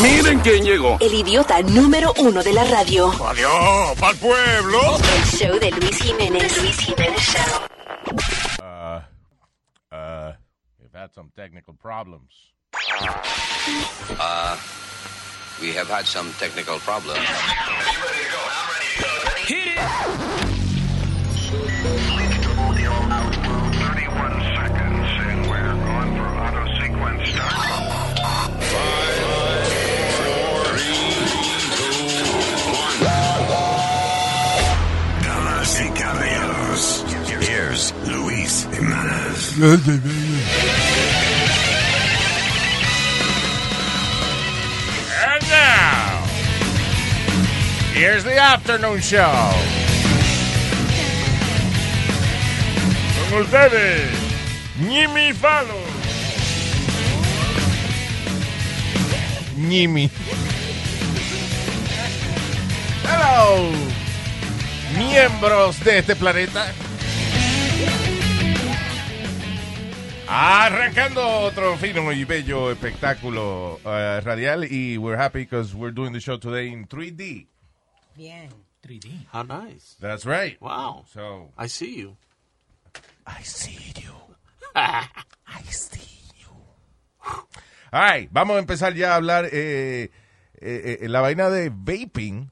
[0.00, 0.96] Miren quién llegó.
[1.00, 3.10] El idiota número uno de la radio.
[3.26, 4.80] Adiós, pa'l pueblo.
[5.16, 6.62] El show de Luis Jiménez.
[6.62, 7.60] Luis Jiménez Show.
[8.62, 9.00] Uh,
[9.92, 10.32] uh,
[10.78, 12.32] we've had some technical problems.
[15.60, 17.20] We have had some technical problems.
[19.50, 20.59] Damas y
[39.52, 39.82] And
[45.48, 46.24] now,
[47.92, 49.50] here's the afternoon show.
[53.28, 54.12] Con ustedes,
[54.78, 55.84] Jimmy Fallon.
[59.68, 60.10] Jimmy.
[63.04, 63.72] Hello,
[64.96, 66.72] miembros de este planeta.
[70.32, 76.20] Arrancando otro fino y bello espectáculo uh, radial y we're happy because we're doing the
[76.20, 77.48] show today in 3D.
[78.16, 78.48] Bien.
[78.86, 79.26] 3D.
[79.32, 79.96] How nice.
[80.00, 80.56] That's right.
[80.62, 81.04] Wow.
[81.12, 82.16] So I see you.
[83.26, 84.12] I see you.
[84.76, 85.08] I
[85.68, 86.52] see you.
[87.92, 89.46] All right, vamos a empezar ya a hablar.
[89.52, 90.10] Eh,
[90.60, 92.50] eh, eh, la vaina de vaping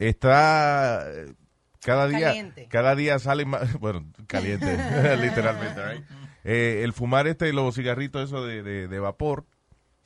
[0.00, 1.32] está eh,
[1.80, 2.68] cada día, Caliente.
[2.68, 4.66] cada día sale más, bueno, caliente,
[5.16, 5.82] literalmente.
[5.82, 6.04] right?
[6.50, 9.44] Eh, el fumar este, los cigarritos eso de, de- de vapor,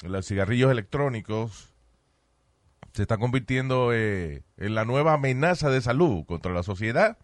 [0.02, 1.72] los cigarrillos electrónicos,
[2.94, 7.16] se está convirtiendo eh, en la nueva amenaza de salud contra la sociedad.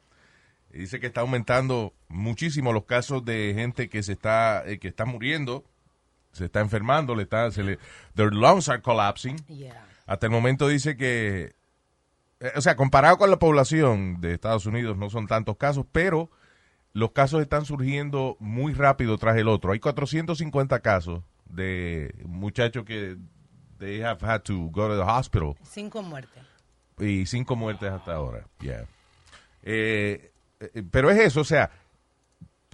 [0.70, 5.04] Dice que está aumentando muchísimo los casos de gente que se está eh, que está
[5.04, 5.64] muriendo,
[6.32, 7.78] se está enfermando, le está se le
[8.14, 9.36] their lungs are collapsing.
[9.48, 9.84] Yeah.
[10.06, 11.56] Hasta el momento dice que
[12.54, 16.30] o sea, comparado con la población de Estados Unidos no son tantos casos, pero
[16.98, 19.72] los casos están surgiendo muy rápido tras el otro.
[19.72, 23.16] Hay 450 casos de muchachos que
[23.78, 26.42] they have had to go to the hospital Cinco muertes.
[26.98, 28.46] y cinco muertes hasta ahora.
[28.60, 28.86] Yeah.
[29.62, 31.70] Eh, eh, pero es eso, o sea,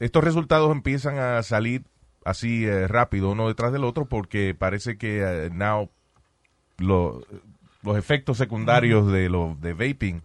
[0.01, 1.85] estos resultados empiezan a salir
[2.25, 5.91] así eh, rápido uno detrás del otro porque parece que now
[6.79, 7.23] lo-
[7.83, 10.23] los efectos secundarios de lo de vaping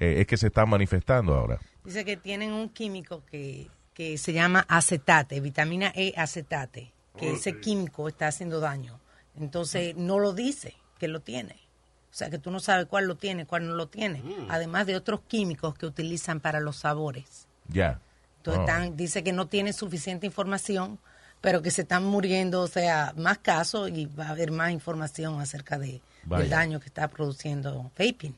[0.00, 1.58] es que se están manifestando ahora.
[1.84, 7.60] Dice que tienen un químico que, que se llama acetate, vitamina E acetate, que ese
[7.60, 9.00] químico está haciendo daño.
[9.38, 11.54] Entonces no lo dice que lo tiene.
[12.10, 14.22] O sea que tú no sabes cuál lo tiene, cuál no lo tiene.
[14.48, 17.46] Además de otros químicos que utilizan para los sabores.
[17.68, 18.00] Ya.
[18.38, 18.62] Entonces Oh.
[18.66, 20.98] están- dice que no tiene suficiente información,
[21.40, 25.40] pero que se están muriendo, o sea, más casos y va a haber más información
[25.40, 26.42] acerca de, Vaya.
[26.42, 28.34] del daño que está produciendo vaping.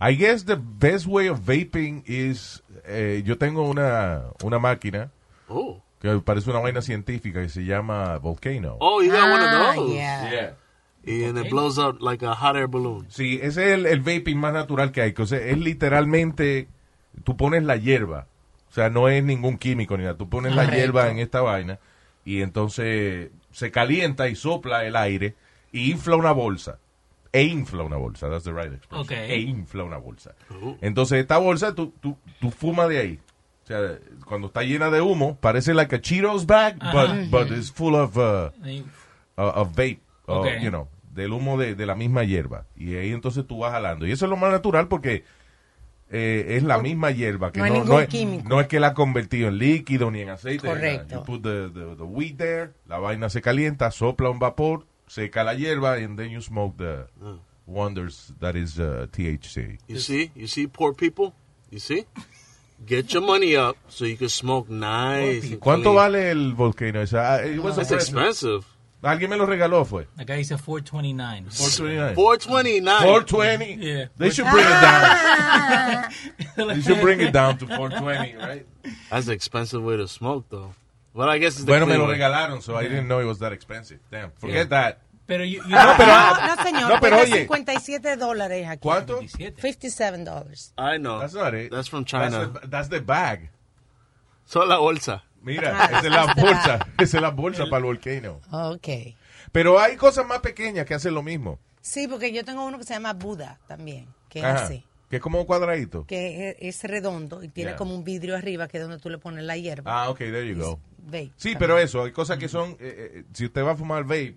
[0.00, 5.10] I guess the best way of vaping is eh, yo tengo una una máquina
[5.48, 5.82] Oh.
[6.00, 8.76] que parece una vaina científica que se llama Volcano.
[8.80, 9.94] Oh, you got one Ah, of those.
[9.94, 10.30] yeah.
[10.32, 11.28] Yeah.
[11.28, 13.06] And it blows up like a hot air balloon.
[13.10, 15.12] Sí, ese es el, el vaping más natural que hay.
[15.12, 16.68] que, o sea, es literalmente,
[17.24, 18.26] tú pones la hierba.
[18.70, 20.16] O sea, no es ningún químico ni nada.
[20.16, 21.78] Tú pones la hierba en esta vaina
[22.24, 25.34] y entonces se calienta y sopla el aire
[25.72, 26.78] y infla una bolsa.
[27.32, 29.18] E infla una bolsa, that's the right expression.
[29.18, 30.34] E infla una bolsa.
[30.80, 33.18] Entonces esta bolsa tú, tú, tú fumas de ahí.
[33.62, 37.70] O sea, cuando está llena de humo, parece like a Cheetos bag, but, but it's
[37.70, 38.16] full of...
[38.16, 38.50] uh,
[39.36, 40.46] uh, of vape, Ok.
[40.60, 42.66] you know, del humo de, de la misma hierba.
[42.74, 44.06] Y ahí entonces tú vas jalando.
[44.08, 45.22] Y eso es lo más natural porque
[46.10, 47.52] eh, es la misma hierba.
[47.52, 48.48] Que No es, químico.
[48.48, 50.66] no es que la ha convertido en líquido ni en aceite.
[50.66, 51.16] Correcto.
[51.20, 55.42] You put the, the, the weed there, la vaina se calienta, sopla un vapor, seca
[55.42, 57.06] la hierba, and then you smoke the
[57.66, 59.78] wonders that is uh, THC.
[59.88, 60.30] You see?
[60.34, 61.34] You see poor people?
[61.70, 62.04] You see?
[62.86, 65.50] Get your money up so you can smoke nice.
[65.50, 65.96] and ¿Cuánto clean.
[65.96, 67.00] vale el volcano?
[67.02, 68.16] O sea, it was a It's present.
[68.16, 68.64] expensive.
[69.02, 70.06] Alguien me lo regaló, fue.
[70.18, 71.46] Acá dice 429.
[71.50, 72.14] 429.
[72.14, 73.02] 429.
[73.02, 73.74] 420.
[73.80, 74.04] Yeah.
[74.18, 76.10] They should bring it down.
[76.74, 78.66] They should bring it down to 420, right?
[79.10, 80.74] That's an expensive way to smoke, though.
[81.12, 83.38] But I guess it's the Bueno, me lo regalaron, so I didn't know it was
[83.40, 84.00] that expensive.
[84.10, 84.82] Damn, forget Yeah.
[84.82, 84.98] that.
[85.26, 88.80] Pero you, you No, pero, No, señor, no, pero oye, 57 dólares aquí.
[88.82, 89.18] ¿cuánto?
[89.18, 89.60] 27.
[89.60, 90.74] 57 dólares.
[90.76, 91.20] I know.
[91.20, 91.70] That's not it.
[91.70, 92.30] That's from China.
[92.30, 93.50] That's the, that's the bag.
[94.44, 95.24] Solo la bolsa.
[95.42, 96.86] Mira, Ah, esa es la bolsa.
[96.98, 98.40] Esa es la bolsa para el volcano.
[98.50, 98.88] Ok.
[99.52, 101.58] Pero hay cosas más pequeñas que hacen lo mismo.
[101.80, 104.64] Sí, porque yo tengo uno que se llama Buda también, que es Ajá.
[104.64, 106.04] así, Que es como un cuadradito.
[106.06, 107.76] que es, es redondo y tiene Yeah.
[107.78, 109.90] como un vidrio arriba que es donde tú le pones la hierba.
[110.04, 110.78] Ah, ok, there you go.
[111.10, 111.58] Vape Sí, también.
[111.58, 112.76] pero eso, hay cosas que son, eh,
[113.14, 114.36] eh, si usted va a fumar vape,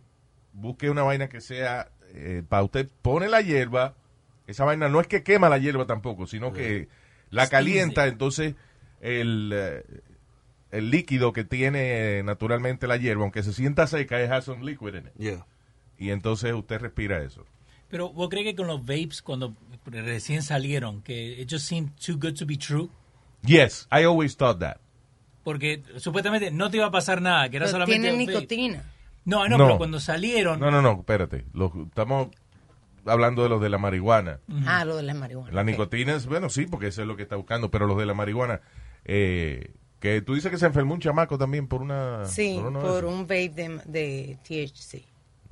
[0.53, 1.89] busque una vaina que sea,
[2.47, 3.95] para usted pone la hierba,
[4.47, 6.87] esa vaina no es que quema la hierba tampoco, sino que
[7.31, 8.55] la calienta, entonces
[9.01, 9.83] el, eh,
[10.71, 14.63] el líquido que tiene eh, naturalmente la hierba, aunque se sienta seca, es has some
[14.65, 15.13] liquid in it.
[15.17, 15.45] Yeah.
[15.97, 17.45] Y entonces usted respira eso.
[17.89, 19.55] Pero vos crees que con los vapes, cuando
[19.85, 22.89] recién salieron, que it just seemed too good to be true,
[23.45, 24.77] Yes, I always thought that.
[25.43, 28.83] Porque supuestamente no te iba a pasar nada, que era Pero solamente tienen nicotina.
[29.25, 29.65] No, no, No.
[29.65, 31.45] pero cuando salieron, No, no, no, espérate.
[31.53, 32.27] Lo- estamos
[33.05, 34.39] hablando de los de la marihuana.
[34.65, 35.51] Ah, lo de la marihuana.
[35.53, 35.67] La ok.
[35.67, 38.13] nicotina es, bueno, sí, porque eso es lo que está buscando, pero los de la
[38.13, 38.61] marihuana,
[39.05, 42.25] eh, que tú dices que se enfermó un chamaco también por una...
[42.25, 45.05] Sí, por un vape de, de THC.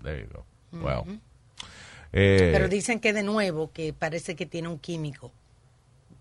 [0.04, 0.46] There you go.
[0.80, 1.06] Wow.
[2.14, 5.32] Eh, Pero dicen que de nuevo, que parece que tiene un químico,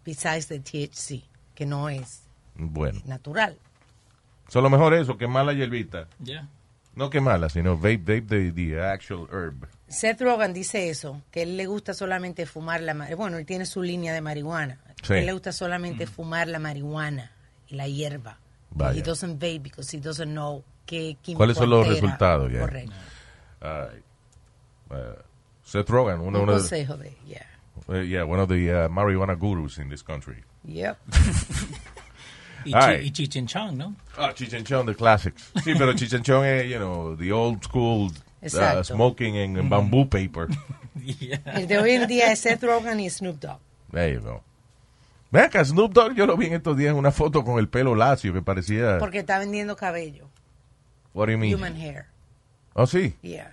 [0.04, 1.24] besides the THC,
[1.54, 2.22] que no es
[2.60, 3.58] bueno, natural.
[4.48, 6.06] solo mejor eso, que mala hierbita.
[6.18, 6.48] ya.
[6.96, 9.68] No que mala, sino vape, vape de the actual herb.
[9.88, 13.16] Seth Rogen dice eso, que él le gusta solamente fumar la marihuana.
[13.16, 14.78] Bueno, él tiene su línea de marihuana.
[15.02, 15.14] Sí.
[15.14, 17.30] Él le gusta solamente fumar la marihuana
[17.68, 18.38] y la hierba.
[18.72, 18.98] Vaya.
[18.98, 22.60] He doesn't vape because he doesn't know qué químico ¿Cuáles son los resultados, ya?
[22.60, 22.92] Correcto.
[23.60, 24.02] Ay.
[24.90, 25.22] Uh,
[25.62, 27.46] Seth Rogen, uno, Un uno de, consejo de, yeah.
[27.88, 30.42] uh, yeah, one of the uh, marijuana gurus in this country.
[30.64, 30.98] Yep.
[32.64, 32.72] Y,
[33.10, 33.94] chi, y and Chong, ¿no?
[34.16, 35.50] Ah, Cheech and Chong, the classics.
[35.64, 38.10] Sí, pero Cheech and Chong es, you know, the old school
[38.42, 40.48] uh, smoking en bamboo paper.
[41.20, 41.38] Yeah.
[41.46, 43.60] El de hoy en día es Seth Rogen y Snoop Dogg.
[43.92, 44.42] There you go.
[45.30, 47.68] Ve acá, Snoop Dogg, yo lo vi en estos días en una foto con el
[47.68, 48.98] pelo lacio que parecía...
[48.98, 50.28] Porque está vendiendo cabello.
[51.14, 51.54] What do you mean?
[51.54, 52.06] Human hair.
[52.74, 53.14] Oh, sí.
[53.22, 53.52] Yeah.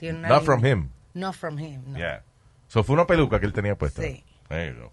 [0.00, 0.90] Not from him.
[1.14, 1.98] Not from him, no.
[1.98, 2.22] Yeah.
[2.68, 4.02] So fue una peluca que él tenía puesta.
[4.02, 4.24] Sí.
[4.48, 4.92] There you go.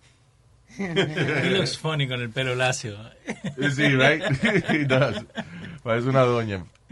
[0.78, 2.98] He looks funny con el pelo lacio.
[3.76, 4.22] Sí, right?
[4.70, 5.24] He does.
[5.84, 6.66] Parece una doña.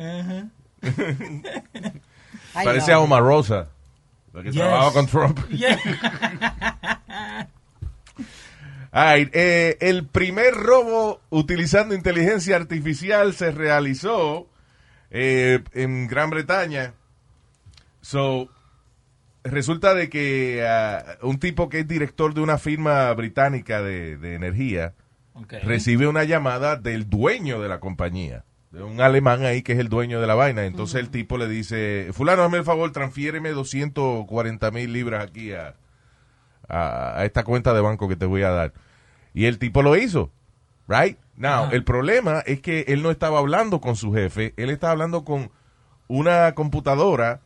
[2.56, 3.04] I Parece a it.
[3.04, 3.70] Omarosa.
[4.34, 4.56] La que Yes.
[4.62, 5.40] trabajaba con Trump.
[5.50, 5.78] Yeah.
[8.92, 14.48] Ay, eh, el primer robo utilizando inteligencia artificial se realizó
[15.10, 16.94] eh, en Gran Bretaña.
[18.02, 18.50] So,
[19.44, 24.36] resulta de que ah, un tipo que es director de una firma británica de, de
[24.36, 24.94] energía
[25.36, 25.62] Okay.
[25.62, 29.90] recibe una llamada del dueño de la compañía, de un alemán ahí que es el
[29.90, 30.66] dueño de la vaina.
[30.66, 35.74] Entonces el tipo le dice, fulano, hazme el favor, transfiéreme 240 mil libras aquí a,
[36.68, 38.74] a, a esta cuenta de banco que te voy a dar.
[39.34, 40.32] Y el tipo lo hizo,
[40.88, 41.18] right?
[41.36, 45.26] Now, el problema es que él no estaba hablando con su jefe, él estaba hablando
[45.26, 45.50] con
[46.08, 47.42] una computadora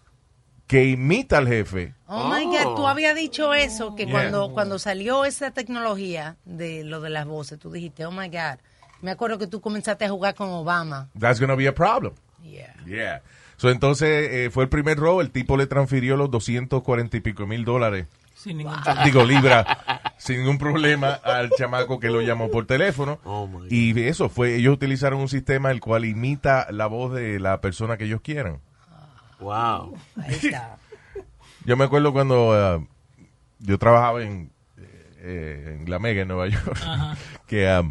[0.67, 1.93] que imita al jefe.
[2.07, 2.87] Oh, my God, tú Oh.
[2.87, 4.11] habías dicho eso, que Yeah.
[4.11, 8.59] cuando, cuando salió esa tecnología de lo de las voces, tú dijiste, oh my God.
[9.01, 11.09] Me acuerdo que tú comenzaste a jugar con Obama.
[11.17, 12.13] That's gonna be a problem.
[12.43, 12.75] Yeah.
[12.85, 13.21] Yeah.
[13.57, 17.47] So, entonces eh, fue el primer robo, el tipo le transfirió los 240 y pico
[17.47, 18.05] mil dólares,
[18.35, 23.19] Sin ningún digo libra, sin ningún problema al chamaco que lo llamó por teléfono.
[23.23, 23.71] Oh, my God.
[23.71, 27.97] y eso fue, ellos utilizaron un sistema el cual imita la voz de la persona
[27.97, 28.59] que ellos quieran.
[29.39, 29.95] Wow.
[30.17, 30.77] Ahí está.
[31.65, 32.83] Yo me acuerdo cuando ah,
[33.59, 34.51] yo trabajaba en,
[35.19, 36.77] eh, en La Mega, en Nueva York,
[37.47, 37.83] que ah,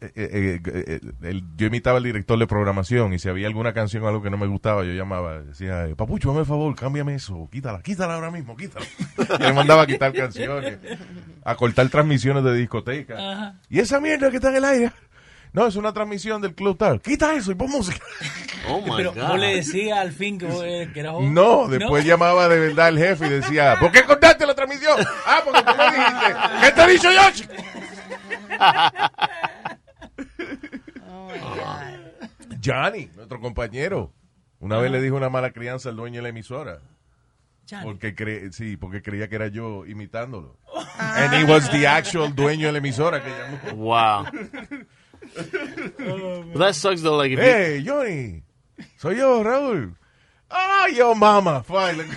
[0.00, 4.02] eh, eh, eh, el- yo imitaba al director de programación y si había alguna canción
[4.02, 7.48] o algo que no me gustaba, yo llamaba, decía, papucho, hazme el favor, cámbiame eso,
[7.50, 8.84] quítala, quítala ahora mismo, quítala.
[9.38, 10.78] y le mandaba a quitar canciones,
[11.42, 13.58] a cortar transmisiones de discoteca.
[13.70, 14.92] Y esa mierda que está en el aire,
[15.54, 18.04] no, es una transmisión del Club Tal, quita eso y pon música.
[18.66, 19.28] Oh my Pero God.
[19.28, 21.24] vos le decías al fin que, eh, que eras vos.
[21.24, 24.96] No, después llamaba de verdad el jefe y decía, ¿por qué cortaste la transmisión?
[25.26, 26.34] Ah, porque tú me dijiste.
[26.62, 27.20] ¿Qué te he dicho yo?
[31.06, 32.58] Oh my God.
[32.64, 34.14] Johnny, nuestro compañero,
[34.60, 36.80] una vez le dijo una mala crianza al dueño de la emisora.
[37.68, 37.84] Johnny.
[37.84, 40.56] Porque cre sí, porque creía que era yo imitándolo.
[40.98, 43.84] And he was the actual dueño de la emisora que llamó.
[43.84, 44.24] Wow.
[45.34, 47.16] But that sucks though.
[47.16, 48.42] Like if you, Hey, Johnny,
[48.98, 49.94] soy yo, Raúl.
[50.50, 51.62] Ah, yo, mama.
[51.64, 52.00] Fine.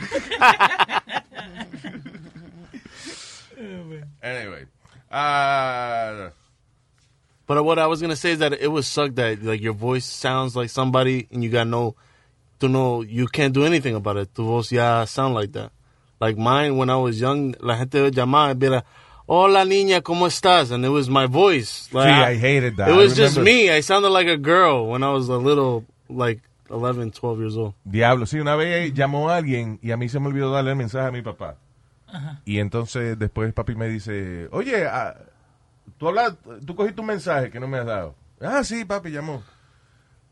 [4.21, 4.65] anyway.
[5.11, 6.29] Uh,
[7.47, 10.05] But what I was gonna say is that it would suck that like your voice
[10.05, 11.95] sounds like somebody and you got no
[12.59, 14.35] to know you can't do anything about it.
[14.35, 15.71] Tu voz ya sound like that.
[16.19, 18.83] Like mine when I was young, la gente llamaba and be like,
[19.27, 21.89] "Hola niña, cómo estás?" And it was my voice.
[21.93, 22.89] Like, Sí, I hated that.
[22.89, 23.69] It was just me.
[23.69, 27.73] I sounded like a girl when I was a little like 11, 12 years old.
[27.85, 30.77] Diablo, sí, una vez llamó a alguien y a mí se me olvidó darle el
[30.77, 31.57] mensaje a mi papá.
[32.45, 35.13] Y entonces después papi me dice, oye, ah,
[35.97, 38.15] tú hablas, tú cogiste un mensaje que no me has dado.
[38.39, 39.43] Ah, sí, papi llamó.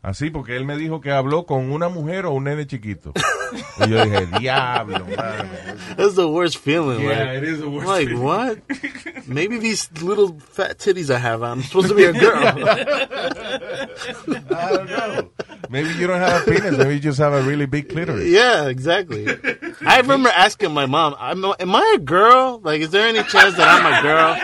[0.00, 3.12] Así, porque él me dijo que habló con una mujer o un nene chiquito.
[3.80, 5.48] Y yo dije, diablo, mano.
[5.96, 7.00] That's the worst feeling.
[7.02, 8.22] Yeah, like, it is the worst Like feeling.
[8.22, 8.58] what?
[9.28, 12.44] Maybe these little fat titties I have, I'm supposed to be a girl.
[12.46, 12.84] I
[14.72, 15.28] don't know.
[15.68, 16.76] Maybe you don't have a penis.
[16.78, 18.28] Maybe you just have a really big clitoris.
[18.28, 19.26] yeah, exactly.
[19.84, 22.60] I remember asking my mom, I'm, I a girl?
[22.62, 24.36] Like, is there any chance that I'm a girl?"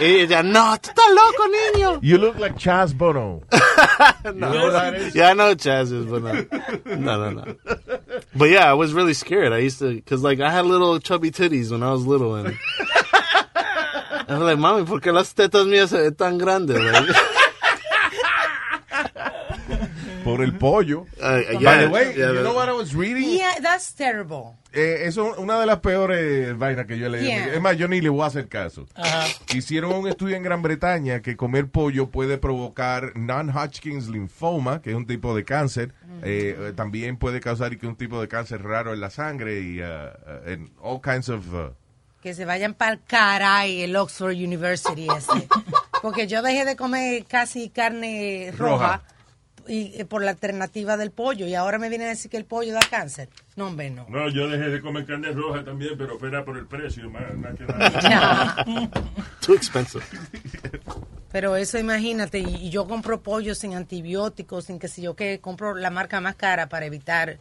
[0.00, 1.98] Ella, no, tú estás loco, niño.
[2.02, 3.42] You look like Chaz Bono.
[4.24, 5.14] You know what that is?
[5.14, 6.94] Yeah, I know what Chaz is, but no.
[6.96, 7.54] no, no, no.
[8.34, 9.52] But yeah, I was really scared.
[9.52, 12.48] I used to, cause like I had little chubby titties when I was little, and
[13.54, 17.16] I was like, "Mami, ¿por qué las tetas mías tan grandes?" Like,
[20.30, 21.00] Por el pollo.
[21.00, 23.28] uh, By yeah, the way, yeah, you know what I was reading?
[23.38, 24.56] Yeah, that's terrible.
[24.72, 27.26] Eh, eso es una de las peores vainas que yo leí.
[27.26, 27.54] Yeah.
[27.54, 28.86] Es más, yo ni le voy a hacer caso.
[29.54, 34.96] Hicieron un estudio en Gran Bretaña que comer pollo puede provocar non-Hodgkin's linfoma, que es
[34.96, 35.92] un tipo de cáncer.
[36.22, 39.60] Eh, eh, también puede causar y que un tipo de cáncer raro en la sangre
[39.60, 41.52] y uh, uh, and all kinds of...
[41.52, 41.72] uh,
[42.22, 45.48] Que se vayan para el caray el Oxford University ese.
[46.02, 49.02] Porque yo dejé de comer casi carne roja, Roja.
[49.66, 52.44] Y eh, por la alternativa del pollo y ahora me vienen a decir que el
[52.44, 53.28] pollo da cáncer.
[53.56, 54.06] No, hombre, no.
[54.08, 57.54] No, yo dejé de comer carne roja también, pero fuera por el precio, más, más
[57.56, 58.64] que nada.
[59.40, 60.04] Too expensive.
[61.32, 65.40] Pero eso imagínate, y, y yo compro pollo sin antibióticos, sin que si yo que
[65.40, 67.38] compro la marca más cara para evitar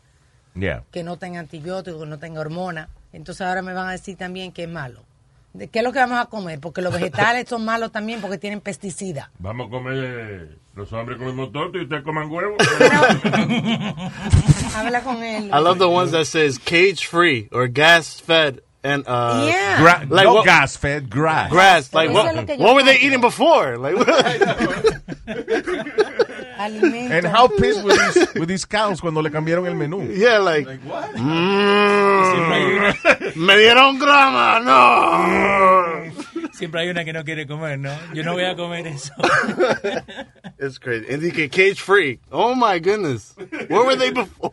[0.56, 0.84] yeah.
[0.92, 2.90] que no tenga antibióticos, que no tenga hormona.
[3.12, 5.04] Entonces ahora me van a decir también que es malo.
[5.54, 6.60] ¿De ¿Qué es lo que vamos a comer?
[6.60, 9.30] Porque los vegetales son malos también porque tienen pesticidas.
[9.40, 12.56] Vamos a comer, eh, los hombres comemos torto y ustedes coman huevo.
[14.76, 15.46] Habla con él.
[15.52, 19.80] I love the ones that says cage free or gas fed and uh, Yeah.
[19.82, 21.50] Gra- Like no what- gas fed, grass.
[21.50, 21.92] grass.
[21.94, 22.36] Like what?
[22.60, 23.78] What were they eating before?
[23.78, 23.96] Like
[26.60, 27.16] Alimento.
[27.16, 30.06] And how pissed were these, were these cows cuando le cambiaron el menú?
[30.16, 30.68] yeah, like.
[30.84, 31.16] what?
[31.16, 32.94] mm,
[33.38, 36.12] me dieron grama, no.
[36.52, 37.96] Siempre hay una que no quiere comer, ¿no?
[38.14, 39.14] Yo no voy a comer eso.
[40.60, 41.06] It's crazy.
[41.10, 42.20] And cage free.
[42.32, 43.34] Oh my goodness.
[43.70, 44.52] Where were they before?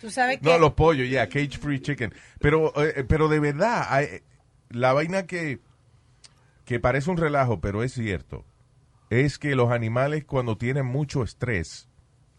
[0.00, 2.12] Tú sabes que No, los pollos, yeah, cage free chicken.
[2.40, 4.22] Pero, eh, pero de verdad, hay-
[4.70, 5.60] la vaina que,
[6.64, 8.44] que parece un relajo, pero es cierto,
[9.10, 11.88] es que los animales cuando tienen mucho estrés,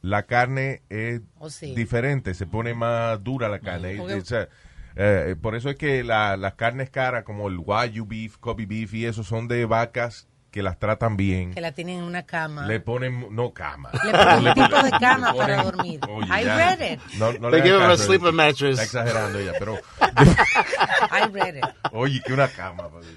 [0.01, 1.73] la carne es Oh, sí.
[1.75, 3.95] diferente, se pone más dura la carne.
[3.97, 4.47] Porque- O sea,
[4.95, 8.93] eh, por eso es que la- las carnes caras como el Wagyu beef, Kobe beef
[8.93, 11.53] y eso son de vacas que las tratan bien.
[11.53, 12.65] que la tienen en una cama.
[12.65, 13.91] Le ponen, no cama.
[14.03, 15.99] Le ponen un tipo de cama para dormir.
[16.09, 16.55] Oye, I ya.
[16.57, 16.99] read it.
[17.19, 18.79] No, no They le give him a caso, sleeping Está mattress.
[18.79, 19.75] exagerando ella, pero
[21.11, 21.65] I read it.
[21.91, 22.89] oye, que una cama.
[22.89, 23.07] papi.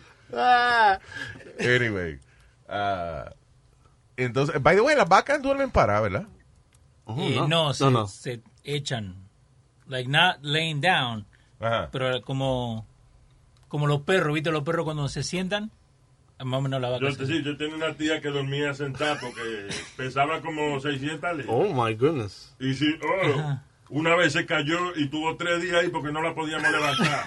[1.60, 2.18] Anyway,
[2.68, 3.30] ah,
[4.24, 6.26] entonces, by the way, las vacas duermen paradas, ¿verdad?
[7.18, 7.48] Eh, no.
[7.48, 8.06] no, se, No, no.
[8.06, 9.16] se echan.
[9.86, 11.26] Like not laying down,
[11.58, 11.88] Ajá.
[11.90, 12.86] pero como
[13.68, 14.50] como los perros, ¿viste?
[14.52, 15.70] Los perros cuando se sientan,
[16.38, 17.04] más o menos la vaca.
[17.04, 21.46] Yo, se- sí, yo tenía una tía que dormía sentada porque pesaba como 600 libras.
[21.48, 22.54] Oh my goodness.
[22.60, 23.58] Y sí, oh,
[23.88, 27.24] una vez se cayó y tuvo tres días ahí porque no la podíamos levantar.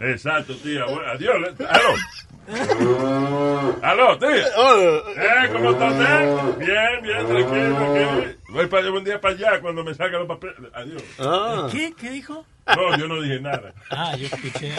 [0.00, 0.84] Exacto, tía.
[0.84, 1.36] Bueno, adiós.
[1.40, 1.54] le-
[2.48, 3.76] Aló.
[3.82, 4.46] Aló, tía.
[4.56, 4.74] Oh,
[5.16, 6.56] Eh, ¿Cómo está usted?
[6.58, 8.34] Bien, bien, tranquilo, tranquilo.
[8.50, 10.56] Voy para un día para allá cuando me salgan los papeles.
[10.74, 11.02] Adiós.
[11.18, 11.68] ah.
[11.70, 11.92] ¿Qué?
[11.98, 12.44] ¿Qué dijo?
[12.66, 13.72] No, yo no dije nada.
[13.90, 14.72] Ah, yo escuché.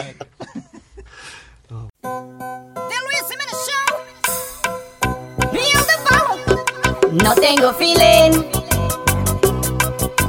[1.68, 3.90] The Luis Jiménez Show.
[5.52, 6.34] Río de Palo.
[7.22, 8.42] No tengo feeling.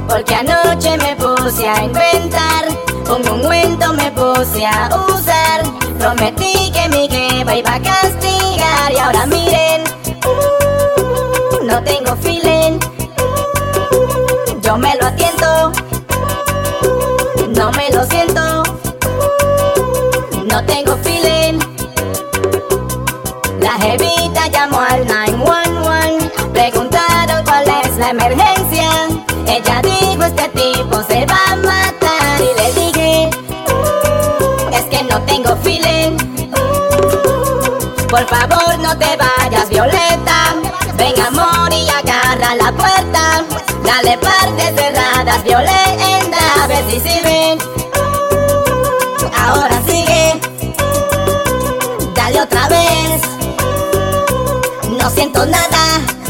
[0.08, 2.64] Porque anoche me puse a inventar.
[3.10, 5.62] Un ungüento me puse a usar.
[5.98, 8.92] Prometí que mi jefa iba a castigar.
[8.92, 9.82] Y ahora miren.
[10.26, 12.78] uh, no tengo feeling.
[14.62, 15.72] yo me lo atiento.
[17.56, 18.62] no me lo siento.
[20.46, 21.58] no tengo feeling.
[23.60, 28.88] La jevita llamó al 911 Preguntaron cuál es la emergencia
[29.46, 31.91] Ella dijo este tipo se va a matar
[35.12, 36.16] no tengo feeling.
[38.08, 40.38] Por favor no te vayas Violeta.
[40.96, 43.44] Ven amor y agarra la puerta.
[43.84, 47.58] Dale partes cerradas Violeta A ver si sirven.
[49.36, 50.40] Ahora sigue.
[52.14, 53.22] Dale otra vez.
[54.98, 56.21] No siento nada.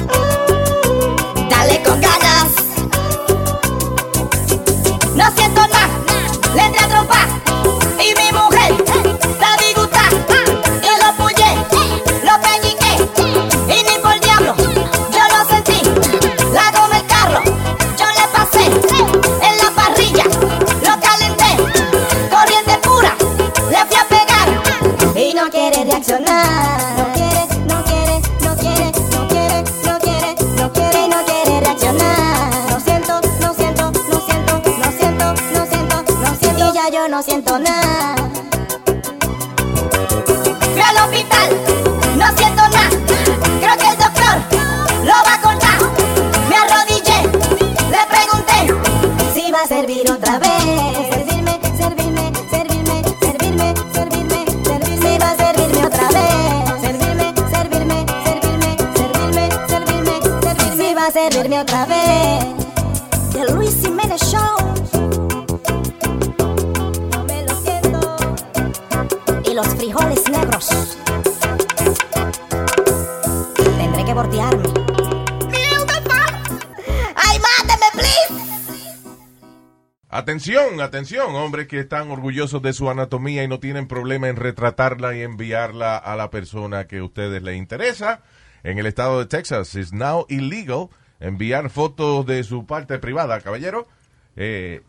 [80.32, 85.14] Atención, atención, hombres que están orgullosos de su anatomía y no tienen problema en retratarla
[85.14, 88.22] y enviarla a la persona que a ustedes les interesa.
[88.62, 90.88] En el estado de Texas es now illegal
[91.20, 93.86] enviar fotos de su parte privada, caballero,
[94.34, 94.80] eh,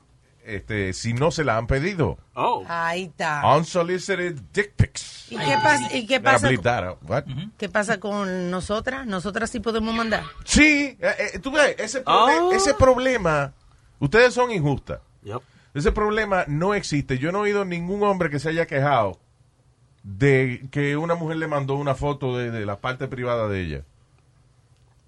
[0.45, 2.17] este, si no se la han pedido.
[2.35, 2.63] Oh.
[2.69, 3.41] Ahí está.
[3.53, 5.29] Unsolicited dick pics.
[5.29, 6.47] ¿Y qué pasa, y qué pasa.
[7.01, 7.25] What?
[7.57, 7.69] qué
[7.99, 9.05] con nosotras?
[9.05, 10.23] Nosotras sí podemos mandar.
[10.45, 12.53] Sí, eh, eh, tú ves, ese, proble- Oh.
[12.53, 13.51] ese problema,
[13.99, 15.01] ustedes son injustas.
[15.23, 15.41] Yep.
[15.73, 17.17] Ese problema no existe.
[17.17, 19.19] Yo no he oído ningún hombre que se haya quejado
[20.03, 23.83] de que una mujer le mandó una foto de, de la parte privada de ella.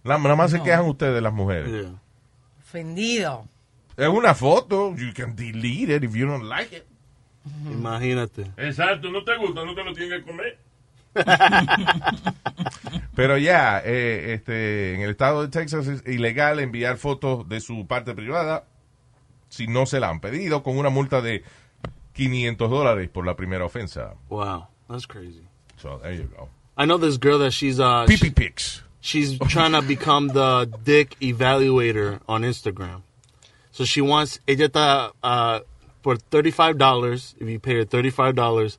[0.03, 1.69] La- Nada más se quejan ustedes, las mujeres.
[1.72, 1.93] Yeah.
[2.60, 3.48] Ofendido.
[3.98, 4.95] Es una foto.
[4.95, 6.84] You can delete it if you don't like it.
[7.72, 8.51] Imagínate.
[8.57, 10.57] Exacto, no te gusta, no te lo tienes que comer.
[13.15, 17.88] Pero ya, eh, este, en el estado de Texas es ilegal enviar fotos de su
[17.88, 18.65] parte privada
[19.56, 21.44] si no se la han pedido con una multa de
[22.13, 24.15] 500 dólares por la primera ofensa.
[24.30, 24.68] Wow.
[24.89, 25.44] That's crazy.
[25.78, 26.50] So, there you go.
[26.78, 28.82] I know this girl that she's uh Pee pics.
[29.02, 33.02] she's trying to become the dick evaluator on Instagram.
[33.72, 35.60] So she wants ella está uh
[36.04, 38.78] por $35 if you pay her $35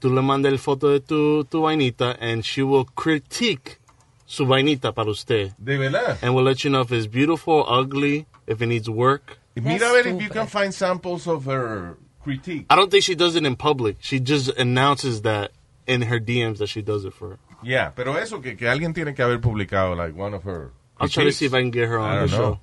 [0.00, 3.78] tú le mandas el foto de tu tu vainita and she will critique
[4.26, 6.18] su vainita para usted De verdad.
[6.22, 9.37] and will let you know if it's beautiful, ugly, if it needs work.
[9.62, 12.66] Mira a ver if you can find samples of her critique.
[12.70, 13.96] I don't think she does it in public.
[14.00, 15.50] She just announces that
[15.86, 17.38] in her DMs that she does it for.
[17.62, 20.70] Yeah, pero eso que, que alguien tiene que haber publicado, like one of her.
[21.00, 22.60] I'll try to see if I can get her I on don't the know.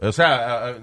[0.00, 0.08] show.
[0.08, 0.80] O sea, uh, uh,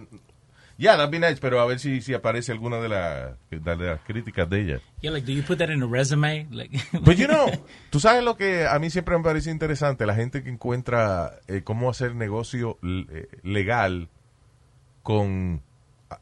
[0.78, 4.00] yeah, that'd be nice, pero a ver si, si aparece alguna de, la- de las
[4.02, 4.82] críticas de ella.
[5.02, 6.48] Yeah, like, do you put that in a resume?
[6.52, 6.72] Like,
[7.04, 7.48] But you know,
[7.92, 11.62] tú sabes lo que a mí siempre me parece interesante, la gente que encuentra eh,
[11.64, 14.10] cómo hacer negocio eh, legal
[15.04, 15.62] con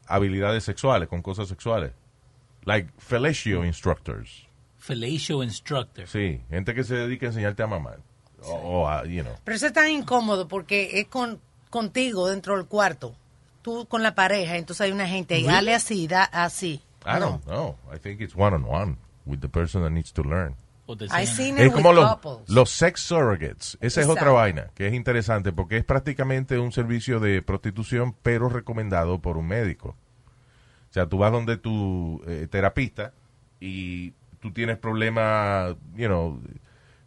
[0.06, 1.92] habilidades sexuales, con cosas sexuales.
[2.64, 4.46] Like fellatio instructors.
[4.78, 6.06] fellatio instructor.
[6.06, 8.00] Sí, gente que se dedica a enseñarte a mamar.
[8.44, 9.34] O, o a, you know.
[9.44, 11.40] Pero eso es tan incómodo porque es con
[11.70, 13.14] contigo dentro del cuarto.
[13.62, 16.82] Tú con la pareja, entonces hay una gente ahí, dale así, da así.
[17.06, 17.76] I don't know.
[17.92, 20.56] I think it's one on one with the person that needs to learn.
[21.58, 22.48] Es como with los, couples.
[22.50, 23.78] los sex surrogates.
[23.80, 28.48] Esa es otra vaina que es interesante porque es prácticamente un servicio de prostitución, pero
[28.48, 29.96] recomendado por un médico.
[30.90, 33.12] O sea, tú vas donde tu eh, terapista
[33.60, 36.40] y tú tienes problemas, you know,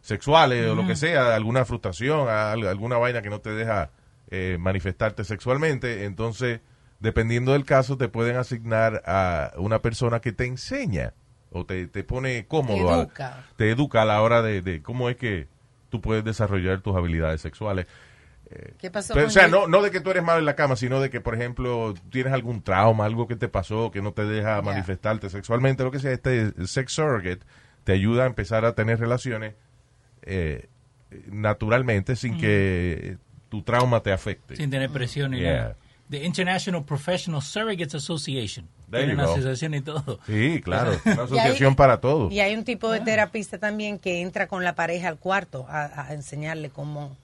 [0.00, 3.90] sexuales o lo que sea, alguna frustración, al- alguna vaina que no te deja
[4.30, 6.04] eh, manifestarte sexualmente.
[6.04, 6.60] Entonces,
[7.00, 11.12] dependiendo del caso, te pueden asignar a una persona que te enseña
[11.50, 13.02] o te, te pone cómodo.
[13.02, 13.44] educa.
[13.56, 15.48] te educa a la hora de, de cómo es que
[15.88, 17.86] tú puedes desarrollar tus habilidades sexuales.
[18.78, 20.76] ¿Qué pasó Pero, o sea, no, no de que tú eres malo en la cama,
[20.76, 24.24] sino de que, por ejemplo, tienes algún trauma, algo que te pasó, que no te
[24.24, 26.12] deja manifestarte sexualmente, lo que sea.
[26.12, 27.40] Este sex surrogate
[27.82, 29.54] te ayuda a empezar a tener relaciones
[30.22, 30.68] eh,
[31.26, 34.54] naturalmente sin que tu trauma te afecte.
[34.56, 35.56] Sin tener presión ni Yeah.
[35.56, 35.76] nada.
[36.08, 38.68] The International Professional Surrogates Association.
[38.90, 40.20] There una asociación y todo.
[40.26, 40.92] Sí, claro.
[41.04, 42.30] Una hay- asociación para todo.
[42.30, 46.08] Y hay un tipo de terapista también que entra con la pareja al cuarto a,
[46.08, 47.16] a enseñarle cómo,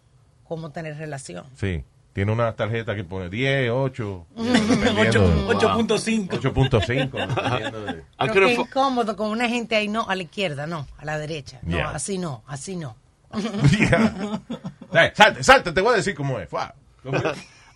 [0.49, 1.45] cómo tener relación.
[1.57, 1.85] Sí.
[2.15, 4.37] Tiene una tarjeta que pone 10, 8, Ocho-
[5.49, 6.29] 8.5.
[6.29, 7.11] 8.5.
[7.11, 10.67] dependiendo de- I Pero qué have incómodo con una gente ahí, no, a la izquierda,
[10.67, 11.59] no, a la derecha.
[11.63, 11.91] No, Yeah.
[11.91, 12.97] así no, así no.
[13.79, 14.41] Yeah.
[14.95, 16.51] Eh, salte, salte, te voy a decir cómo es.
[16.51, 16.75] Fua.
[17.03, 17.25] ¿Cómo es?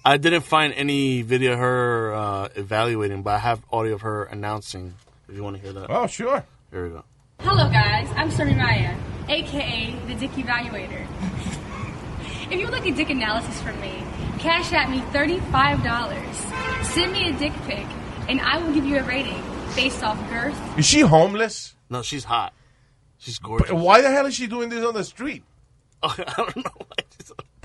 [0.07, 4.23] I didn't find any video of her uh, evaluating, but I have audio of her
[4.23, 4.95] announcing.
[5.29, 6.45] If you want to hear that, Oh, sure.
[6.71, 7.03] here we go.
[7.41, 8.09] Hello, guys.
[8.15, 8.97] I'm Stormy Maya,
[9.29, 11.05] aka the Dick Evaluator.
[12.53, 14.01] if you would like a dick analysis from me,
[14.39, 16.85] cash at me $35.
[16.85, 17.85] Send me a dick pic,
[18.29, 19.43] and I will give you a rating
[19.75, 20.79] based off girth.
[20.79, 21.75] Is she homeless?
[21.91, 22.53] No, she's hot.
[23.19, 23.71] She's gorgeous.
[23.71, 25.43] But why the hell is she doing this on the street?
[26.05, 26.87] I don't know.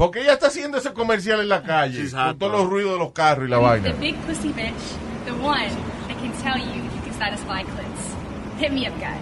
[0.02, 2.98] Porque ella está haciendo ese comercial en la calle She's con todos los ruidos de
[2.98, 3.92] los carros y la The vaina.
[4.00, 4.74] big pussy bitch,
[5.26, 5.70] the one
[6.08, 8.16] that can tell you if you can satisfy clits.
[8.58, 9.22] Hit me up, guys.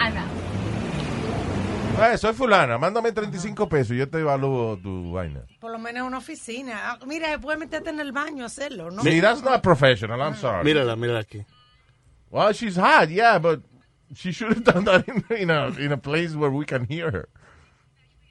[0.00, 0.30] I'm out.
[2.14, 5.42] Eh, soy fulana, mándame 35 pesos y yo te evalúo tu vaina.
[5.60, 6.72] Por lo menos en una oficina.
[6.92, 9.02] Ah, Mira, puedes meterte en el baño a hacerlo, ¿no?
[9.02, 10.64] See, that's not professional, I'm sorry.
[10.64, 11.44] Mírala, mírala aquí.
[12.30, 13.60] Well, she's hot, yeah, but
[14.14, 17.10] she should have done that in, in, a, in a place where we can hear
[17.10, 17.28] her.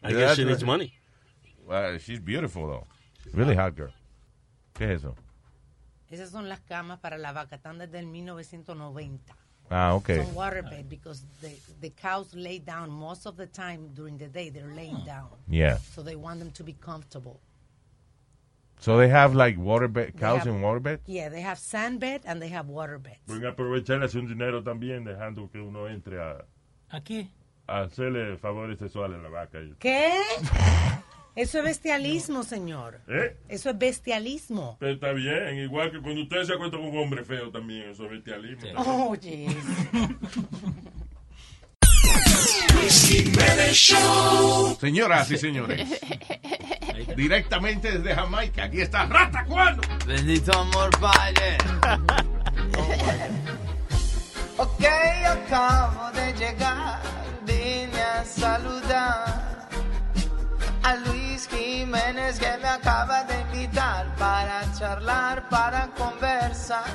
[0.01, 0.67] I Yeah, guess she needs right.
[0.67, 0.93] money.
[1.71, 2.87] Well, she's beautiful, though.
[3.33, 3.93] Really hot girl.
[4.73, 5.15] ¿Qué es eso?
[6.11, 7.55] Esas son las camas para la vaca.
[7.55, 9.33] Están desde el 1990.
[9.69, 10.07] Ah, ok.
[10.17, 14.49] Son waterbed because the, the cows lay down most of the time during the day.
[14.49, 15.29] They're laying down.
[15.47, 15.77] Yeah.
[15.95, 17.39] So they want them to be comfortable.
[18.81, 20.99] So they have like waterbed, cows have- in waterbed?
[21.05, 23.15] Yeah, they have sand bed and they have waterbed.
[23.27, 26.43] Pueden aprovechar hacer un dinero también dejando que uno entre a,
[26.91, 27.29] Aquí.
[27.67, 29.59] a hacerle favores sexuales a la vaca.
[29.79, 30.11] ¿Qué?
[31.35, 32.99] Eso es bestialismo, señor.
[33.07, 33.37] ¿Eh?
[33.47, 34.75] Eso es bestialismo.
[34.79, 38.05] Pero está bien, igual que cuando usted se acuesta con un hombre feo también, eso
[38.05, 39.09] es bestialismo.
[39.09, 39.47] Oye.
[44.79, 45.87] Señoras y señores,
[47.15, 49.81] directamente desde Jamaica, aquí está Rata Cuando.
[50.05, 51.57] Bendito amor, padre.
[54.57, 54.83] ok,
[55.25, 57.01] acabo de llegar,
[57.45, 59.50] vine a saludar
[60.83, 66.85] a Luis Jiménez que me acaba de invitar para charlar, para conversar.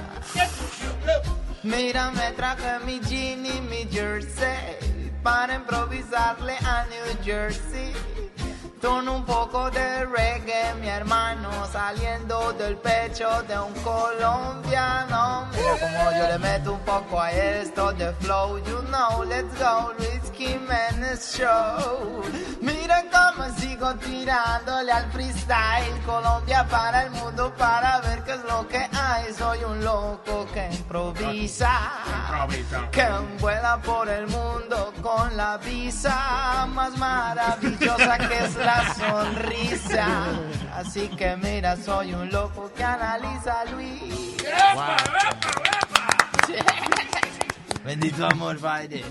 [1.62, 7.92] Mira, me traje mi jean y mi jersey para improvisarle a New Jersey.
[8.86, 15.48] Con un poco de reggae, mi hermano, saliendo del pecho de un colombiano.
[15.50, 18.58] Mira como yo le meto un poco a esto de flow.
[18.58, 22.22] You know, let's go, Luis Jiménez Show.
[22.60, 26.00] Mira cómo sigo tirándole al freestyle.
[26.06, 29.34] Colombia para el mundo para ver qué es lo que hay.
[29.34, 31.76] Soy un loco que improvisa.
[32.92, 33.08] Que
[33.40, 40.06] vuela por el mundo con la visa más maravillosa que es la sonrisa.
[40.74, 44.36] Así que mira, soy un loco que analiza Luis.
[47.84, 49.04] Bendito amor, padre.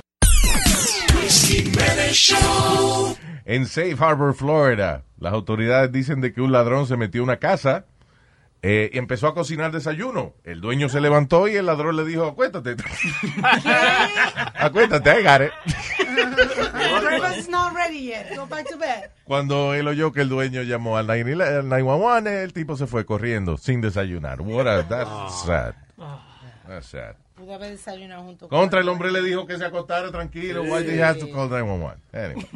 [3.45, 7.37] En Safe Harbor, Florida, las autoridades dicen de que un ladrón se metió a una
[7.37, 7.85] casa
[8.61, 10.33] eh, y empezó a cocinar desayuno.
[10.43, 12.71] El dueño se levantó y el ladrón le dijo, acuéstate.
[14.55, 15.51] acuéstate, I got it.
[16.15, 18.35] Breakfast is not ready yet.
[18.35, 19.11] Go back to bed.
[19.25, 23.05] Cuando él oyó que el dueño llamó al 911, al 911, el tipo se fue
[23.05, 24.41] corriendo sin desayunar.
[24.41, 25.75] What a, that's sad.
[26.67, 27.15] That's sad.
[27.35, 30.63] Pudo haber desayunado junto con Contra el hombre le dijo que se acostara tranquilo.
[30.63, 32.01] Why did he have to call 911?
[32.13, 32.47] Anyway.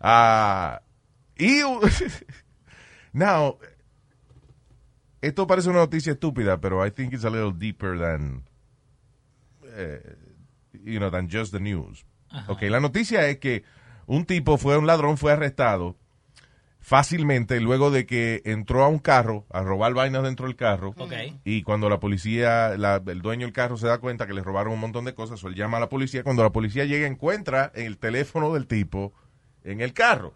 [0.00, 0.80] Ah,
[1.36, 1.62] y
[3.12, 3.58] now,
[5.20, 8.44] esto parece una noticia estúpida, pero I think it's a little deeper than,
[9.76, 10.00] eh,
[10.84, 12.04] you know, than just the news.
[12.48, 13.64] Okay, la noticia es que
[14.06, 15.96] un tipo fue, un ladrón fue arrestado
[16.82, 20.94] fácilmente luego de que entró a un carro a robar vainas dentro del carro.
[20.96, 21.12] Ok.
[21.44, 24.72] Y cuando la policía, la- el dueño del carro se da cuenta que le robaron
[24.72, 26.22] un montón de cosas, o él llama a la policía.
[26.24, 29.12] Cuando la policía llega, encuentra el teléfono del tipo
[29.62, 30.32] en el carro.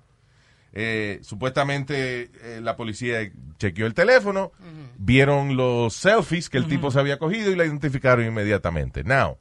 [0.77, 3.19] Eh, supuestamente eh, la policía
[3.59, 4.51] chequeó el teléfono,
[4.99, 9.03] vieron los selfies que el tipo se había cogido y la identificaron inmediatamente.
[9.05, 9.39] Now,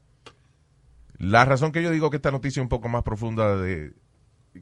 [1.17, 3.93] la razón que yo digo que esta noticia es un poco más profunda de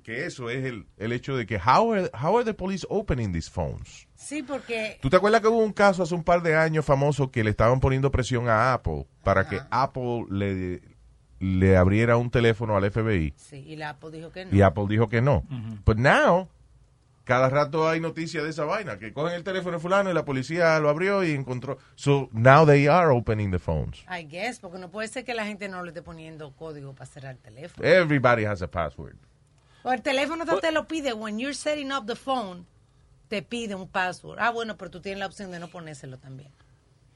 [0.03, 3.33] que eso es el, el hecho de que how are, how are the police opening
[3.33, 4.07] these phones?
[4.15, 7.29] Sí, porque ¿Tú te acuerdas que hubo un caso hace un par de años famoso
[7.29, 10.81] que le estaban poniendo presión a Apple para que Apple le,
[11.39, 13.33] le abriera un teléfono al FBI?
[13.35, 14.55] sí, y la Apple dijo que no.
[14.55, 15.43] Y Apple dijo que no.
[15.85, 16.47] But now,
[17.23, 20.25] cada rato hay noticias de esa vaina, que cogen el teléfono de fulano y la
[20.25, 21.77] policía lo abrió y encontró.
[21.95, 24.03] So now they are opening the phones.
[24.09, 27.05] I guess, porque no puede ser que la gente no le esté poniendo código para
[27.05, 27.87] cerrar el teléfono.
[27.87, 29.15] Everybody has a password.
[29.83, 31.13] O el teléfono te, te lo pide.
[31.13, 32.65] When you're setting up the phone,
[33.27, 34.39] te pide un password.
[34.39, 36.51] Ah, bueno, pero tú tienes la opción de no ponérselo también.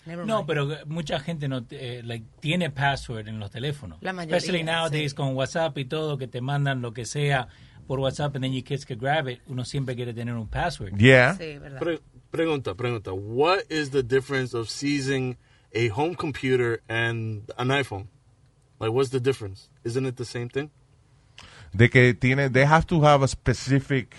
[0.05, 3.97] No, pero mucha gente no eh, like, tiene password en los teléfonos.
[4.01, 5.15] La mayoría, Especially nowadays sí.
[5.15, 7.47] con WhatsApp y todo, que te mandan lo que sea
[7.87, 9.39] por WhatsApp and then you kids can grab it.
[9.49, 10.99] Uno siempre quiere tener un password.
[10.99, 11.35] Yeah.
[11.37, 11.79] Sí, verdad.
[11.79, 13.13] Pre- pregunta, pregunta.
[13.13, 15.37] What is the difference of seizing
[15.73, 18.07] a home computer and an iPhone?
[18.79, 19.69] Like, what's the difference?
[19.83, 20.69] Isn't it the same thing?
[21.73, 24.15] De que tiene, they have to have a specific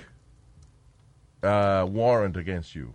[1.43, 2.95] uh, warrant against you.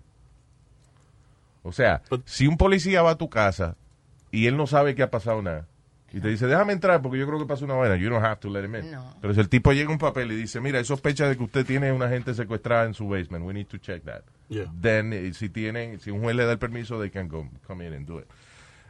[1.64, 3.76] O sea, si un policía va a tu casa
[4.32, 5.68] y él no sabe que ha pasado nada,
[6.13, 8.38] y te dice, déjame entrar porque yo creo que pasó una vaina, you don't have
[8.38, 8.91] to let him in.
[8.91, 9.15] No.
[9.21, 11.65] Pero si el tipo llega un papel y dice, mira, hay sospecha de que usted
[11.65, 14.21] tiene una gente secuestrada en su basement, we need to check that.
[14.50, 14.65] Yeah.
[14.82, 17.86] Then, eh, si tienen, si un juez le da el permiso, they can go, come
[17.88, 18.26] in and do it.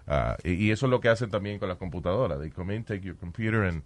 [0.07, 2.39] Ah, y, y eso es lo que hacen también con las computadoras.
[2.39, 3.83] They come in, take your computer and,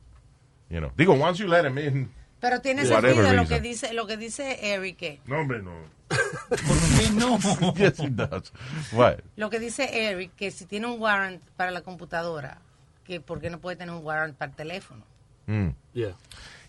[0.69, 0.91] you know.
[0.95, 2.10] Digo, once you let them in.
[2.39, 5.74] Pero tiene whatever sentido lo que dice lo que dice Eric, No, hombre, no.
[6.50, 7.39] ¿Por qué no?
[7.76, 8.54] yes, it does.
[8.91, 9.19] What?
[9.36, 12.60] lo que dice Eric, que si tiene un warrant para la computadora,
[13.06, 15.04] que por qué no puede tener un warrant para el teléfono.
[15.48, 15.70] Mm.
[15.94, 16.13] Yeah.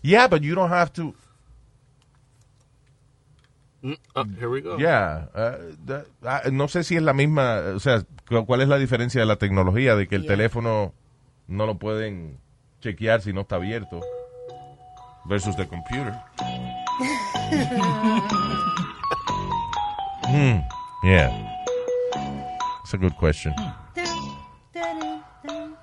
[0.01, 1.13] Yeah, but you don't have to.
[3.81, 4.77] Mm, uh, here we go.
[4.77, 8.67] Yeah, uh, the- ah, no sé si es la misma, o sea, cu- cuál es
[8.67, 10.33] la diferencia de la tecnología de que el Yeah.
[10.35, 10.93] teléfono
[11.47, 12.39] no lo pueden
[12.81, 14.01] chequear si no está abierto
[15.25, 16.13] versus the computer.
[20.29, 20.59] Hmm,
[21.03, 21.29] yeah.
[22.83, 23.53] It's a good question.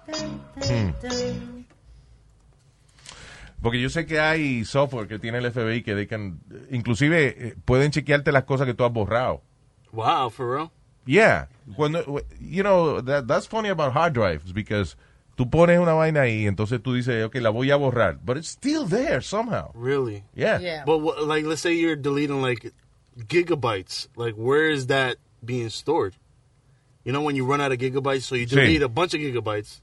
[0.07, 1.65] Hmm.
[3.63, 6.39] Porque yo sé que hay software que tiene el FBI que they can-
[6.71, 9.41] inclusive eh, pueden chequearte las cosas que tú has borrado.
[9.93, 10.71] Wow, for real?
[11.07, 11.49] Yeah.
[11.77, 14.97] Cuando, you know, that, that's funny about hard drives because
[15.37, 18.49] tú pones una vaina ahí, entonces tú dices, ok, la voy a borrar, but it's
[18.49, 19.71] still there somehow.
[19.75, 20.25] Really?
[20.35, 20.83] Yeah.
[20.85, 22.71] But what, like, let's say you're deleting like
[23.29, 24.09] gigabytes.
[24.17, 26.15] Like, where is that being stored?
[27.05, 28.57] You know, when you run out of gigabytes, so you Sí.
[28.57, 29.81] delete a bunch of gigabytes.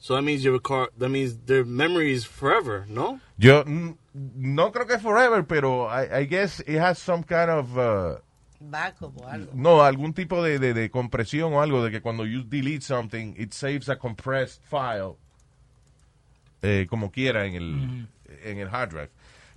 [0.00, 0.88] So that means your car.
[0.98, 2.86] That means their memory is forever.
[2.88, 3.20] No.
[3.38, 8.16] Yo no creo que forever, pero I, I guess it has some kind of, uh,
[8.62, 9.52] Backup o algo.
[9.54, 13.34] no, algún tipo de, de, de compresión o algo de que cuando you delete something,
[13.38, 15.16] it saves a compressed file,
[16.62, 18.08] eh, como quiera en el,
[18.44, 19.10] en el hard drive.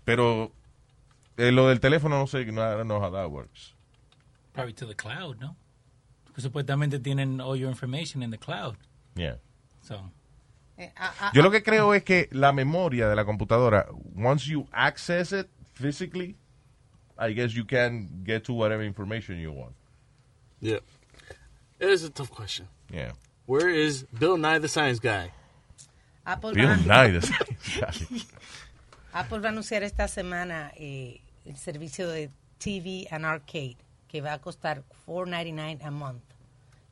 [0.06, 0.52] Pero
[1.38, 3.74] eh, lo del teléfono no sé, no, I don't know how that works.
[4.54, 5.56] Probably to the cloud, ¿no?
[6.26, 8.76] Porque supuestamente tienen all your information in the cloud.
[9.16, 9.36] Yeah.
[9.82, 10.12] So,
[11.34, 15.48] Yo lo que creo es que la memoria de la computadora, once you access it
[15.74, 16.36] physically,
[17.18, 19.76] I guess you can get to whatever information you want.
[20.60, 20.80] Yeah.
[21.80, 22.68] It is a tough question.
[22.92, 23.12] Yeah.
[23.46, 25.32] Where is Bill Nye the Science Guy?
[26.26, 27.20] Apple, Bill va, Nye,
[29.14, 33.76] Apple va a anunciar esta semana eh, el servicio de TV and Arcade,
[34.08, 36.24] que va a costar $4.99 a month.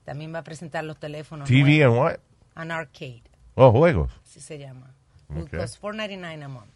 [0.04, 1.48] También va a presentar los teléfonos.
[1.48, 1.86] TV nuevos.
[1.86, 2.20] and what?
[2.56, 3.24] An Arcade,
[3.62, 4.12] Oh, juegos.
[4.26, 4.93] así se llama.
[5.30, 5.60] Will Okay.
[5.60, 6.71] cost $4.99 a month.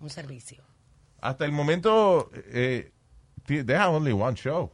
[0.00, 0.62] Un servicio.
[1.20, 2.92] Hasta el momento, eh,
[3.46, 4.70] they have only one show.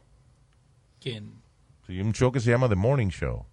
[0.99, 1.41] ¿quién?
[1.87, 3.45] Sí, un show que se llama The Morning Show,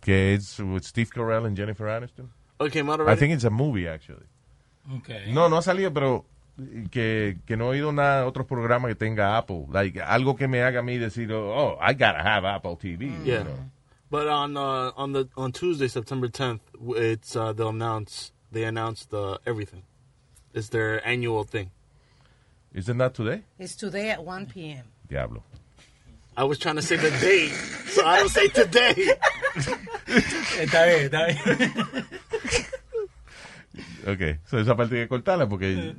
[0.00, 2.30] que es with Steve Carell and Jennifer Aniston.
[2.58, 2.74] Out
[3.08, 4.26] I think it's a movie, actually.
[4.98, 5.32] Okay.
[5.32, 6.24] No, no ha salido, pero
[6.90, 9.66] que, que no he oído nada otros programas que tenga Apple.
[9.70, 13.06] Like, algo que me haga a mí decir, oh, I gotta have Apple TV.
[13.08, 13.42] you Yeah.
[13.44, 13.70] know.
[14.10, 16.60] But on uh, on the on Tuesday, September 10th,
[16.96, 19.82] it's uh, they'll announce they announced uh, everything.
[20.54, 21.70] It's their annual thing.
[22.72, 23.42] Isn't that today?
[23.58, 24.84] It's today at 1 p.m.
[25.08, 25.42] Diablo.
[26.36, 27.50] I was trying to say the date,
[27.88, 28.94] so I don't say today.
[30.06, 32.06] Está bien, está bien.
[34.06, 35.94] Okay, so esa parte hay que cortarla porque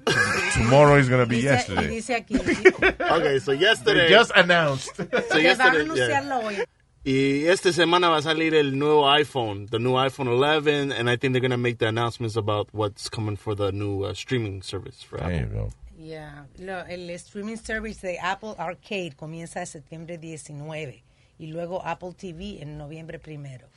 [0.53, 1.87] tomorrow is going to be Dice, yesterday.
[1.89, 2.35] dice aquí,
[3.11, 4.95] okay, so yesterday, They just announced.
[4.95, 6.21] so que van a yesterday, yeah.
[6.21, 6.63] anunciarlo hoy.
[7.09, 11.15] Y esta semana va a salir el nuevo iPhone, the new iPhone 11, and I
[11.15, 15.01] think they're gonna make the announcements about what's coming for the new uh, streaming service
[15.05, 15.69] for There you go.
[15.97, 16.43] Yeah.
[16.59, 21.01] Lo- el streaming service de Apple Arcade comienza en septiembre 19
[21.39, 23.69] y luego Apple TV en noviembre primero.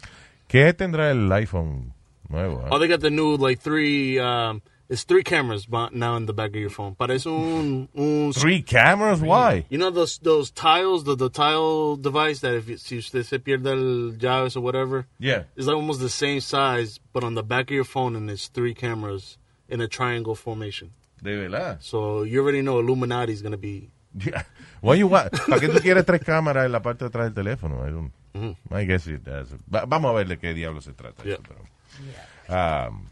[0.48, 1.94] ¿Qué tendrá el iPhone
[2.28, 2.64] nuevo?
[2.68, 2.78] Oh, eh?
[2.80, 4.18] they got the new like three.
[4.18, 4.60] Um,
[4.90, 6.94] it's three cameras now in the back of your phone.
[6.96, 9.20] Parece un, un Three cameras?
[9.22, 9.64] Why?
[9.70, 13.38] You know those those tiles, the, the tile device that if you, si usted se
[13.38, 15.44] pierde el llaves or whatever, Yeah.
[15.57, 18.48] it's like almost the same size, but on the back of your phone, and it's
[18.48, 20.90] three cameras in a triangle formation.
[21.22, 21.79] De verdad.
[21.81, 23.90] So you already know Illuminati is gonna be.
[24.12, 24.42] Yeah.
[24.81, 27.35] Why you want- ¿Para qué tú quieres tres cámaras en la parte de atrás del
[27.44, 27.87] teléfono?
[27.87, 28.57] I, don't- Mhm.
[28.72, 29.48] I guess it does.
[29.72, 31.22] Va- vamos a ver de qué diablo se trata.
[31.22, 31.35] Yeah.
[31.35, 33.07] eso, pero, um,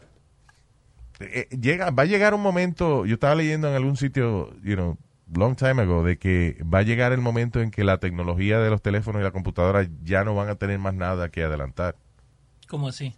[1.21, 4.97] eh, llega, va a llegar un momento, yo estaba leyendo en algún sitio, you know,
[5.35, 8.71] long time ago, de que va a llegar el momento en que la tecnología de
[8.71, 11.97] los teléfonos y la computadora ya no van a tener más nada que adelantar.
[12.69, 13.15] ¿Cómo así?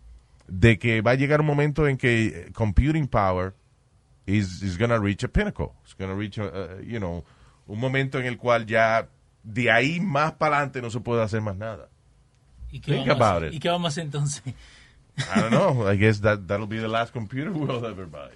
[0.48, 3.54] De que va a llegar un momento en que eh, computing power
[4.26, 5.72] is, is going to reach a pinnacle.
[5.84, 7.24] It's going to reach, a, uh, you know,
[7.66, 9.08] un momento en el cual ya
[9.42, 11.88] de ahí más para adelante no se puede hacer más nada.
[12.70, 13.54] ¿Y qué, Think vamos a about it.
[13.54, 14.42] ¿Y qué vamos a hacer entonces?
[15.34, 15.86] I don't know.
[15.86, 18.30] I guess that that'll be the last computer we'll ever buy.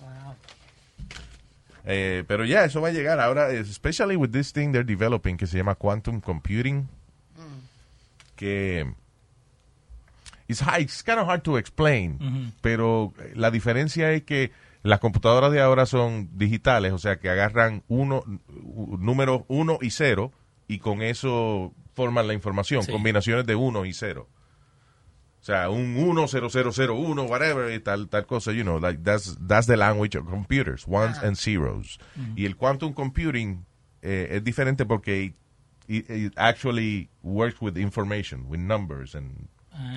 [0.00, 0.34] Wow.
[1.86, 3.20] Eh, pero ya, eso va a llegar.
[3.20, 6.88] Ahora, especially with this thing they're developing que se llama quantum computing,
[8.36, 8.86] que
[10.48, 12.52] it's, high, it's kind of hard to explain, Ujú.
[12.62, 14.50] pero la diferencia es que
[14.82, 18.22] las computadoras de ahora son digitales, o sea que agarran uno,
[18.98, 20.32] números 1 y 0
[20.68, 22.92] y con eso forman la información, Sí.
[22.92, 24.28] combinaciones de 1 y 0.
[25.44, 29.76] O sea, un 10001, whatever, y tal, tal cosa, you know, like that's, that's the
[29.76, 31.98] language of computers, ones and zeros.
[32.34, 33.66] Y el quantum computing
[34.00, 35.34] eh, es diferente porque
[35.86, 39.48] it, it actually works with information, with numbers and,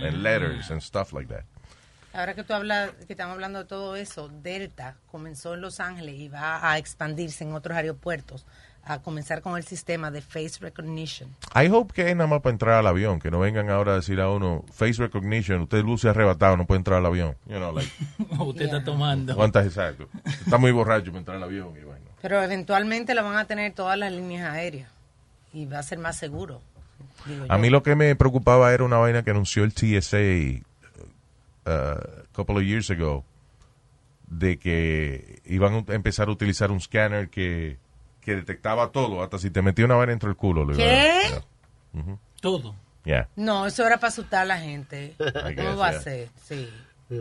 [0.03, 1.45] and letters and stuff like that.
[2.11, 6.15] Ahora que tú hablas, que estamos hablando de todo eso, Delta comenzó en Los Ángeles
[6.15, 8.45] y va a expandirse en otros aeropuertos,
[8.87, 11.29] a comenzar con el sistema de face recognition.
[11.55, 13.95] I hope que es nada más para entrar al avión, que no vengan ahora a
[13.95, 17.35] decir a uno, face recognition, usted luce arrebatado, no puede entrar al avión.
[17.47, 17.91] You know, like,
[18.39, 19.35] Usted está tomando.
[19.35, 20.07] ¿cuántas exacto?
[20.25, 22.05] Está muy borracho para entrar al avión y bueno.
[22.21, 24.89] Pero eventualmente lo van a tener todas las líneas aéreas
[25.53, 26.61] y va a ser más seguro.
[27.49, 27.61] A yo.
[27.61, 30.63] mí lo que me preocupaba era una vaina que anunció el TSA
[31.65, 31.97] uh, a
[32.33, 33.25] couple of years ago
[34.27, 37.77] de que iban a empezar a utilizar un scanner que,
[38.27, 40.65] que detectaba todo, hasta si te metía una vaina dentro del culo.
[40.65, 41.41] lo iba a- ¿Qué?
[42.41, 42.75] Todo.
[43.05, 43.29] Yeah.
[43.37, 45.15] No, eso era para asustar a la gente.
[45.55, 45.99] ¿Cómo va yeah.
[45.99, 46.29] a ser?
[46.43, 46.69] Sí.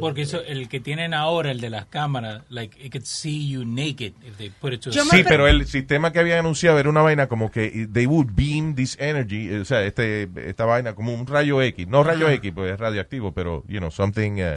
[0.00, 3.64] Porque eso, el que tienen ahora, el de las cámaras, like, it could see you
[3.64, 6.90] naked if they put it to a Sí, pero el sistema que habían anunciado era
[6.90, 11.14] una vaina como que they would beam this energy, o sea, este, esta vaina como
[11.14, 12.28] un rayo X, no rayo.
[12.28, 14.56] X, pues es radioactivo, pero, you know, something, eh,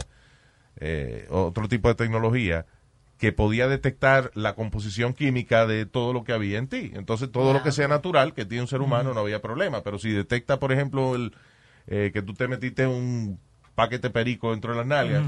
[0.80, 2.66] eh, otro tipo de tecnología
[3.20, 6.90] que podía detectar la composición química de todo lo que había en ti.
[6.94, 9.82] Entonces, todo lo que sea natural, que tiene un ser humano, no había problema.
[9.82, 11.34] Pero si detecta, por ejemplo, el
[11.86, 13.38] eh, que tú te metiste un
[13.74, 15.22] paquete perico dentro de las nalgas.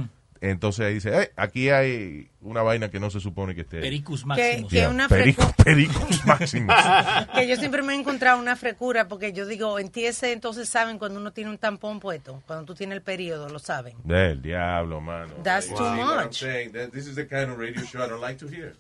[0.51, 3.81] Entonces ahí dice, eh, aquí hay una vaina que no se supone que esté.
[3.81, 4.71] Pericus maximus.
[4.71, 6.75] que Yeah, una perico- pericus maximus.
[7.35, 10.99] que yo siempre me he encontrado una frecura porque yo digo, en TS entonces saben
[10.99, 13.95] cuando uno tiene un tampón puesto, cuando tú tienes el periodo, lo saben.
[14.03, 15.33] Del diablo, mano.
[15.45, 16.41] That's too much.
[16.41, 16.73] saying?
[16.73, 18.75] That this is the kind of radio show I don't like to hear.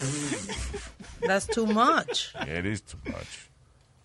[1.20, 2.34] That's too much.
[2.46, 3.48] It is too much.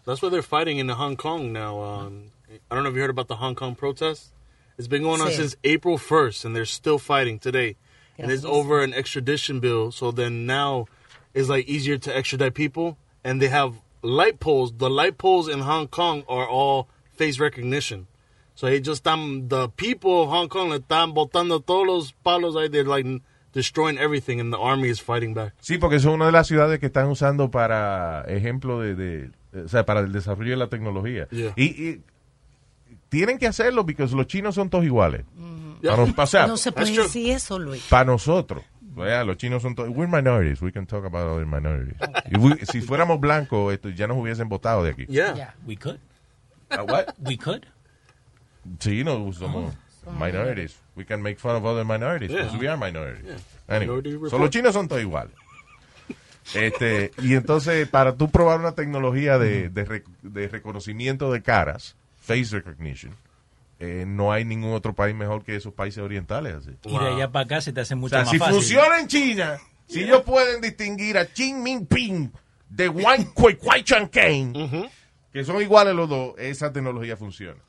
[0.05, 1.81] That's why they're fighting in Hong Kong now.
[1.81, 2.31] Um,
[2.71, 4.31] I don't know if you heard about the Hong Kong protests.
[4.79, 5.35] It's been going on Sí.
[5.35, 7.75] since April 1st, and they're still fighting today.
[8.17, 8.45] And it's Gracias.
[8.45, 9.91] over an extradition bill.
[9.91, 10.85] So then now
[11.33, 14.71] it's like easier to extradite people, and they have light poles.
[14.77, 16.87] The light poles in Hong Kong are all
[17.17, 18.07] face recognition.
[18.55, 22.55] So they just um, the people of Hong Kong le están botando todos los palos
[22.55, 22.69] ahí.
[22.71, 23.05] They're like
[23.53, 25.53] destroying everything, and the army is fighting back.
[25.61, 29.29] Sí, porque son una de las ciudades que están usando para ejemplo de, de-
[29.63, 31.27] o sea, para el desarrollo de la tecnología.
[31.31, 31.53] Yeah.
[31.57, 32.01] Y, y
[33.09, 35.25] tienen que hacerlo porque los chinos son todos iguales.
[35.83, 37.83] Para, nos- o sea, no se puede decir eso, Luis.
[37.89, 38.63] para nosotros.
[38.95, 39.89] Los chinos son todos.
[39.89, 40.61] We're minorities.
[40.61, 41.95] We can talk about other minorities.
[42.29, 45.05] If we- si fuéramos blancos, esto, ya nos hubiesen votado de aquí.
[45.07, 45.55] Yeah.
[45.65, 45.99] We could.
[46.71, 47.13] Uh, what?
[47.19, 47.65] We could.
[48.79, 49.73] Sí, no, somos
[50.19, 50.75] minorities.
[50.97, 52.59] We can make fun of other minorities because Yeah.
[52.59, 53.25] we are minorities.
[53.25, 53.75] Yeah.
[53.77, 55.31] Anyway, Minority so los chinos son todos iguales.
[56.53, 61.95] Este, y entonces, para tú probar una tecnología de, de, rec- de reconocimiento de caras,
[62.37, 63.15] face recognition,
[63.79, 66.55] eh, no hay ningún otro país mejor que esos países orientales.
[66.55, 66.71] Así.
[66.85, 68.55] Y de allá para acá se te hace O mucho sea, más si fácil.
[68.55, 72.31] funciona en China, si ellos pueden distinguir a Xi Jinping
[72.69, 74.89] de Wang Kui Kwai Chan Kane,
[75.33, 77.59] que son iguales los dos, esa tecnología funciona.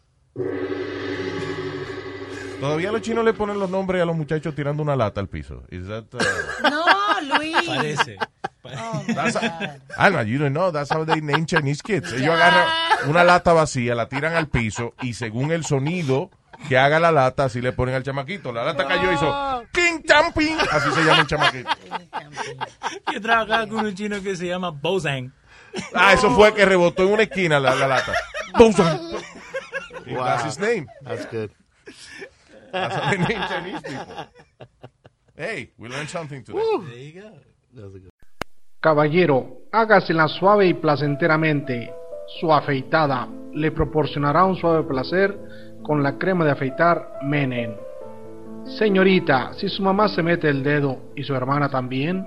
[2.61, 5.63] Todavía los chinos le ponen los nombres a los muchachos tirando una lata al piso.
[5.71, 6.19] Is that, uh,
[6.69, 7.57] No, Luis.
[7.67, 8.19] Parece.
[8.65, 9.37] Oh, that's
[9.97, 12.13] Alma, you don't know, that's how they name Chinese kids.
[12.13, 16.31] Ellos agarran una lata vacía, la tiran al piso y según el sonido
[16.69, 18.53] que haga la lata, así le ponen al chamaquito.
[18.53, 20.59] La lata cayó y hizo King Champing.
[20.71, 21.71] Así se llama el chamaquito.
[23.13, 25.33] Yo trabajaba con un chino que se llama Bozang.
[25.95, 28.13] Ah, eso fue que rebotó en una esquina la, la lata.
[28.59, 29.13] Bozang.
[30.07, 30.25] Wow.
[30.25, 30.87] That's his name.
[31.03, 31.51] That's good.
[32.73, 34.27] That's how they name Chinese people.
[35.37, 36.59] Hey, we learned something today.
[36.59, 37.31] There you go.
[37.73, 38.11] That's a good.
[38.81, 41.93] Caballero, hágasela suave y placenteramente.
[42.41, 45.39] Su afeitada le proporcionará un suave placer
[45.83, 47.77] con la crema de afeitar Menen.
[48.65, 52.27] Señorita, si su mamá se mete el dedo y su hermana también,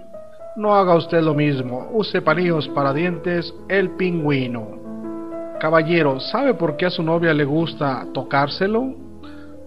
[0.56, 1.90] no haga usted lo mismo.
[1.92, 5.58] Use palillos para dientes El Pingüino.
[5.60, 8.94] Caballero, ¿sabe por qué a su novia le gusta tocárselo?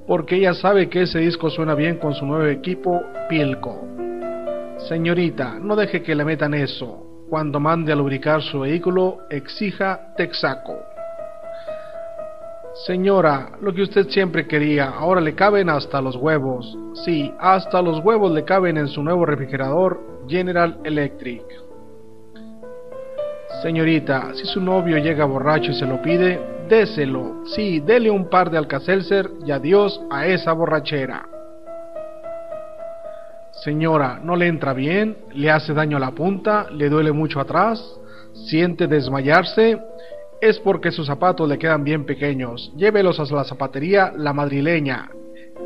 [0.06, 4.05] Porque ella sabe que ese disco suena bien con su nuevo equipo Pilco.
[4.78, 7.02] Señorita, no deje que le metan eso.
[7.28, 10.78] Cuando mande a lubricar su vehículo, exija Texaco.
[12.84, 16.76] Señora, lo que usted siempre quería, ahora le caben hasta los huevos.
[17.04, 19.98] Sí, hasta los huevos le caben en su nuevo refrigerador
[20.28, 21.42] General Electric.
[23.62, 27.44] Señorita, si su novio llega borracho y se lo pide, déselo.
[27.46, 31.26] Sí, dele un par de Alcacelser y adiós a esa borrachera.
[33.66, 35.16] Señora, ¿no le entra bien?
[35.34, 36.68] ¿Le hace daño a la punta?
[36.70, 37.98] ¿Le duele mucho atrás?
[38.32, 39.76] ¿Siente desmayarse?
[40.40, 42.72] es porque sus zapatos le quedan bien pequeños.
[42.76, 45.10] Llévelos a la zapatería La Madrileña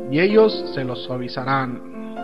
[0.09, 2.15] y ellos se los suavizarán.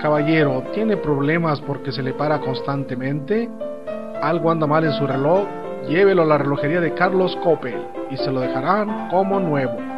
[0.00, 3.50] Caballero, ¿tiene problemas porque se le para constantemente?
[4.22, 5.48] ¿Algo anda mal en su reloj?
[5.88, 7.82] Llévelo a la relojería de Carlos Coppel
[8.12, 9.91] y se lo dejarán como nuevo.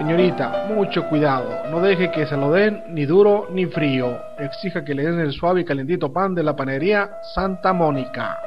[0.00, 4.16] Señorita, mucho cuidado, no deje que se lo den ni duro ni frío.
[4.38, 8.38] Exija que le den el suave y calentito pan de la panadería Santa Mónica.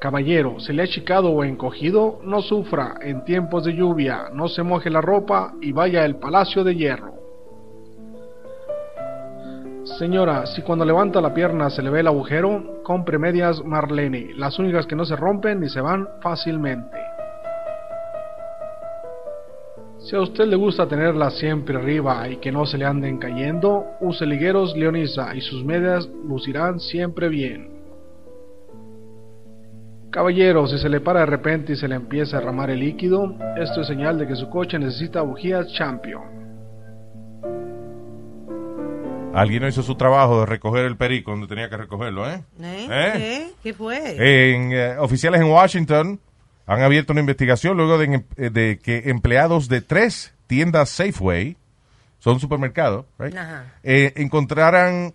[0.00, 2.18] Caballero, ¿se le ha achicado o encogido?
[2.24, 6.64] No sufra, en tiempos de lluvia, no se moje la ropa y vaya al Palacio
[6.64, 7.14] de Hierro.
[9.96, 14.58] Señora, si cuando levanta la pierna se le ve el agujero, compre medias Marlene, las
[14.58, 17.13] únicas que no se rompen ni se van fácilmente.
[20.04, 23.86] Si a usted le gusta tenerlas siempre arriba y que no se le anden cayendo,
[24.00, 27.70] use ligueros Leonisa y sus medias lucirán siempre bien.
[30.10, 33.34] Caballero, si se le para de repente y se le empieza a derramar el líquido,
[33.56, 36.22] esto es señal de que su coche necesita bujías Champion.
[39.32, 42.44] Alguien no hizo su trabajo de recoger el perico donde tenía que recogerlo, ¿eh?
[42.60, 42.86] ¿Eh?
[42.90, 43.12] ¿Eh?
[43.14, 43.50] ¿Qué?
[43.62, 44.52] ¿Qué fue?
[44.52, 46.20] En, eh, oficiales en Washington
[46.66, 51.56] han abierto una investigación luego de, eh, de que empleados de tres tiendas Safeway,
[52.18, 53.34] son supermercados, right?
[53.82, 55.12] Eh, encontraran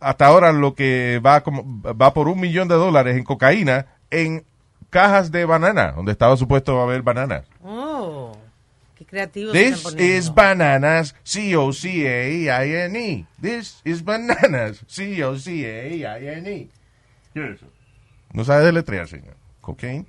[0.00, 4.44] hasta ahora lo que va como va por un millón de dólares en cocaína en
[4.90, 7.46] cajas de banana, donde estaba supuesto haber bananas.
[7.62, 8.36] Oh,
[8.96, 9.52] qué creativo.
[9.52, 13.26] This is bananas, C-O-C-A-I-N-E.
[13.40, 16.68] This is bananas, C-O-C-A-I-N-E.
[17.32, 17.66] ¿Qué es eso?
[18.34, 19.36] No sabe deletrear, señor.
[19.62, 20.06] Cocaine.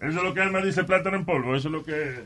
[0.00, 1.54] Eso es lo que Alma dice plátano en polvo.
[1.54, 2.24] Eso es lo que.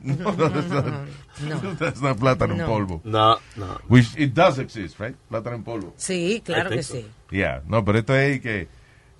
[0.00, 2.66] No, that's not, that's not plátano en No.
[2.66, 3.00] polvo.
[3.04, 3.80] No, no.
[3.88, 5.16] Which it does exist, right?
[5.28, 5.92] Plátano en polvo.
[5.96, 7.06] Sí, claro que think sí.
[7.30, 8.68] Yeah, no, pero esto es que...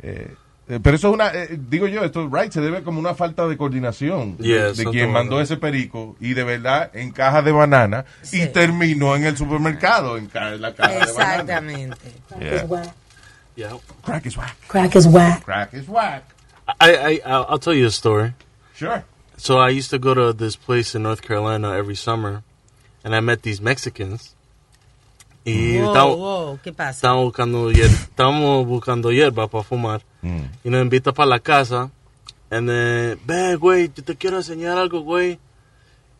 [0.02, 0.34] eh,
[0.68, 3.48] eh, pero eso es una, eh, digo yo, esto, right, se debe como una falta
[3.48, 7.52] de coordinación de- Yeah, de, quien mandó ese perico y de verdad en caja de
[7.52, 8.46] banana y Sí.
[8.52, 11.40] terminó en el supermercado en, ca- en la caja de banana.
[11.40, 11.96] Exactamente.
[12.38, 12.82] Yeah.
[13.56, 13.70] Yeah.
[14.04, 14.56] Crack is whack.
[14.68, 15.44] Crack is whack.
[15.44, 16.22] Crack is whack.
[16.80, 18.34] I, I, I'll tell you a story.
[18.74, 19.04] Sure.
[19.36, 22.42] So I used to go to this place in North Carolina every summer,
[23.04, 24.34] and I met these Mexicans.
[25.44, 26.90] Y Wow, estaba- wow, ¿qué pasa?
[27.06, 30.02] estábamos buscando hier- estábamos buscando hierba para fumar.
[30.22, 30.44] Mm.
[30.64, 31.90] Y nos invita para la casa.
[32.50, 35.38] And then, ve, güey, yo te quiero enseñar algo, güey.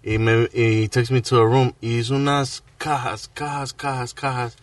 [0.05, 1.75] Y me y he takes me to a room.
[1.83, 4.57] Y es unas cajas, cajas, cajas, cajas.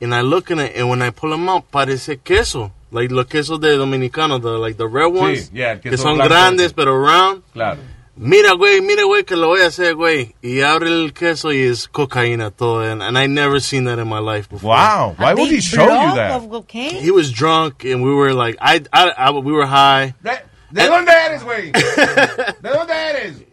[0.00, 2.72] And I look in it, and when I pull them out, parece queso.
[2.90, 5.50] Like los quesos de dominicano, the, like the red ones.
[5.52, 6.28] yeah, el queso que son blanco.
[6.34, 7.42] grandes, pero round.
[7.52, 7.80] Claro.
[8.16, 10.34] Mira, güey, mira, güey, que lo voy a hacer, güey.
[10.42, 12.80] Y abre el queso y es cocaína todo.
[12.80, 14.74] And, and I never seen that in my life before.
[14.74, 15.14] Wow.
[15.18, 16.48] Why would he show you that?
[16.50, 16.96] cocaine?
[17.00, 20.14] He was drunk and we were like, I, I, I we were high.
[20.20, 20.32] ¿De,
[20.72, 21.70] de dónde eres, güey?
[21.70, 23.47] ¿De dónde eres?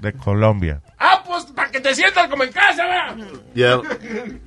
[0.00, 0.82] De Colombia.
[0.98, 3.16] Ah, pues para que te sientas como en casa, ¿verdad?
[3.54, 3.80] Yeah.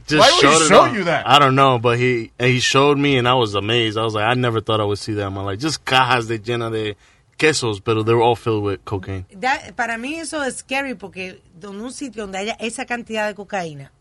[0.07, 1.25] Just Why would he show you that?
[1.27, 3.97] I don't know, but he he showed me and I was amazed.
[3.97, 5.59] I was like, I never thought I would see that in my life.
[5.59, 6.95] Just cajas de llena de
[7.37, 9.25] quesos, but they were all filled with cocaine.
[9.31, 13.33] Da- para mí eso es scary porque en un sitio donde haya esa cantidad de
[13.35, 13.91] cocaína,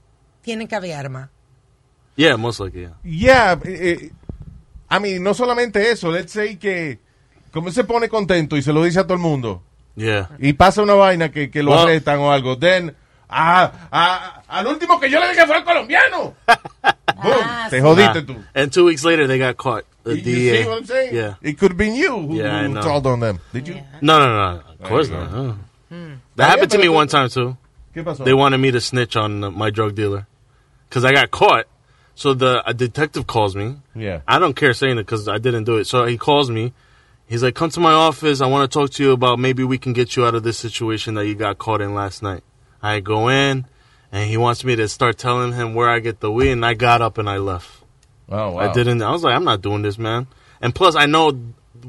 [0.43, 1.31] tiene que haber arma.
[2.17, 2.95] Yeah, most likely, yeah.
[3.05, 4.11] Yeah, eh, eh,
[4.91, 6.99] I mean, no solamente eso, let's say que
[7.53, 9.63] como se pone contento y se lo dice a todo el mundo
[9.99, 10.29] Yeah.
[10.39, 12.95] y pasa una vaina que, que lo Well- arrestan o algo, then
[13.29, 16.35] ah, ah, al último que yo le dije fue el colombiano.
[17.23, 18.27] Boom, Ah, te jodiste Nah.
[18.27, 18.45] tú.
[18.55, 19.85] And two weeks later, they got caught.
[20.05, 20.63] The You DEA.
[20.63, 21.15] see what I'm saying?
[21.15, 21.35] Yeah.
[21.43, 22.81] It could have been you who, Yeah, who know.
[22.81, 23.41] told on them.
[23.53, 23.75] Did you?
[24.01, 24.61] No, no, no.
[24.81, 25.29] Of course not.
[25.31, 25.53] huh.
[25.91, 26.13] Hmm.
[26.37, 27.57] That happened to me one time too.
[27.95, 28.25] ¿Qué pasó?
[28.25, 30.27] They wanted me to snitch on uh, my drug dealer
[30.89, 31.65] because I got caught.
[32.15, 33.77] So the a detective calls me.
[33.97, 34.21] Yeah.
[34.29, 35.87] I don't care saying it because I didn't do it.
[35.87, 36.73] So he calls me.
[37.29, 38.41] He's like, "Come to my office.
[38.41, 40.59] I want to talk to you about maybe we can get you out of this
[40.59, 42.43] situation that you got caught in last night."
[42.83, 43.67] I go in,
[44.13, 46.75] and he wants me to start telling him where I get the weed, and I
[46.75, 47.83] got up and I left.
[48.31, 48.59] Oh, wow.
[48.59, 49.03] I didn't.
[49.03, 50.27] I was like, I'm not doing this, man.
[50.61, 51.39] And plus, I know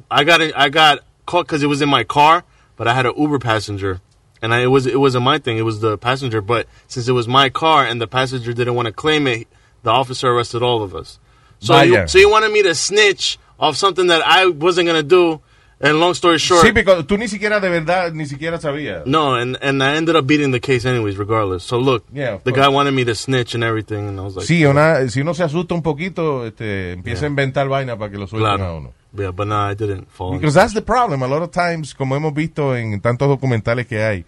[0.10, 0.54] I got it.
[0.56, 2.44] I got caught because it was in my car,
[2.76, 4.02] but I had an Uber passenger,
[4.42, 5.58] and I, it was it wasn't my thing.
[5.58, 6.42] It was the passenger.
[6.42, 9.48] But since it was my car and the passenger didn't want to claim it,
[9.84, 11.20] the officer arrested all of us.
[11.60, 15.42] So you, so you wanted me to snitch off something that I wasn't gonna do.
[15.82, 19.06] And long story short, Sí, porque tú ni siquiera de verdad, ni siquiera sabías.
[19.06, 21.64] no, and and I ended up beating the case anyways, regardless.
[21.64, 22.66] So look, Yeah, of the course.
[22.66, 25.34] guy wanted me to snitch and everything, and I was like, Sí, una, si uno
[25.34, 28.78] se asusta un poquito, este, empieza a inventar vaina para que lo suelten a claro.
[28.78, 28.94] uno.
[29.18, 30.34] Yeah, but no, I didn't fall.
[30.34, 31.24] Because that's the problem.
[31.24, 34.26] A lot of times, como hemos visto en tantos documentales que hay,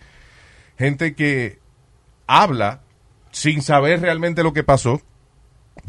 [0.80, 1.60] gente que
[2.28, 2.80] habla
[3.32, 5.02] sin saber realmente lo que pasó,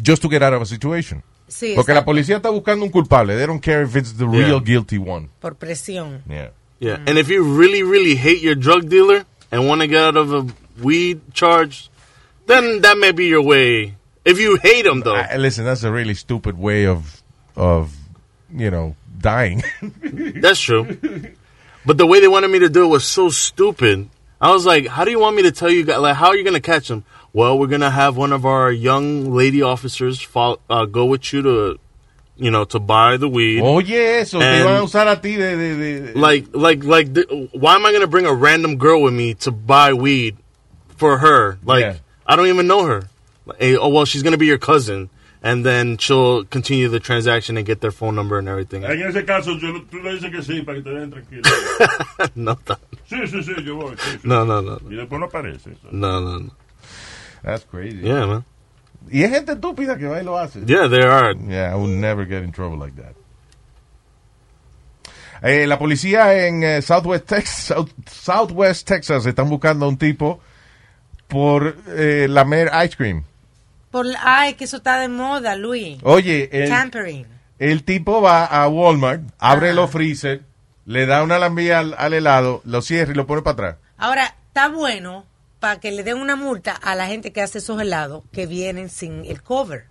[0.04, 1.22] just to get out of a situation.
[1.52, 2.06] Sí, Porque la exacto.
[2.12, 3.36] policía está buscando un culpable.
[3.36, 4.46] They don't care if it's the Yeah.
[4.46, 5.28] real guilty one.
[5.40, 6.22] Por presión.
[6.28, 6.50] Yeah.
[6.80, 10.16] Yeah, and if you really, really hate your drug dealer and want to get out
[10.16, 10.46] of a
[10.82, 11.90] weed charge,
[12.46, 13.94] then that may be your way.
[14.24, 17.22] If you hate him, though, I- listen, that's a really stupid way of,
[17.54, 17.92] of,
[18.52, 19.62] you know, dying.
[20.40, 20.96] that's true.
[21.86, 24.08] But the way they wanted me to do it was so stupid.
[24.40, 25.98] I was like, "How do you want me to tell you guys?
[25.98, 27.04] Like, how are you gonna catch him?
[27.34, 31.42] Well, we're gonna have one of our young lady officers fol- uh, go with you
[31.42, 31.78] to,
[32.36, 33.62] you know, to buy the weed.
[33.62, 35.56] Oye, eso, te van a usar a ti de...
[35.56, 39.14] de, de- like like like the, why am i gonna bring a random girl with
[39.14, 40.36] me to buy weed
[40.96, 41.96] for her like Yeah.
[42.26, 43.04] i don't even know her
[43.58, 45.08] Hey, oh well she's gonna be your cousin
[45.42, 49.24] and then she'll continue the transaction and get their phone number and everything En ese
[49.26, 51.42] caso, yo, tú le dices que sí para que te dejen tranquilo.
[52.36, 52.78] no ta-
[53.08, 53.96] Sí, sí, sí, yo voy.
[53.96, 54.18] sí, sí.
[54.24, 55.70] no no no Y después no aparece.
[55.72, 55.88] eso.
[55.90, 56.50] no no no
[57.42, 58.00] That's crazy.
[58.02, 58.44] yeah man
[59.10, 60.60] Y es gente estúpida que va y lo hace.
[60.66, 63.14] yeah there are Yeah, I would never get in trouble like that.
[65.42, 70.40] Eh, la policía en eh, Southwest, Texas, South- Southwest Texas están buscando a un tipo
[71.26, 73.24] por eh, lamer ice cream.
[73.90, 75.98] Por, ay, que eso está de moda, Luis.
[76.04, 77.26] Oye, el, Tampering.
[77.58, 80.42] el tipo va a Walmart, abre los freezer,
[80.86, 83.76] le da una lambía al, al helado, lo cierra y lo pone para atrás.
[83.98, 85.26] Ahora, está bueno
[85.62, 88.88] para que le den una multa a la gente que hace esos helados que vienen
[88.90, 89.84] sin el cover.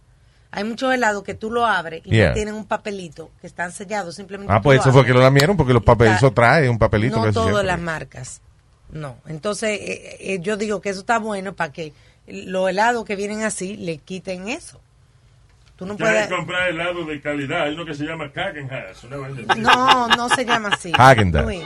[0.51, 2.27] Hay muchos helados que tú lo abres y Yeah.
[2.27, 4.15] no tienen un papelito que están sellados.
[4.17, 7.15] Simplemente Ah, pues eso fue que lo lamieron porque los papeles, eso trae un papelito.
[7.19, 8.41] No que todas las marcas.
[8.89, 9.15] No.
[9.27, 11.93] Entonces, eh, eh, yo digo que eso está bueno para que
[12.27, 14.81] los helados que vienen así le quiten eso.
[15.77, 16.27] Tú no puedes.
[16.27, 17.61] comprar helado de calidad.
[17.61, 19.07] Hay uno que se llama así.
[19.57, 20.91] No, no se llama así.
[20.91, 21.45] Häagen-Dazs.
[21.45, 21.63] Luis.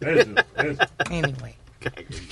[0.00, 0.82] Eso, eso.
[1.10, 1.54] Anyway.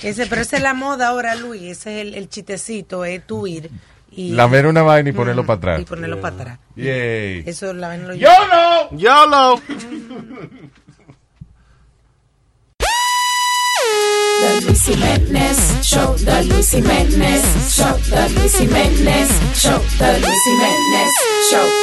[0.01, 1.61] Ese, pero esa es la moda ahora, Luis.
[1.63, 3.69] Ese es el, el chistecito, es tú ir
[4.11, 4.31] y...
[4.33, 5.81] Lamer una vaina y ponerlo Mm, para atrás.
[5.81, 6.59] Y ponerlo para atrás.
[6.75, 7.43] Yay.
[7.45, 8.89] Eso la vaina lo ¡YOLO!
[8.91, 9.61] YOLO
[14.41, 21.11] The Luis Jiménez Show, The Luis Jiménez Show, The Luis Jiménez Show, The Luis Jiménez
[21.51, 21.82] Show.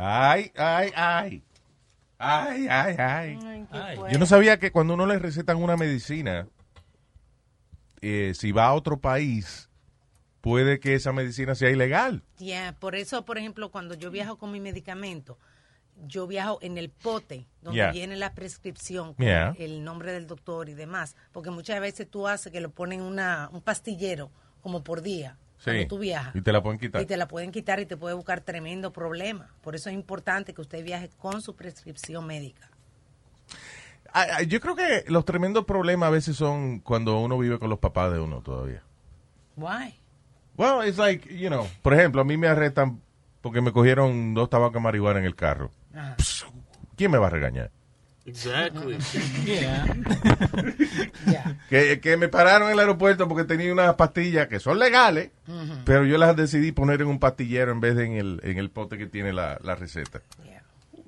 [0.00, 1.42] Ay, ay, ay.
[2.18, 3.66] Ay, ay, ay.
[3.70, 3.98] Ay.
[4.10, 6.46] Yo no sabía que cuando uno le recetan una medicina,
[8.00, 9.68] eh, si va a otro país,
[10.40, 12.22] puede que esa medicina sea ilegal.
[12.38, 15.38] Ya, por eso, por ejemplo, cuando yo viajo con mi medicamento,
[16.06, 17.90] yo viajo en el pote donde Yeah.
[17.90, 19.54] viene la prescripción con Yeah.
[19.58, 23.48] el nombre del doctor y demás, porque muchas veces tú haces que lo ponen una
[23.52, 24.30] un pastillero
[24.62, 25.88] como por día cuando Sí.
[25.88, 26.34] tú viajas.
[26.36, 27.02] Y te la pueden quitar.
[27.02, 29.50] Y te la pueden quitar y te puede buscar tremendo problema.
[29.62, 32.70] Por eso es importante que usted viaje con su prescripción médica.
[34.12, 37.68] Ah, ah, Yo creo que los tremendos problemas a veces son cuando uno vive con
[37.70, 38.82] los papás de uno todavía.
[39.56, 39.94] Why?
[40.56, 43.00] Well, it's like, you know, por ejemplo, a mí me arrestan
[43.42, 45.70] porque me cogieron dos tabacos de marihuana en el carro.
[46.16, 46.46] Pss,
[46.96, 47.70] ¿Quién me va a regañar?
[48.28, 48.96] Exactly
[51.26, 51.58] Yeah.
[51.68, 55.30] Que, que me pararon en el aeropuerto porque tenía unas pastillas que son legales,
[55.84, 58.70] pero yo las decidí poner en un pastillero en vez de en el, en el
[58.70, 60.20] pote que tiene la, la receta.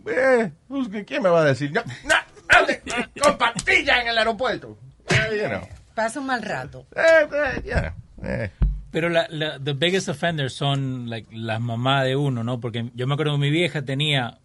[0.06, 1.72] Eh, pues, ¿Quién me va a decir?
[1.72, 4.78] No, no, con pastillas en el aeropuerto.
[5.08, 5.60] Eh, you know.
[5.94, 6.86] Pasa un mal rato.
[6.96, 8.50] Eh, eh, yeah, eh.
[8.90, 12.60] Pero la, la the biggest offenders son like, las mamás de uno, ¿no?
[12.60, 14.38] Porque yo me acuerdo que mi vieja tenía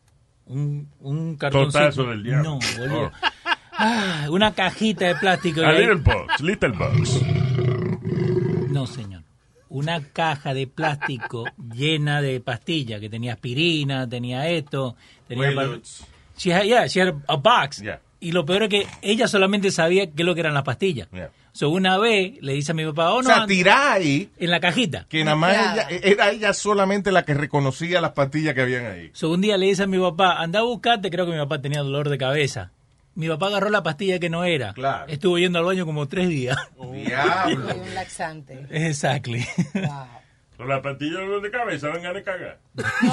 [0.48, 1.80] un, un cartoncito.
[1.80, 2.43] Totazo del diablo.
[2.43, 3.12] No, boludo.
[3.72, 5.62] Ah, una cajita de plástico.
[5.62, 7.22] A little box, little box.
[8.70, 9.24] No, señor.
[9.70, 14.96] Una caja de plástico llena de pastillas, que tenía aspirina, tenía esto,
[15.28, 15.52] tenía...
[16.38, 17.82] She had, yeah, she had a box.
[17.82, 18.02] Yeah.
[18.20, 21.10] Y lo peor es que ella solamente sabía qué es lo que eran las pastillas.
[21.12, 21.32] Yeah.
[21.56, 24.30] So, una vez le dice a mi papá, oh, O no, sea, and- tirá ahí
[24.38, 25.06] en la cajita.
[25.08, 25.88] que nada más Mezclada.
[25.89, 29.10] ella, era ella solamente la que reconocía las pastillas que habían ahí.
[29.14, 31.62] So, un día le dice a mi papá, anda a buscarte, creo que mi papá
[31.62, 32.72] tenía dolor de cabeza.
[33.14, 34.74] Mi papá agarró la pastilla que no era.
[34.74, 35.06] Claro.
[35.08, 36.58] Estuvo yendo al baño como tres días.
[36.93, 37.70] Diablo.
[37.70, 38.68] Hay un laxante.
[38.70, 39.47] Exactly.
[39.76, 40.08] Wow.
[40.58, 42.60] Con la pastilla de dolor de cabeza van ganas de cagar.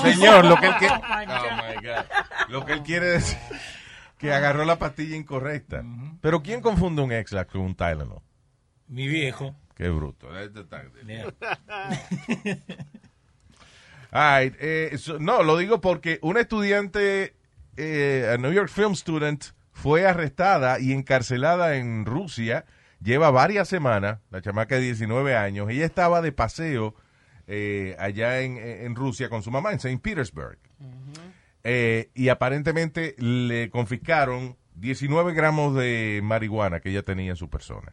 [0.03, 0.95] Señor, lo que él quiere.
[1.05, 2.05] Oh my God.
[2.49, 3.39] Lo que él quiere decir
[4.19, 5.85] que agarró la pastilla incorrecta.
[6.21, 8.21] Pero ¿quién confunde un Exlax con un Tylenol?
[8.93, 9.55] Mi viejo.
[9.75, 10.29] Qué bruto.
[11.07, 11.35] Yeah.
[14.11, 17.35] All right, eh, so- no, lo digo porque una estudiante,
[17.77, 22.67] eh, a New York Film Student, fue arrestada y encarcelada en Rusia.
[23.03, 25.69] Lleva varias semanas, la chamaca de 19 años.
[25.71, 26.95] Ella estaba de paseo
[27.49, 29.99] eh, allá en, en Rusia con su mamá en St.
[29.99, 30.59] Petersburg.
[31.65, 37.93] Eh, y aparentemente le confiscaron 19 gramos de marihuana que ella tenía en su persona.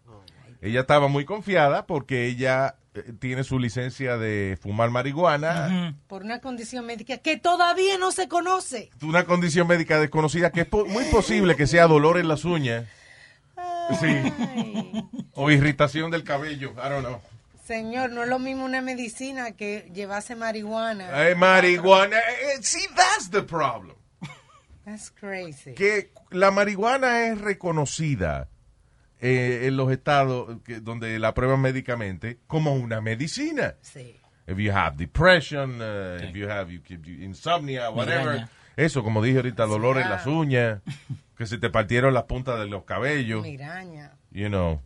[0.62, 6.42] Ella estaba muy confiada porque ella eh, tiene su licencia de fumar marihuana, Por una
[6.42, 8.90] condición médica que todavía no se conoce.
[9.02, 12.86] una condición médica desconocida que es po- muy posible que sea dolor en las uñas.
[14.00, 15.24] Sí.
[15.34, 17.22] O irritación del cabello, I don't know.
[17.66, 21.30] Señor, no es lo mismo una medicina que llevase marihuana.
[21.30, 23.96] Eh, marihuana, eh, see, that's the problem.
[24.86, 25.74] That's crazy.
[25.76, 28.48] que la marihuana es reconocida
[29.22, 33.76] eh, en los estados que- donde la prueban médicamente como una medicina.
[33.82, 34.16] Sí.
[34.48, 38.34] If you have depression, uh, if you have you, you- insomnia, whatever.
[38.34, 38.50] Migraña.
[38.78, 40.82] Eso, como dije ahorita, dolor en las uñas,
[41.38, 44.14] que se te partieron las puntas de los cabellos, Migraña.
[44.32, 44.82] you know,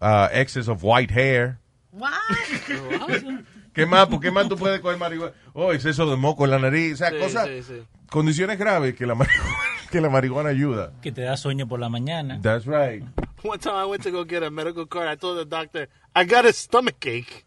[0.00, 1.58] uh, excess of white hair.
[1.92, 2.12] What?
[3.72, 4.06] ¿Qué más?
[4.08, 5.32] ¿Por qué más tú puedes coger marihuana?
[5.52, 7.82] Oh, exceso de moco en la nariz, o sea, Sí, cosas, sí, sí.
[8.10, 9.54] condiciones graves que la marihuana,
[9.90, 10.92] que la marihuana ayuda.
[11.02, 12.38] Que te da sueño por la mañana.
[12.42, 13.04] That's right.
[13.46, 15.08] One time I went to go get a medical card.
[15.08, 17.44] I told the doctor, I got a stomach ache.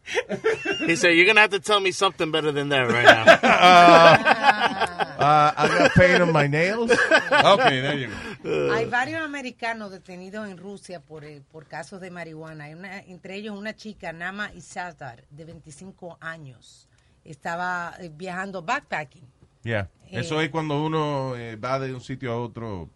[0.85, 4.85] he said, You're going to have to tell me something better than that right now.
[5.19, 6.89] Uh, I got pain on my nails.
[6.91, 8.07] Okay, there you
[8.41, 8.71] go.
[8.73, 12.63] Hay varios americanos detenidos en Rusia por, eh, por casos de marihuana.
[12.65, 16.87] Hay una, entre ellos una chica, Nama Isazar, de 25 años.
[17.25, 19.27] Estaba eh, viajando backpacking.
[19.63, 19.89] Yeah.
[20.09, 20.45] Eso Eh.
[20.45, 22.89] es cuando uno eh, va de un sitio a otro.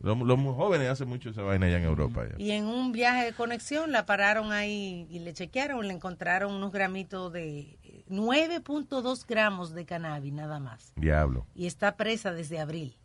[0.00, 2.24] Los, los jóvenes hacen mucho esa vaina allá en Europa.
[2.28, 2.34] ya.
[2.42, 6.72] Y en un viaje de conexión la pararon ahí y le chequearon, le encontraron unos
[6.72, 10.92] gramitos de eh, 9.2 gramos de cannabis nada más.
[10.96, 11.46] Diablo.
[11.54, 12.96] Y está presa desde abril.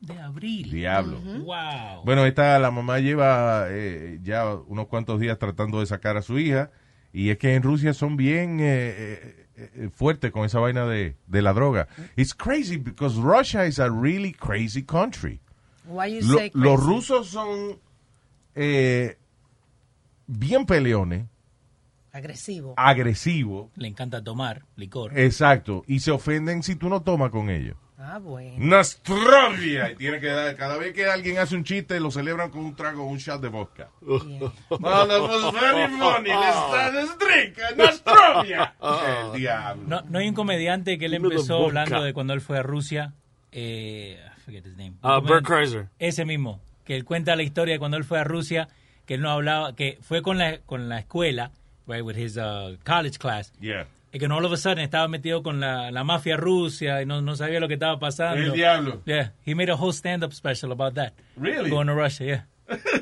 [0.00, 0.70] De abril.
[0.70, 1.20] Diablo.
[1.20, 2.04] Wow.
[2.04, 6.38] Bueno, esta la mamá lleva eh, ya unos cuantos días tratando de sacar a su
[6.38, 6.70] hija.
[7.12, 11.16] Y es que en Rusia son bien eh, eh, eh, fuertes con esa vaina de,
[11.26, 11.88] de la droga.
[12.16, 15.40] It's crazy because Russia is a really crazy country.
[15.86, 17.78] Why you Lo- say los rusos son
[18.54, 19.16] eh,
[20.26, 21.26] bien peleones,
[22.12, 22.74] Agresivo.
[22.76, 23.70] agresivos.
[23.76, 25.18] Le encanta tomar licor.
[25.18, 25.84] Exacto.
[25.86, 27.76] Y se ofenden si tú no tomas con ellos.
[28.02, 28.54] Ah, bueno.
[28.58, 29.90] Nostrovia.
[29.92, 32.74] Y tiene que dar, cada vez que alguien hace un chiste, lo celebran con un
[32.74, 33.90] trago, un shot de vodka.
[34.00, 34.30] Well,
[34.70, 36.30] that was very funny.
[36.30, 38.74] Let's, drink Nostrovia.
[38.80, 39.82] El diablo.
[39.86, 43.12] No, no hay un comediante que él empezó hablando de cuando él fue a Rusia.
[43.52, 44.96] Eh, forget his name.
[45.02, 45.88] Uh, Bert Kreischer.
[45.98, 46.60] Ese mismo.
[46.84, 48.68] Que él cuenta la historia de cuando él fue a Rusia,
[49.06, 51.52] que él no hablaba, que fue con la, con la escuela,
[51.86, 53.52] right, with his uh, college class.
[53.60, 53.86] Yeah.
[54.12, 57.06] Y que no all of a sudden estaba metido con la, la mafia rusia y
[57.06, 58.42] no, no sabía lo que estaba pasando.
[58.42, 59.02] El diablo.
[59.06, 61.12] Yeah, he made a whole stand-up special about that.
[61.36, 61.70] Really?
[61.70, 62.46] Going to Russia, yeah.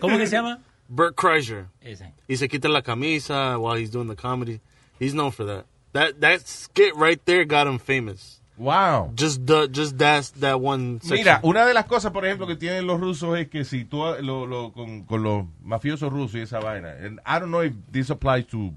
[0.00, 0.58] ¿Cómo que se llama?
[0.88, 1.66] Bert Kreischer.
[1.80, 2.12] Ese.
[2.28, 4.60] Y se quita la camisa while he's doing the comedy.
[4.98, 5.66] He's known for that.
[5.92, 8.37] That that skit right there got him famous.
[8.58, 9.12] Wow.
[9.14, 11.18] Just the just that that one section.
[11.18, 14.02] Mira, una de las cosas, por ejemplo, que tienen los rusos es que si tú
[14.20, 17.74] lo, lo- con, con los mafiosos rusos y esa vaina, and I don't know if
[17.92, 18.72] this applies to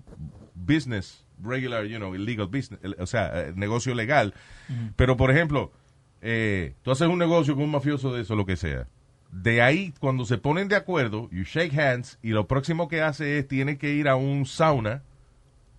[0.55, 4.33] business, regular, you know, illegal business, o sea, eh, negocio legal,
[4.95, 5.71] pero por ejemplo,
[6.21, 8.87] eh, tú haces un negocio con un mafioso de eso, lo que sea.
[9.31, 13.39] De ahí, cuando se ponen de acuerdo, you shake hands, y lo próximo que hace
[13.39, 15.01] es, tienes que ir a un sauna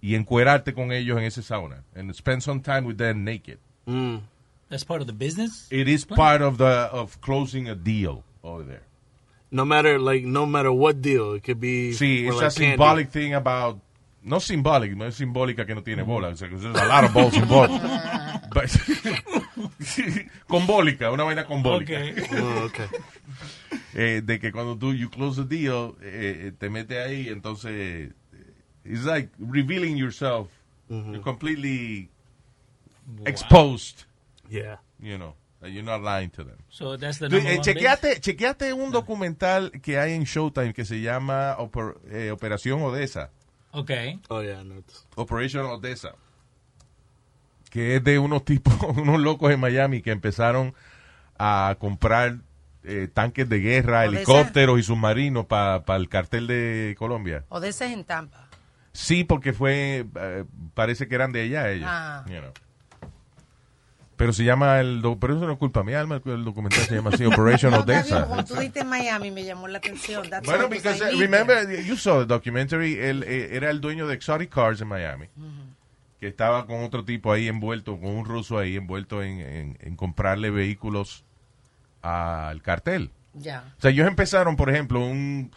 [0.01, 3.59] y encuerarte con ellos en ese sauna, and spend some time with them naked.
[3.87, 4.21] Mm.
[4.69, 5.69] That's part of the business.
[5.71, 8.83] It is part of the of closing a deal over there.
[9.51, 11.93] No matter like no matter what deal, it could be.
[11.93, 12.71] See, it's like, a candy.
[12.71, 13.81] symbolic thing about
[14.25, 17.05] no symbolic, no es simbólica que no tiene bola, o sea, que there's a lot
[17.05, 17.73] of balls involved.
[18.53, 18.71] But-
[20.47, 22.01] combólica, una vaina combólica.
[22.39, 22.87] Oh, okay.
[23.95, 28.13] Eh, de que cuando tú you close the deal, eh, te metes ahí, entonces eh,
[28.85, 30.49] it's like revealing yourself.
[30.89, 32.11] You're completely
[33.27, 34.05] exposed.
[34.49, 34.79] Yeah.
[35.01, 36.59] You know, you're not lying to them.
[36.71, 41.01] So that's the eh, one chequeate, chequeate un documental que hay en Showtime que se
[41.01, 43.31] llama Oper- eh, Operación Odessa.
[43.73, 43.91] Ok.
[44.29, 44.75] Oh yeah, no.
[44.77, 46.15] it's- Operation Odessa.
[47.71, 50.75] Que es de unos tipos, unos locos en Miami que empezaron
[51.39, 52.39] a comprar
[52.85, 54.17] eh, tanques de guerra, Odessa.
[54.17, 57.45] helicópteros y submarinos para el cartel de Colombia.
[57.49, 58.49] Odessa es en Tampa.
[58.93, 60.45] Sí, porque fue, eh,
[60.75, 61.89] parece que eran de allá ellos.
[61.91, 62.25] Ah.
[62.29, 62.53] you know.
[64.23, 67.11] Pero se llama el, pero eso no es culpa mía, Alma, el documental se llama
[67.13, 68.25] así, Operation Odessa.
[68.27, 70.31] Cuando tú dijiste en Miami me llamó la atención.
[70.31, 74.15] That's Bueno, because I remember, you saw the documentary, él eh, era el dueño de
[74.15, 75.27] Exotic Cars en Miami,
[76.21, 79.97] que estaba con otro tipo ahí envuelto, con un ruso ahí envuelto en, en- en
[79.97, 81.25] comprarle vehículos
[82.01, 83.11] al cartel.
[83.35, 83.65] Ya.
[83.77, 85.51] O sea, ellos empezaron, por ejemplo, un,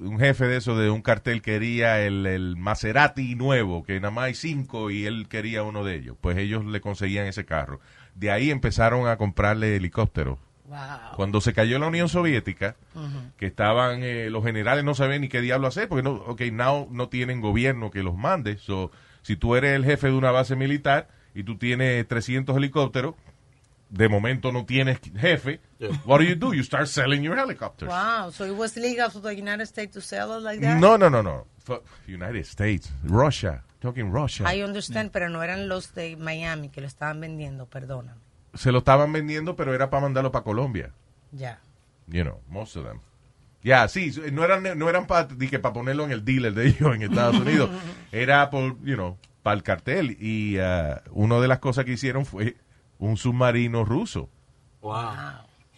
[0.00, 4.24] un jefe de eso, de un cartel, quería el, el Maserati nuevo, que nada más
[4.24, 6.16] hay cinco y él quería uno de ellos.
[6.20, 7.80] Pues ellos le conseguían ese carro.
[8.14, 10.38] De ahí empezaron a comprarle helicópteros.
[11.16, 12.76] Cuando se cayó la Unión Soviética,
[13.36, 16.88] que estaban, eh, los generales no sabían ni qué diablo hacer, porque no, ok, now
[16.90, 18.56] no tienen gobierno que los mande.
[18.56, 18.90] So,
[19.22, 23.14] si tú eres el jefe de una base militar y tú tienes 300 helicópteros,
[23.94, 25.60] de momento no tienes jefe,
[26.04, 26.52] what do you do?
[26.52, 27.88] You start selling your helicopters.
[27.88, 30.80] Wow, so it was legal for the United States to sell it like that?
[30.80, 31.46] No, no, no, no.
[32.06, 34.44] United States, Russia, talking Russia.
[34.52, 38.20] I understand, pero no eran los de Miami que lo estaban vendiendo, perdóname.
[38.54, 40.92] Se lo estaban vendiendo, pero era para mandarlo para Colombia.
[41.32, 41.60] Ya.
[42.08, 43.00] You know, most of them.
[43.62, 45.26] Ya, sí, no eran, no eran para
[45.72, 47.70] ponerlo en el dealer de ellos en Estados Unidos.
[48.12, 50.18] Era por, you know, para el cartel.
[50.20, 52.56] Y uh, una de las cosas que hicieron fue
[53.04, 54.28] un submarino ruso.
[54.80, 54.92] Wow.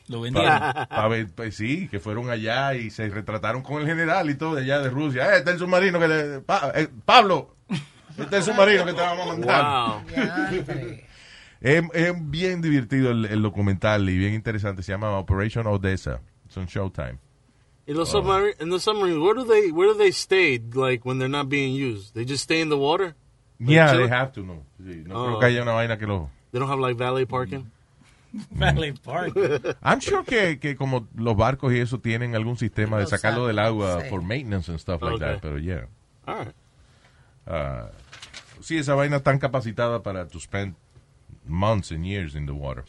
[0.08, 0.60] Lo Pa- vendieron.
[0.88, 4.54] pa ver, pues sí, que fueron allá y se retrataron con el general y todo
[4.54, 5.24] de allá de Rusia.
[5.34, 6.40] Eh, este es el submarino que le...
[6.40, 7.56] Pa- eh, Pablo,
[8.10, 9.64] este es el submarino que te vamos a mandar.
[10.14, 10.96] Wow.
[11.58, 14.82] Es, es bien divertido el, el documental y bien interesante.
[14.82, 16.20] Se llama Operation Odessa.
[16.48, 17.18] Es un Showtime.
[17.86, 20.60] In the submarine, in the submarine, where do they where do they stay?
[20.74, 23.16] Like when they're not being used, they just stay in the water.
[23.58, 24.00] Like, Yeah, chill?
[24.02, 24.64] they have to, no.
[24.78, 25.24] Sí, no Oh.
[25.28, 26.28] creo que haya una vaina que lo...
[26.56, 27.70] They don't have like valet parking.
[28.50, 29.34] Valley Park.
[29.82, 33.46] I'm sure que, que como los barcos y eso tienen algún sistema de Lo sacarlo
[33.46, 34.08] del agua sí.
[34.08, 35.26] for maintenance and stuff like Okay.
[35.34, 35.84] that, pero yeah.
[36.26, 36.54] All right.
[37.46, 37.90] Ah,
[38.62, 40.76] sí, esa vaina tan capacitada para to spend
[41.46, 42.84] months and years in the water.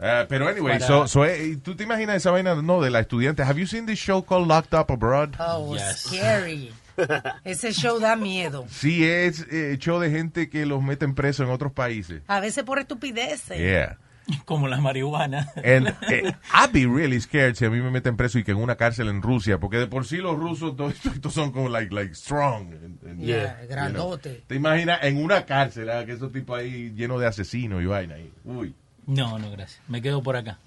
[0.00, 3.00] Ah, pero anyway, Para- so, so, eh, ¿tú te imaginas esa vaina, no, de la
[3.00, 3.42] estudiante?
[3.42, 5.36] Have you seen this show called Locked Up Abroad?
[5.38, 6.72] Oh, scary.
[7.44, 8.66] Ese show da miedo.
[8.68, 12.22] Sí, es eh, show de gente que los meten preso en otros países.
[12.28, 13.58] A veces por estupideces.
[13.58, 13.98] Yeah.
[14.46, 15.52] Como la marihuana.
[15.56, 18.56] And eh, I'd be really scared si a mí me meten preso y que en
[18.56, 21.94] una cárcel en Rusia, porque de por sí los rusos todos estos son como like,
[21.94, 22.72] like strong.
[22.72, 23.76] and- and, Yeah, you know.
[23.76, 24.42] grandote.
[24.46, 28.14] ¿Te imaginas en una cárcel ah, que esos tipos ahí llenos de asesinos y vaina
[28.14, 28.32] ahí?
[28.44, 28.74] Uy.
[29.06, 29.82] No, no, gracias.
[29.88, 30.58] Me quedo por acá.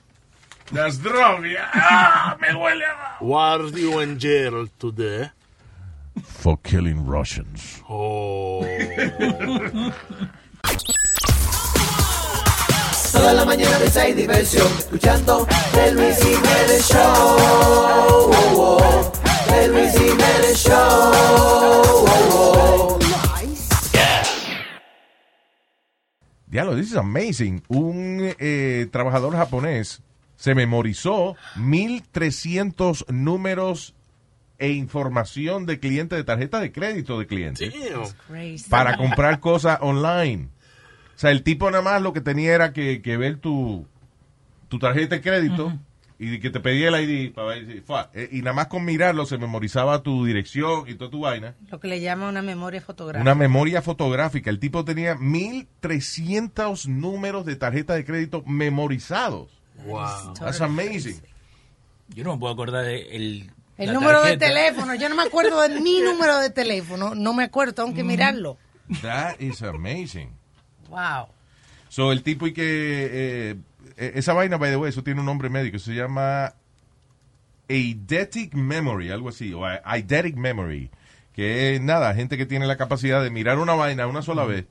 [0.71, 1.69] Las drogas.
[1.73, 2.37] ¡Ah!
[2.39, 3.17] Me huele a...
[3.21, 5.31] Why are you in jail today?
[6.23, 7.83] For killing Russians.
[7.89, 8.65] Oh.
[13.11, 15.47] Toda la mañana risa y diversión, escuchando
[15.85, 17.37] el Luis Jiménez Show.
[17.39, 19.11] Oh, oh.
[19.53, 20.73] El Luis Jiménez Show.
[20.73, 22.99] Oh, oh.
[26.47, 27.61] Diablo, this is amazing.
[27.67, 30.01] Un eh, trabajador japonés
[30.37, 33.95] se memorizó 1300 números
[34.59, 37.71] e información de cliente de tarjeta de crédito de cliente
[38.27, 38.69] Crazy.
[38.69, 40.49] para comprar cosas online.
[41.15, 43.87] O sea, el tipo nada más lo que tenía era que, que ver tu,
[44.67, 45.73] tu tarjeta de crédito
[46.19, 48.01] y que te pedía el ID para ver si fue.
[48.13, 51.55] Eh, Y nada más con mirarlo se memorizaba tu dirección y toda tu vaina.
[51.69, 53.21] Lo que le llama una memoria fotográfica.
[53.21, 54.49] Una memoria fotográfica.
[54.49, 59.49] El tipo tenía 1300 números de tarjeta de crédito memorizados.
[59.85, 60.33] Wow.
[60.39, 61.21] That's amazing.
[62.09, 64.95] Yo no me puedo acordar de el, El número de teléfono.
[64.95, 67.15] Yo no me acuerdo de mi número de teléfono.
[67.15, 68.57] No me acuerdo, tengo que mirarlo.
[69.01, 70.29] That is amazing.
[70.89, 71.27] Wow.
[71.89, 72.61] So, el tipo y que...
[72.63, 73.55] eh,
[73.97, 75.79] eh, esa vaina, by the way, eso tiene un nombre médico.
[75.79, 76.53] Se llama
[77.67, 79.53] eidetic memory, algo así.
[79.53, 80.89] O eidetic memory.
[81.33, 84.65] Que es nada, gente que tiene la capacidad de mirar una vaina una sola vez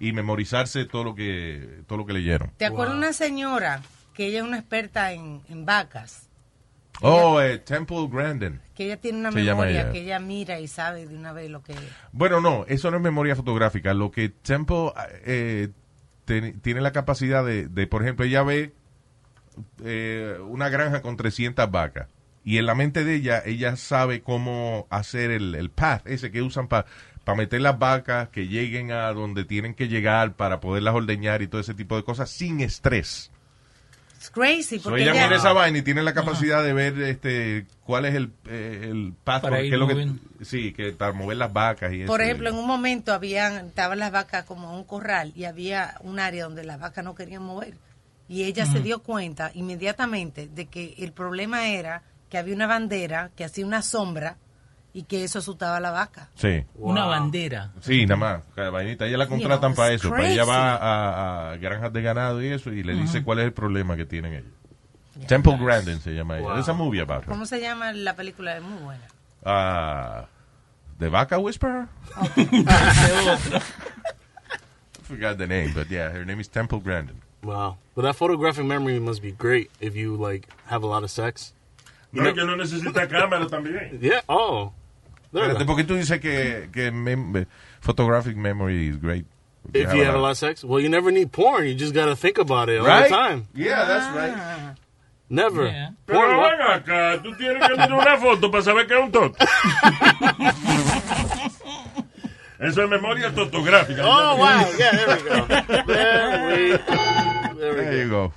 [0.00, 2.50] y memorizarse todo lo que todo lo que leyeron.
[2.56, 3.82] ¿Te acuerdas una señora
[4.14, 6.27] que ella es una experta en, en vacas?
[7.00, 8.60] Oh, eh, Temple Grandin.
[8.74, 9.92] Que ella tiene una Se memoria ella.
[9.92, 11.74] que ella mira y sabe de una vez lo que...
[12.12, 13.94] Bueno, no, eso no es memoria fotográfica.
[13.94, 14.92] Lo que Temple
[15.24, 15.68] eh,
[16.24, 18.72] ten- tiene la capacidad de, de, por ejemplo, ella ve
[19.84, 22.08] eh, una granja con 300 vacas.
[22.44, 26.40] Y en la mente de ella, ella sabe cómo hacer el, el path ese que
[26.42, 26.86] usan para
[27.36, 31.60] meter las vacas, que lleguen a donde tienen que llegar para poderlas ordeñar y todo
[31.60, 33.30] ese tipo de cosas sin estrés.
[34.20, 34.78] Es crazy.
[34.78, 38.04] So, Porque ella ella- mira esa vaina y tiene la capacidad de ver este cuál
[38.04, 40.08] es el, eh, el path Para qué ir es lo que-
[40.44, 42.06] sí, que para mover las vacas y eso.
[42.10, 45.96] Por ejemplo, en un momento habían, estaban las vacas como en un corral y había
[46.02, 47.74] un área donde las vacas no querían mover.
[48.28, 48.82] Y ella se Ujú.
[48.82, 53.82] dio cuenta inmediatamente de que el problema era que había una bandera que hacía una
[53.82, 54.36] sombra
[54.92, 56.28] y que eso asustaba a la vaca.
[56.34, 56.64] Sí.
[56.76, 57.72] Una bandera.
[57.80, 58.42] Sí, nada más.
[58.54, 59.06] Cada vainita.
[59.06, 60.10] Ella la You contratan know, para eso.
[60.10, 63.24] Para ella va a, a granjas de ganado y eso y le dice Ujú.
[63.26, 64.52] cuál es el problema que tienen ellos.
[65.26, 66.46] Temple Grandin se llama ella.
[66.46, 66.54] Wow.
[66.54, 67.28] There's a movie about her.
[67.28, 68.56] ¿Cómo se llama la película?
[68.56, 69.02] Es muy buena.
[69.44, 70.26] Ah,
[70.98, 71.86] The Vaca Whisperer?
[72.16, 73.60] I
[75.02, 77.20] forgot the name, but yeah, her name is Temple Grandin.
[77.42, 77.78] Wow.
[77.94, 81.52] But that photographic memory must be great if you like have a lot of sex.
[82.12, 83.98] No, es que no necesita cámara también.
[84.00, 84.22] Yeah.
[84.28, 84.72] Oh.
[85.32, 85.64] Espérate.
[85.66, 87.46] ¿Por qué tú dices que, que mem-
[87.80, 89.26] photographic memory is great?
[89.74, 91.66] If you have a lot of sex, well, you never need porn.
[91.66, 93.10] You just gotta think about it all Right?
[93.10, 93.48] the time.
[93.54, 94.74] Yeah, that's right.
[95.28, 95.70] Never.
[96.06, 96.30] Pero Porn.
[96.40, 99.36] ven acá, tú tienes que mirar una foto para saber que es un toto.
[102.60, 104.02] Eso es memoria totográfica.
[104.04, 104.64] Oh, wow.
[104.78, 105.46] Yeah, there we go.
[105.86, 106.76] There we,
[107.58, 108.32] there we There you go.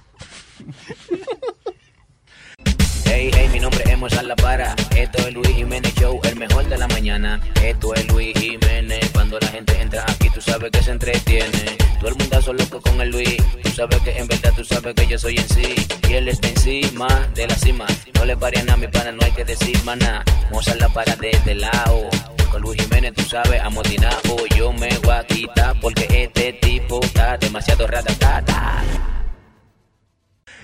[3.13, 4.73] Hey, hey, mi nombre es Mozart La Para.
[4.95, 7.41] Esto es Luis Jiménez Show, el mejor de la mañana.
[7.61, 9.09] Esto es Luis Jiménez.
[9.11, 11.77] Cuando la gente entra aquí, tú sabes que se entretiene.
[11.99, 13.35] Todo el mundazo loco con el Luis.
[13.63, 15.75] Tú sabes que en verdad tú sabes que yo soy en sí.
[16.09, 17.85] Y él está encima de la cima.
[18.13, 20.23] No le pare a mi pana, no hay que decir maná.
[20.49, 22.09] Mozart La Para de este lado.
[22.49, 24.37] Con Luis Jiménez, tú sabes, amotinado.
[24.55, 28.83] Yo me voy a quitar porque este tipo está demasiado ratatata.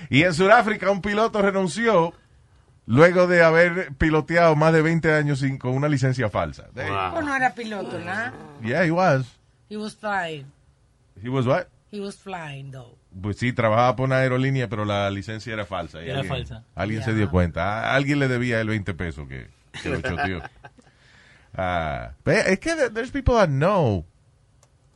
[0.08, 2.14] Y en Sudáfrica un piloto renunció
[2.88, 6.66] luego de haber piloteado más de 20 años sin, con una licencia falsa.
[6.74, 6.86] Pues
[7.24, 8.12] no era piloto, ¿no?
[8.66, 9.26] Yeah, he was.
[9.70, 10.46] He was flying.
[11.22, 11.66] He was what?
[11.92, 12.96] He was flying, though.
[13.22, 16.00] Pues sí, trabajaba por una aerolínea, pero la licencia era falsa.
[16.02, 16.64] y Era alguien, falsa.
[16.74, 17.90] Alguien se dio cuenta.
[17.90, 19.48] A alguien le debía el 20 pesos que,
[19.82, 20.42] que lo choteó.
[21.54, 24.04] Ah, pero es que there- there's people that know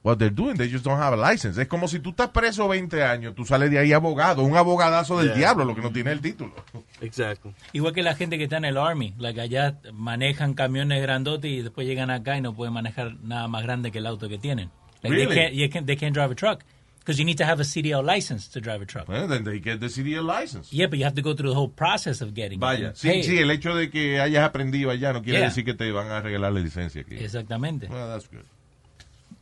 [0.03, 0.57] what they're doing.
[0.57, 1.61] They just don't have a license.
[1.61, 5.18] Es como si tú estás preso 20 años, tú sales de ahí abogado, un abogadazo
[5.18, 5.36] del Yeah.
[5.36, 6.53] diablo, lo que no tiene el título.
[7.00, 7.53] Exactly.
[7.72, 11.50] Igual que la gente que está en el Army, la que allá manejan camiones grandotes
[11.50, 14.38] y después llegan acá y no pueden manejar nada más grande que el auto que
[14.38, 14.70] tienen.
[15.03, 15.34] Like Really?
[15.34, 16.62] they, can't, can't- they can't drive a truck
[17.00, 19.09] because you need to have a CDL license to drive a truck.
[19.09, 20.68] Well, then they get the CDL license.
[20.72, 22.94] Yeah, but you have to go through the whole process of getting Vaya, it.
[22.96, 25.48] sí, Hey, sí, el hecho de que hayas aprendido allá no quiere Yeah.
[25.48, 27.16] decir que te van a regalar la licencia aquí.
[27.16, 27.88] Exactamente.
[27.88, 28.44] Well, that's good.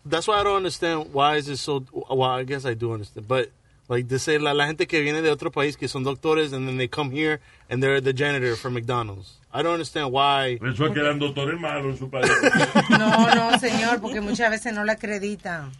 [0.05, 1.84] That's why I don't understand why is it so.
[1.92, 3.51] Well, I guess I do understand, but
[3.88, 6.66] like they say la, la gente que viene de otro país que son doctores and
[6.66, 9.36] then they come here and they're the janitor for McDonald's.
[9.53, 10.59] I don't understand why.
[10.62, 12.30] Eso es que eran doctores malos en su país.
[12.90, 15.72] No, no, señor, porque muchas veces no la acreditan.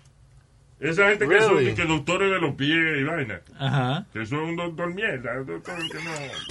[0.81, 1.75] Esa gente que son Really?
[1.75, 3.41] que doctores de los pies y vaina.
[3.59, 4.07] Ajá.
[4.13, 5.41] Que son un doctor mierda.
[5.41, 6.11] un doctor que no.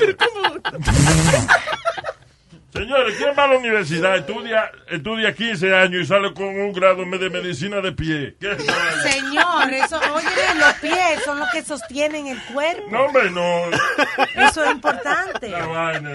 [2.74, 4.18] Señores, ¿quién va a la universidad?
[4.18, 8.36] Estudia, estudia 15 años y sale con un grado de medicina de pie.
[8.40, 8.56] ¿Qué?
[9.10, 10.28] Señor, eso, oye,
[10.60, 12.84] los pies son los que sostienen el cuerpo.
[12.92, 13.64] No, hombre, no.
[14.36, 15.50] Eso es importante.
[15.50, 16.12] La vaina.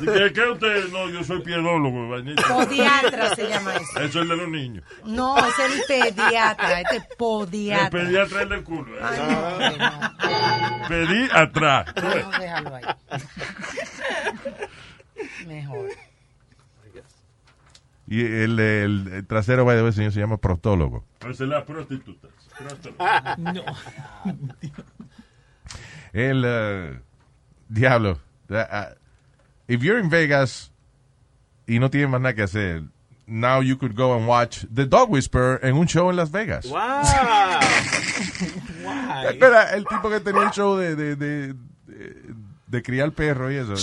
[0.00, 0.88] ¿Y ¿Qué, qué usted?
[0.88, 2.42] No, yo soy piedólogo, vainita.
[2.42, 4.00] Podiatra se llama eso.
[4.00, 4.84] Eso es el de los niños.
[5.04, 7.90] No, es el pediatra, este es El podiatra.
[7.90, 8.96] pediatra es el del culo.
[8.96, 9.00] ¿eh?
[9.02, 10.88] Ay, no, hombre, no.
[10.88, 11.86] Pedí atrás.
[12.02, 12.82] No, déjalo ahí.
[15.46, 15.88] Mejor.
[18.06, 21.04] Y el, el- el trasero, by the way, señor, se llama prostólogo.
[21.20, 22.28] Esa es la prostituta.
[23.38, 23.62] No.
[26.12, 27.00] El eh,
[27.68, 28.20] diablo.
[28.50, 28.90] ah,
[29.66, 30.70] if you're in Vegas
[31.66, 32.82] y no tienes más nada que hacer,
[33.26, 36.66] now you could go and watch The Dog Whisperer en un show en Las Vegas.
[36.66, 36.78] Wow.
[39.28, 41.54] Espera, el tipo que tenía un show de, de, de,
[41.86, 42.34] de-
[42.66, 43.74] de criar perro y eso.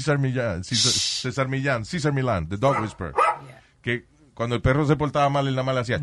[0.00, 3.12] César Millán, César, César Millán, César Milán, The Dog Whisperer.
[3.82, 6.00] Que cuando el perro se portaba mal, él nada más le hacía...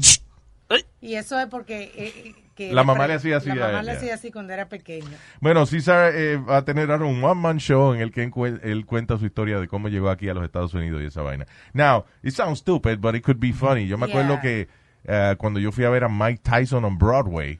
[1.02, 1.92] Y eso es porque...
[1.96, 5.08] eh, que La mamá le hacía así La mamá le hacía así cuando era pequeño.
[5.40, 8.30] Bueno, César eh, va a tener ahora un one-man show en el que
[8.64, 11.48] él cuenta su historia de cómo llegó aquí a los Estados Unidos y esa vaina.
[11.74, 13.88] Now, it sounds stupid, but it could be funny.
[13.88, 14.68] Yo me acuerdo que
[15.06, 17.60] eh, cuando yo fui a ver a Mike Tyson on Broadway,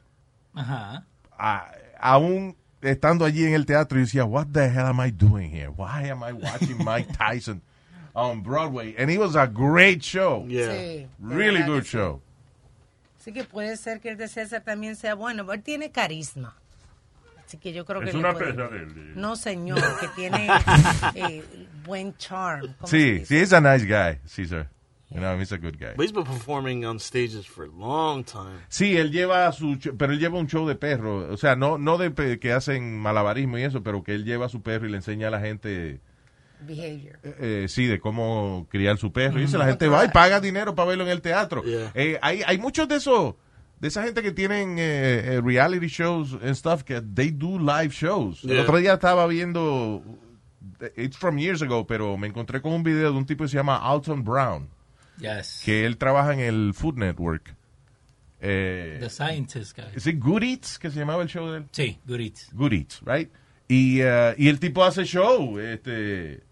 [0.54, 1.04] Ajá.
[1.38, 5.50] a- aún estando allí en el teatro, yo decía, what the hell am I doing
[5.50, 5.68] here?
[5.68, 7.60] Why am I watching Mike Tyson
[8.14, 8.94] on Broadway?
[8.98, 10.44] And it was a great show.
[10.48, 10.68] Yeah.
[10.72, 11.90] Sí, Really good sí.
[11.98, 12.20] show.
[13.20, 16.54] Así que puede ser que el de César también sea bueno, pero él tiene carisma.
[17.46, 19.12] Así que yo creo que Es una puede- pesa de él.
[19.16, 20.48] No, señor, que tiene
[21.14, 21.44] eh,
[21.84, 22.72] buen charm.
[22.78, 24.68] ¿Cómo se Sí, sí, he's a nice guy, César.
[25.12, 25.94] You know, he's a good guy.
[25.96, 28.60] But he's been performing on stages for a long time.
[28.68, 31.98] Sí, él lleva su, pero él lleva un show de perro, o sea, no, no
[31.98, 34.98] de que hacen malabarismo y eso, pero que él lleva a su perro y le
[34.98, 35.98] enseña a la gente,
[36.60, 37.18] Behavior.
[37.24, 39.38] eh, sí, de cómo criar su perro.
[39.38, 41.64] Y dice, la gente va y paga dinero para verlo en el teatro.
[41.64, 41.90] Yeah.
[41.94, 43.34] Eh, hay, hay muchos de esos,
[43.80, 47.88] de esa gente que tienen eh, eh, reality shows and stuff, que they do live
[47.92, 48.44] shows.
[48.44, 48.62] El Yeah.
[48.62, 50.04] otro día estaba viendo,
[50.96, 53.56] it's from years ago, pero me encontré con un video de un tipo que se
[53.56, 54.68] llama Alton Brown,
[55.20, 55.62] Yes.
[55.64, 57.54] que él trabaja en el Food Network.
[58.40, 59.84] Eh, The Scientist guy.
[59.94, 61.66] ¿Es Good Eats que se llamaba el show de él?
[61.72, 62.48] Sí, Good Eats.
[62.54, 63.30] Good Eats, right?
[63.68, 66.42] Y, uh, y el tipo hace show, este,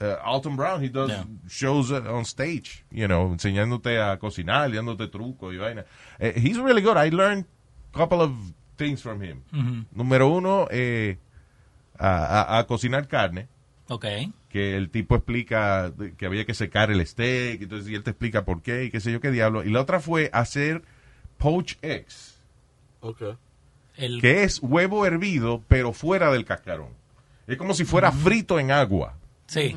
[0.00, 1.10] uh, Alton Brown, he does
[1.48, 5.84] shows uh, on stage, you know, enseñándote a cocinar, dándote trucos y vaina.
[6.18, 6.96] Eh, he's really good.
[6.98, 7.46] I learned
[7.94, 8.32] a couple of
[8.76, 9.42] things from him.
[9.52, 9.86] Ujú.
[9.94, 11.16] Número uno, eh,
[11.98, 13.48] a, a- a cocinar carne.
[13.88, 14.04] Ok.
[14.50, 18.44] Que el tipo explica que había que secar el steak, entonces y él te explica
[18.44, 19.64] por qué y qué sé yo qué diablo.
[19.64, 20.82] Y la otra fue hacer
[21.38, 22.36] poach eggs,
[23.00, 23.34] Okay.
[23.96, 26.88] El, que es huevo hervido, pero fuera del cascarón.
[27.46, 29.14] Es como si fuera frito en agua.
[29.46, 29.76] Sí.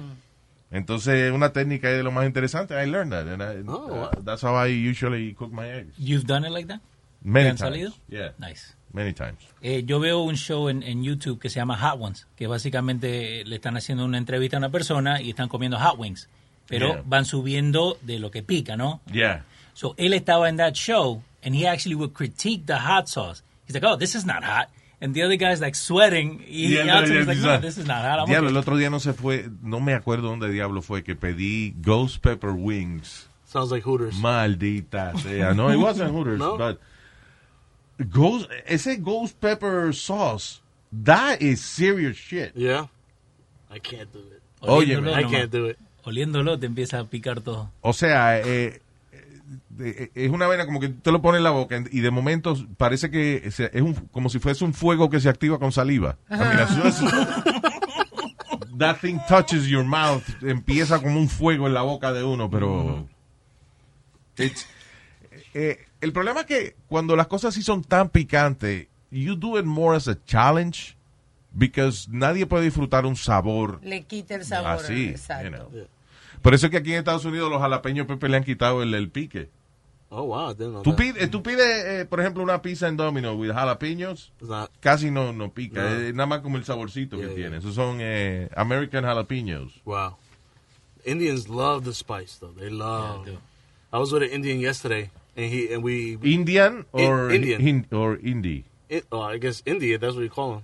[0.71, 2.73] Entonces, una técnica es de lo más interesante.
[2.73, 3.27] I learned that.
[3.27, 5.93] and I- Oh, uh, that's how I usually cook my eggs.
[5.97, 6.81] You've done it like that?
[7.21, 7.69] Many ¿Te han times.
[7.69, 7.93] salido?
[8.09, 8.33] Yeah.
[8.39, 8.75] Nice.
[8.93, 9.39] Many times.
[9.61, 13.43] Eh, yo veo un show en, en YouTube que se llama Hot Ones, que básicamente
[13.45, 16.29] le están haciendo una entrevista a una persona y están comiendo hot wings,
[16.67, 17.03] pero Yeah.
[17.05, 19.01] van subiendo de lo que pica, ¿no?
[19.11, 19.45] Yeah.
[19.73, 23.43] So él estaba en that show and he actually would critique the hot sauce.
[23.67, 24.69] He's like, oh, this is not hot.
[25.01, 26.45] And the other guy's like sweating.
[26.47, 28.27] Y Yeah, no, yeah, he's like, no, this is not hot.
[28.27, 31.15] Diablo, okay." el otro día no se fue, no me acuerdo dónde diablo fue que
[31.15, 33.27] pedí Ghost Pepper Wings.
[33.45, 34.15] Sounds like Hooters.
[34.19, 35.53] Maldita sea.
[35.53, 36.57] No, it wasn't Hooters, No?
[36.57, 36.79] but
[37.97, 40.61] Ghost, ese Ghost Pepper sauce,
[41.03, 42.53] that is serious shit.
[42.55, 42.87] Yeah.
[43.69, 44.41] I can't do it.
[44.61, 45.77] Oye, Oliéndolo I can't do it.
[46.03, 47.69] Oliéndolo te empieza a picar todo.
[47.81, 48.81] O sea, eh,
[49.79, 52.55] eh, es una vaina como que te lo pones en la boca y de momento
[52.77, 56.17] parece que es un, como si fuese un fuego que se activa con saliva.
[56.29, 57.01] As
[58.77, 63.07] that thing touches your mouth, empieza como un fuego en la boca de uno, pero...
[64.37, 64.65] it's-
[65.53, 69.65] eh, el problema es que cuando las cosas sí son tan picantes, you do it
[69.65, 70.95] more as a challenge
[71.51, 74.71] because nadie puede disfrutar un sabor Le quita el sabor.
[74.71, 75.09] así.
[75.09, 75.49] exacto.
[75.49, 75.87] you know.
[76.41, 78.93] Por eso es que aquí en Estados Unidos los jalapeños Pepe le han quitado el,
[78.93, 79.49] el pique.
[80.09, 80.53] Oh, wow.
[80.55, 84.31] Know Tú pides, tú pides eh, por ejemplo, una pizza en Domino with jalapeños,
[84.79, 85.89] casi no, no pica, No.
[85.89, 87.49] es nada más como el saborcito que Yeah, tiene.
[87.51, 87.57] yeah.
[87.59, 89.81] Esos son eh, American jalapeños.
[89.85, 90.17] Wow.
[91.05, 92.53] Indians love the spice, though.
[92.53, 93.27] They love.
[93.91, 96.17] I was with an Indian yesterday, and he and we.
[96.23, 97.61] Indian In- or Indian.
[97.61, 98.63] Hin- or Indie?
[98.89, 99.97] It, oh, I guess India.
[99.97, 100.61] That's what you call him.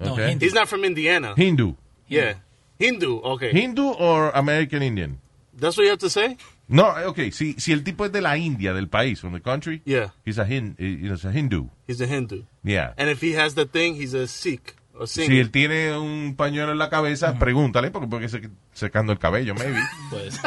[0.00, 0.28] No, Okay.
[0.30, 0.44] Hindu.
[0.46, 1.34] He's not from Indiana.
[1.36, 1.74] Hindu.
[2.08, 2.34] Yeah,
[2.78, 3.20] Hindu.
[3.22, 3.52] Okay.
[3.52, 5.18] Hindu or American Indian?
[5.54, 6.36] That's what you have to say.
[6.68, 9.82] No, ok, si, si el tipo es de la India, del país, from the country,
[9.84, 10.10] Yeah.
[10.24, 11.66] he's a, hin, he's a Hindu.
[11.86, 12.44] He's a Hindu.
[12.64, 12.94] Yeah.
[12.96, 14.76] And if he has the thing, he's a Sikh.
[14.98, 15.28] Or Singh.
[15.28, 19.54] Si él tiene un pañuelo en la cabeza, pregúntale, porque porque se secando el cabello,
[19.54, 19.78] maybe.
[20.10, 20.38] Pues.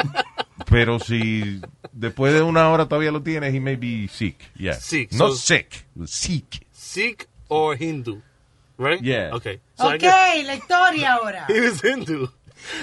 [0.68, 1.60] Pero si
[1.96, 4.36] después de una hora todavía lo tienes, he may be sick.
[4.56, 4.74] Yeah.
[4.78, 6.66] Sikh, No so- sick, sick.
[6.72, 8.20] Sikh or Hindu,
[8.78, 9.00] right?
[9.02, 9.30] Yeah.
[9.34, 9.60] Okay.
[9.76, 10.02] So ok,
[10.44, 11.46] la historia ahora.
[11.48, 12.28] he was Hindu.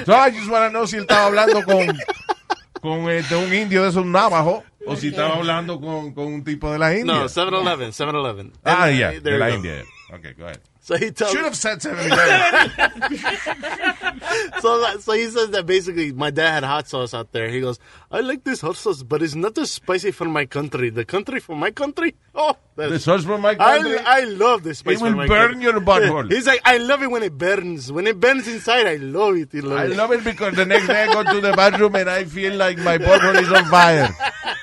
[0.06, 1.88] So I just want to know si él estaba hablando con,
[2.82, 6.72] con este, un indio de esos navajo o si estaba hablando con, con un tipo
[6.72, 7.14] de la India.
[7.14, 8.52] No, 7-Eleven, 7-Eleven.
[8.64, 9.56] Ah, yeah, there de la go.
[9.56, 9.84] India.
[10.14, 10.60] Okay, go ahead.
[10.80, 13.18] So he tells Should have said 7-Eleven.
[14.62, 17.50] so, that- so he says that basically my dad had hot sauce out there.
[17.50, 17.80] He goes,
[18.12, 20.90] I like this hot sauce, but it's not as spicy for my country.
[20.92, 22.14] The country for my country?
[22.36, 23.98] Oh, that's- The sauce from my country?
[23.98, 25.64] I, I love this spice It for will burn country.
[25.64, 26.32] your butthole.
[26.36, 27.92] He's like, I love it when it burns.
[27.92, 29.50] When it burns inside, I love it.
[29.56, 29.96] I love I it.
[29.98, 32.78] love it because the next day I go to the bathroom and I feel like
[32.80, 34.10] my butthole is on fire.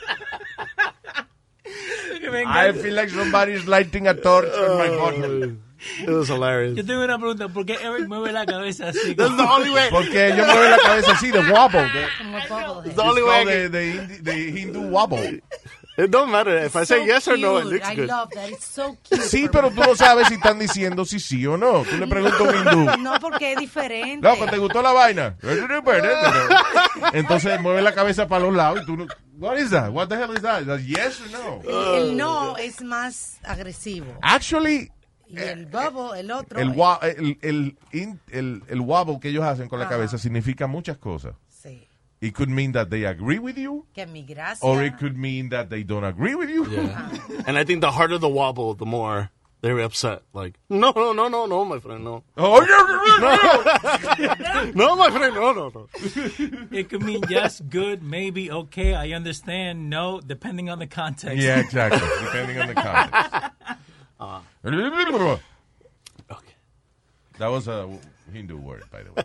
[2.46, 5.56] I feel like somebody is lighting a torch on my butthole.
[6.02, 6.76] It was hilarious.
[6.76, 9.14] Yo tengo una pregunta, ¿por qué Eric mueve la cabeza así?
[9.16, 9.88] That's the only way.
[9.90, 11.80] Porque yo muevo la cabeza así, de wobble.
[11.90, 15.40] de- It's the only way I the, the, the Hindu wobble.
[15.96, 16.56] It don't matter.
[16.64, 18.08] If I say So yes or no, it looks I good.
[18.08, 18.50] love that.
[18.50, 19.20] It's so cute.
[19.22, 21.82] Sí, pero tú no sabes si están diciendo si sí o no.
[21.84, 22.96] Tú le preguntas a un hindú.
[23.02, 24.26] No, porque es diferente.
[24.26, 25.36] Loco, ¿te gustó la vaina?
[27.12, 29.06] Entonces mueve la cabeza para los lados y tú no...
[29.40, 29.92] What is that?
[29.92, 30.60] What the hell is that?
[30.62, 31.62] Is that yes or no?
[31.64, 34.06] El, el oh, no es más agresivo.
[34.22, 34.90] Actually,
[35.28, 36.58] Y el bubble, el otro.
[36.60, 39.94] el, es- wa- el, el, in- el, el wobble que ellos hacen con la Ajá.
[39.94, 41.34] cabeza significa muchas cosas.
[41.48, 41.86] Sí.
[42.20, 44.58] It could mean that they agree with you, Que mi gracia.
[44.66, 46.66] or it could mean that they don't agree with you.
[46.70, 47.08] Yeah.
[47.46, 49.30] and I think the harder the wobble, the more
[49.60, 50.22] they're upset.
[50.32, 52.24] Like, no, no, no, no, no, my friend, no.
[52.36, 52.84] Oh, yeah,
[54.18, 55.88] no, no, my friend, no, no, no.
[56.70, 61.38] It could mean yes, good, maybe, okay, I understand, no, depending on the context.
[61.42, 62.00] Yeah, exactly.
[62.24, 63.50] Depending on the context.
[64.18, 64.40] Uh,
[66.32, 66.54] okay.
[67.38, 67.88] That was a
[68.32, 69.22] Hindu word, by the way.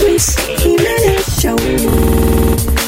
[0.00, 2.83] Luis Jiménez Show.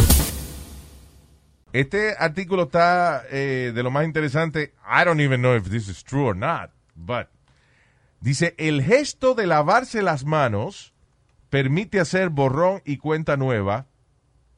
[1.77, 4.73] Este artículo está eh, de lo más interesante.
[4.83, 7.29] I don't even know if this is true or not, but
[8.21, 10.95] dice el gesto de lavarse las manos
[11.51, 13.89] permite hacer borrón y cuenta nueva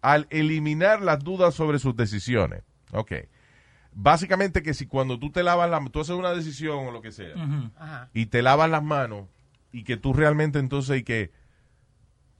[0.01, 2.62] al eliminar las dudas sobre sus decisiones.
[2.93, 3.12] Ok.
[3.93, 7.11] Básicamente que si cuando tú te lavas las tú haces una decisión o lo que
[7.11, 7.35] sea.
[7.77, 8.11] Ajá.
[8.14, 9.27] y te lavas las manos
[9.73, 11.33] y que tú realmente entonces y que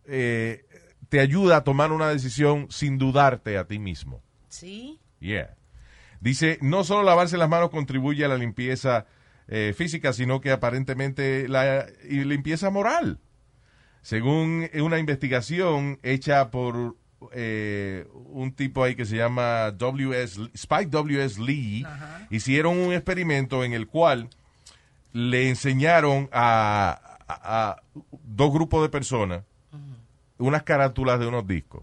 [0.05, 0.65] eh,
[1.09, 4.23] te ayuda a tomar una decisión sin dudarte a ti mismo.
[4.49, 4.99] Sí.
[5.21, 5.55] Yeah.
[6.21, 9.07] Dice, no solo lavarse las manos contribuye a la limpieza
[9.49, 13.19] eh, física, sino que aparentemente la y limpieza moral.
[14.03, 16.97] Según una investigación hecha por
[17.33, 20.41] eh, un tipo ahí que se llama W.S.
[20.55, 21.41] Spike W.S.
[21.41, 21.85] Lee,
[22.31, 24.29] hicieron un experimento en el cual
[25.13, 27.83] le enseñaron a, a- a
[28.25, 29.43] dos grupos de personas
[30.39, 31.83] unas carátulas de unos discos.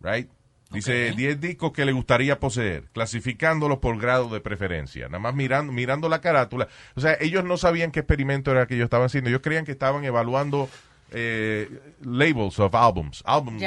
[0.00, 0.28] Right?
[0.70, 5.06] Dice 10 discos que le gustaría poseer, clasificándolos por grado de preferencia.
[5.06, 6.68] Nada más mirando, mirando la carátula.
[6.94, 9.30] O sea, ellos no sabían qué experimento era que ellos estaban haciendo.
[9.30, 10.68] Ellos creían que estaban evaluando
[11.10, 11.68] eh,
[12.02, 13.20] labels of albums.
[13.26, 13.58] Album.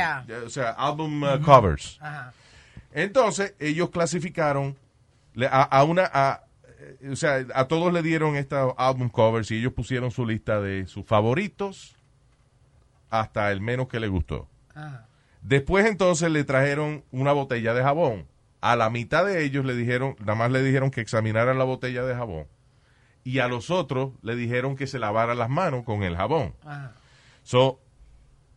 [0.45, 1.97] O sea, album uh, covers.
[2.01, 2.33] Ajá.
[2.93, 4.77] Entonces, ellos clasificaron
[5.49, 6.09] a, a una.
[6.13, 6.43] A,
[6.79, 10.61] eh, o sea, a todos le dieron estos album covers y ellos pusieron su lista
[10.61, 11.97] de sus favoritos
[13.09, 14.47] hasta el menos que les gustó.
[14.73, 15.07] Ajá.
[15.43, 18.27] Después entonces le trajeron una botella de jabón.
[18.61, 22.03] A la mitad de ellos le dijeron, nada más le dijeron que examinaran la botella
[22.03, 22.47] de jabón.
[23.25, 26.55] Y a los otros le dijeron que se lavaran las manos con el jabón.
[26.63, 26.93] Ajá.
[27.43, 27.81] So,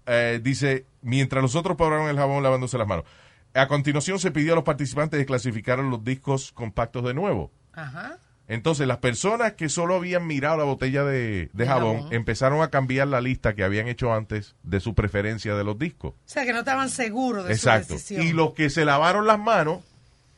[0.07, 3.05] eh, dice, mientras los otros probaron el jabón lavándose las manos.
[3.53, 7.51] A continuación se pidió a los participantes que clasificaran los discos compactos de nuevo.
[7.73, 8.19] Ajá.
[8.49, 12.13] Entonces, las personas que solo habían mirado la botella de, de De jabón, jabón.
[12.15, 16.13] empezaron a cambiar la lista que habían hecho antes de su preferencia de los discos.
[16.13, 17.89] O sea, que no estaban seguros de Exacto.
[17.89, 18.23] su decisión.
[18.27, 19.81] Y los que se lavaron las manos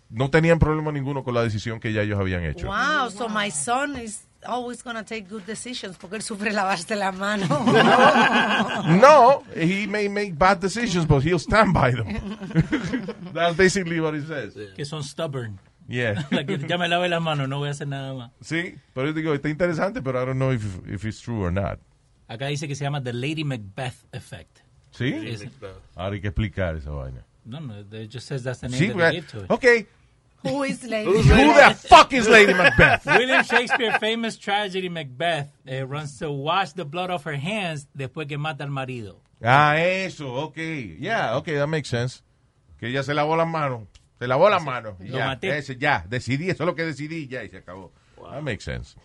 [0.08, 2.66] no tenían problema ninguno con la decisión que ya ellos habían hecho.
[2.68, 7.12] Wow, so my son is always gonna take good decisions porque él sufre lavarse la
[7.12, 7.46] mano.
[9.00, 12.06] No, he may make bad decisions, but he'll stand by them.
[13.34, 14.54] That's basically what he says.
[14.76, 15.58] Que son stubborn.
[15.88, 16.22] Yeah.
[16.68, 18.30] Ya me lave las manos, no voy a hacer nada más.
[18.42, 21.50] Sí, pero yo digo, está interesante, pero I don't know if, if it's true or
[21.52, 21.78] not.
[22.28, 24.58] Acá dice que se llama The Lady Macbeth Effect.
[24.90, 25.14] ¿Sí?
[25.14, 25.46] Es-
[25.96, 27.24] Ahora hay que explicar esa vaina.
[27.44, 29.50] no, no, it just says that's the name Sí, that they give to it.
[29.50, 29.86] okay.
[30.44, 31.10] Who is lady?
[31.10, 33.04] Who the fuck is Lady Macbeth?
[33.18, 38.28] William Shakespeare famous tragedy Macbeth eh, runs to wash the blood off her hands después
[38.28, 39.20] que mata al marido.
[39.42, 40.56] Ah, eso, ok.
[41.00, 42.22] Yeah, ok, that makes sense.
[42.78, 43.82] Que ella se lavó las manos.
[44.18, 44.94] Se lavó las manos.
[45.00, 45.58] Lo Ya, maté.
[45.58, 47.92] ese, ya, decidí, eso es lo que decidí, ya, y se acabó.
[48.16, 48.96] That makes sense.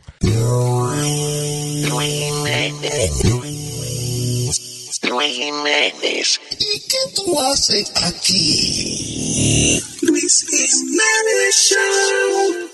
[5.10, 6.42] Luis Jiménez.
[6.60, 9.80] ¿Y qué tú haces aquí?
[10.02, 12.70] Luis Jiménez Show.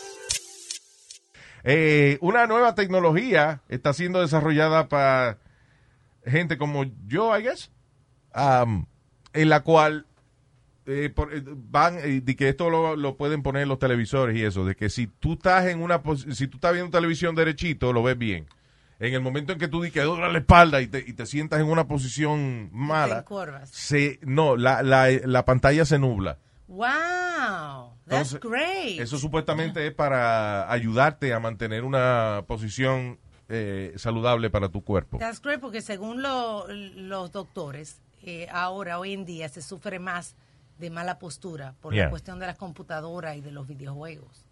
[1.64, 5.40] Eh, una nueva tecnología está siendo desarrollada para
[6.26, 7.70] gente como yo, I guess,
[8.36, 8.86] um,
[9.34, 10.06] en la cual
[10.90, 14.36] eh, por- eh, van eh, de que esto lo, lo pueden poner en los televisores
[14.38, 16.02] y eso, de que si tú estás en una
[16.34, 18.46] si tú estás viendo televisión derechito, lo ves bien.
[19.00, 21.26] En el momento en que tú di que doblas la espalda y te, y te
[21.26, 23.24] sientas en una posición mala,
[23.72, 26.38] se, no, la, la, la pantalla se nubla.
[26.68, 29.00] Wow, that's Entonces, great.
[29.00, 35.18] Eso supuestamente es para ayudarte a mantener una posición eh, saludable para tu cuerpo.
[35.18, 40.36] That's great porque según lo- los doctores, eh, ahora, hoy en día, se sufre más
[40.80, 42.06] de mala postura por Yeah.
[42.06, 44.46] la cuestión de las computadoras y de los videojuegos.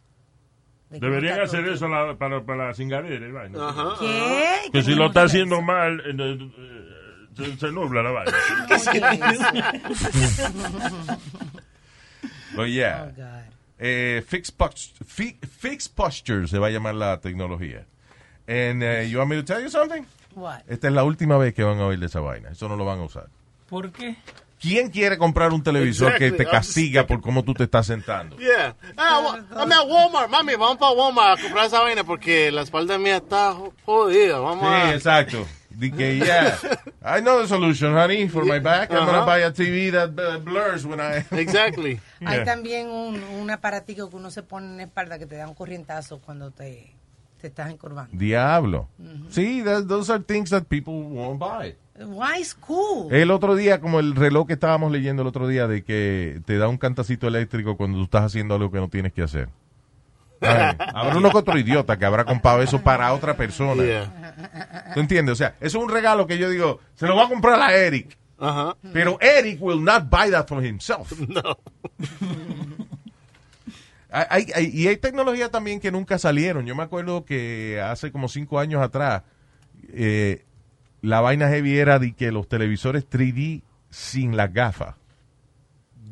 [0.89, 3.27] De Deberían hacer todo- eso la- para, para la cingadera.
[3.31, 3.69] vaina.
[3.69, 3.95] Ajá.
[3.99, 4.69] ¿Qué?
[4.71, 6.51] Que si ¿Cómo lo está es haciendo mal, eh, eh,
[7.35, 8.33] se, se nubla la vaina.
[12.57, 13.11] Oh, yeah.
[13.77, 17.85] Eh, fixed, pos- fi- fixed posture se va a llamar la tecnología.
[18.47, 20.03] And uh, you want me to tell you something?
[20.33, 20.61] What?
[20.67, 22.49] Esta es la última vez que van a oír de esa vaina.
[22.49, 23.27] Eso no lo van a usar.
[23.69, 24.15] ¿Por qué?
[24.59, 26.31] ¿Quién quiere comprar un televisor Exactly.
[26.31, 28.35] que te castiga por cómo tú te estás sentando?
[28.39, 28.75] Yeah.
[28.97, 30.29] Ah, I'm at Walmart.
[30.29, 34.39] Mami, vamos para Walmart a comprar esa vaina porque la espalda mía está jo- jodida.
[34.39, 34.93] Vamos Sí, a...
[34.95, 35.45] exacto.
[35.79, 36.57] Que, yeah,
[37.03, 38.89] I know the solution, honey, for my back.
[38.89, 39.25] I'm gonna Ajá.
[39.25, 41.23] buy a TV that uh, blurs when I...
[41.39, 41.99] Exactly.
[42.25, 45.47] Hay también un, un aparatico que uno se pone en la espalda que te da
[45.47, 46.95] un corrientazo cuando te,
[47.39, 48.09] te estás encorvando.
[48.17, 48.89] Diablo.
[49.29, 51.75] Sí, that- those are things that people won't buy.
[51.99, 53.11] Why is cool?
[53.13, 56.57] El otro día, como el reloj que estábamos leyendo el otro día, de que te
[56.57, 59.49] da un cantacito eléctrico cuando tú estás haciendo algo que no tienes que hacer.
[60.41, 63.83] Ay, habrá uno que otro idiota que habrá comprado eso para otra persona.
[64.93, 65.33] ¿Tú entiendes?
[65.33, 67.75] O sea, eso es un regalo que yo digo, se lo voy a comprar a
[67.75, 68.15] Eric.
[68.93, 71.11] Pero Eric will not buy that for himself.
[71.27, 71.41] No.
[74.09, 76.65] Hay- hay- y hay tecnologías también que nunca salieron.
[76.65, 79.23] Yo me acuerdo que hace como cinco años atrás,
[79.89, 80.45] eh,
[81.07, 84.95] la vaina heavy era de que los televisores 3D sin las gafas.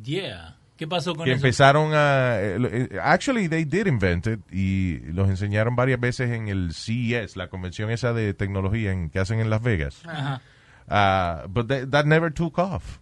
[0.03, 0.57] Yeah.
[0.77, 1.38] ¿Qué pasó con que eso?
[1.38, 2.38] empezaron a...
[2.39, 2.57] eh,
[2.91, 7.47] eh, Actually, they did invent it y los enseñaron varias veces en el CES, la
[7.47, 10.01] convención esa de tecnología en, que hacen en Las Vegas.
[10.05, 10.41] Ajá.
[10.88, 12.99] Uh, but that, that never took off.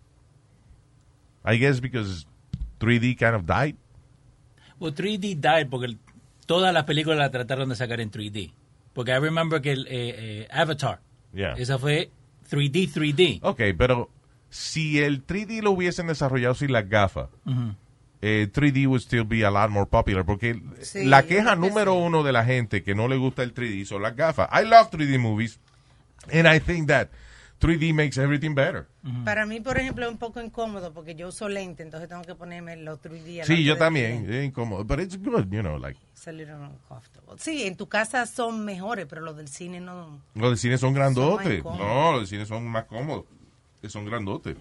[1.44, 2.26] I guess because
[2.80, 3.76] 3D kind of died.
[4.80, 6.00] Well, 3D died porque el-
[6.46, 8.54] todas las películas la trataron de sacar en 3D.
[8.94, 11.02] Porque I remember que el eh, eh, Avatar,
[11.34, 11.54] Yeah.
[11.58, 12.12] esa fue
[12.50, 13.40] 3D, 3D.
[13.42, 14.10] Ok, pero
[14.50, 17.76] si el 3D lo hubiesen desarrollado sin las gafas, Ujú.
[18.22, 20.24] eh, 3D would still be a lot more popular.
[20.26, 23.86] Porque Sí, la queja número uno de la gente que no le gusta el 3D
[23.86, 24.48] son las gafas.
[24.54, 25.60] I love 3D movies,
[26.32, 27.10] and I think that
[27.60, 28.88] 3D makes everything better.
[29.26, 32.36] Para mí, por ejemplo, es un poco incómodo porque yo uso lente, entonces tengo que
[32.36, 33.44] ponerme los 3D.
[33.46, 34.32] Sí, yo también.
[34.32, 34.84] Es incómodo.
[34.84, 35.98] But it's good, you know, like.
[36.24, 37.36] It's a little uncomfortable.
[37.38, 40.22] Sí, en tu casa son mejores, pero los del cine no.
[40.36, 41.62] Los de cine son grandotes.
[41.66, 43.26] no, los de cine son más cómodos.
[43.82, 44.56] que Son grandotes.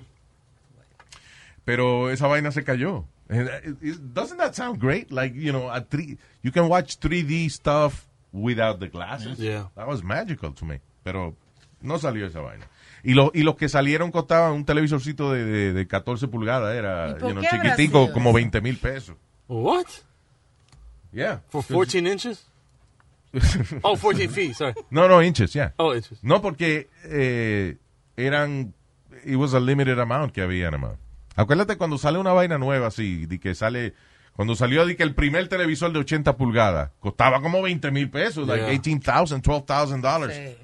[1.65, 3.05] Pero esa vaina se cayó.
[3.31, 5.13] It- Doesn't that sound great?
[5.13, 9.39] Like, you know, a three, you can watch 3D stuff without the glasses.
[9.39, 9.69] Yeah.
[9.77, 10.81] That was magical to me.
[11.05, 11.37] Pero
[11.81, 12.67] no salió esa vaina.
[13.05, 16.75] Y, lo- y los que salieron costaban un televisorcito de, de, de 14 pulgadas.
[16.75, 18.35] Era ¿Y por you know, qué habrá chiquitico, como eso?
[18.35, 19.17] 20 mil pesos.
[19.47, 19.87] What?
[21.13, 21.41] Yeah.
[21.51, 22.47] For 14 inches?
[23.83, 24.75] oh, 14 feet, sorry.
[24.91, 25.73] No, no, inches, yeah.
[25.79, 26.19] Oh, inches.
[26.23, 27.77] No, porque eh,
[28.17, 28.75] eran.
[29.25, 30.99] It was a limited amount que había nada más.
[31.37, 33.95] Acuérdate cuando sale una vaina nueva así, de que sale.
[34.35, 38.49] Cuando salió de que el primer televisor de 80 pulgadas costaba como 20 mil pesos,
[38.49, 38.73] like Yeah.
[38.73, 40.35] 18,000, 12,000 dollars.
[40.35, 40.57] Sí.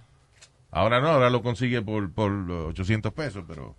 [0.70, 3.74] Ahora no, ahora lo consigue por, por 800 pesos, pero.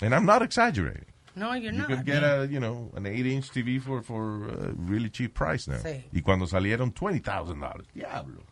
[0.00, 1.13] And I'm not exaggerating.
[1.36, 1.88] No, you're You not.
[1.88, 5.78] could get a, you know, an 8-inch TV for, for a really cheap price now.
[5.78, 6.04] Sí.
[6.12, 7.82] Y cuando salieron, $20,000.
[7.92, 8.42] Diablo.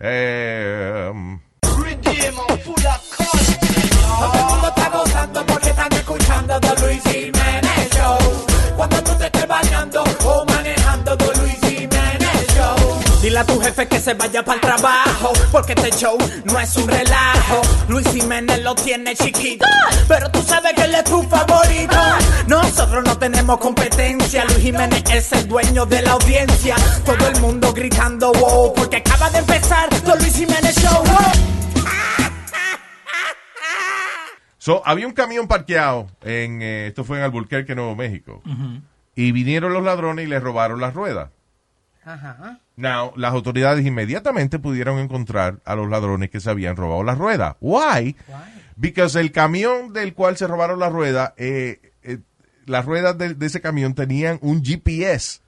[0.00, 1.84] Eh, um, Todo
[4.34, 8.18] el mundo está gozando porque están escuchando The Luis Jiménez Show.
[8.76, 12.05] Cuando tú te estés bañando o manejando The Luis Jiménez Show.
[13.26, 16.76] Dile a tu jefe que se vaya para el trabajo, porque este show no es
[16.76, 17.60] un relajo.
[17.88, 19.66] Luis Jiménez lo tiene chiquito,
[20.06, 21.96] pero tú sabes que él es tu favorito.
[22.46, 26.76] Nosotros no tenemos competencia, Luis Jiménez es el dueño de la audiencia.
[27.04, 31.02] Todo el mundo gritando wow, porque acaba de empezar The Luis Jiménez Show.
[31.02, 31.32] wow.
[34.58, 38.40] So, había un camión parqueado en, eh, esto fue en Albuquerque, Nuevo México.
[39.16, 41.30] Y vinieron los ladrones y le robaron las ruedas.
[42.04, 42.60] Ajá.
[42.76, 47.56] Now, las autoridades inmediatamente pudieron encontrar a los ladrones que se habían robado las ruedas.
[47.60, 48.14] Why?
[48.76, 52.18] Because el camión del cual se robaron las ruedas, eh, eh,
[52.66, 55.40] las ruedas de, de ese camión tenían un GPS.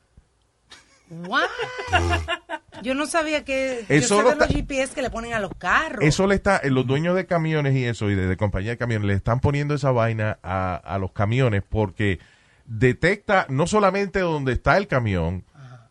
[1.11, 1.49] What?
[2.83, 3.85] Yo no sabía que.
[3.89, 6.05] Eso yo de los GPS que le ponen a los carros.
[6.05, 8.79] Eso le está, eh, los dueños de camiones y eso, y de, de compañía de
[8.79, 12.21] camiones, le están poniendo esa vaina a, a los camiones porque
[12.67, 15.45] detecta no solamente dónde está el camión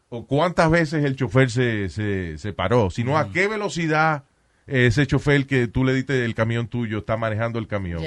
[0.09, 4.23] o cuántas veces el chofer se, se, se paró, sino a qué velocidad
[4.65, 8.03] ese chofer que tú le diste el camión tuyo está manejando el camión.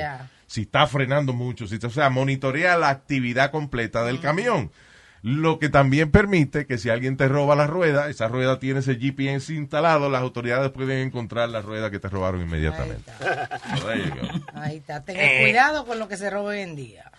[0.46, 4.70] Si está frenando mucho, si está- o sea, monitorea la actividad completa del camión.
[5.22, 8.96] Lo que también permite que si alguien te roba la rueda, esa rueda tiene ese
[8.96, 13.10] GPS instalado, las autoridades pueden encontrar la rueda que te robaron inmediatamente.
[14.54, 15.04] Ahí está.
[15.04, 15.40] Ten Eh.
[15.42, 17.10] cuidado con lo que se roba hoy en día.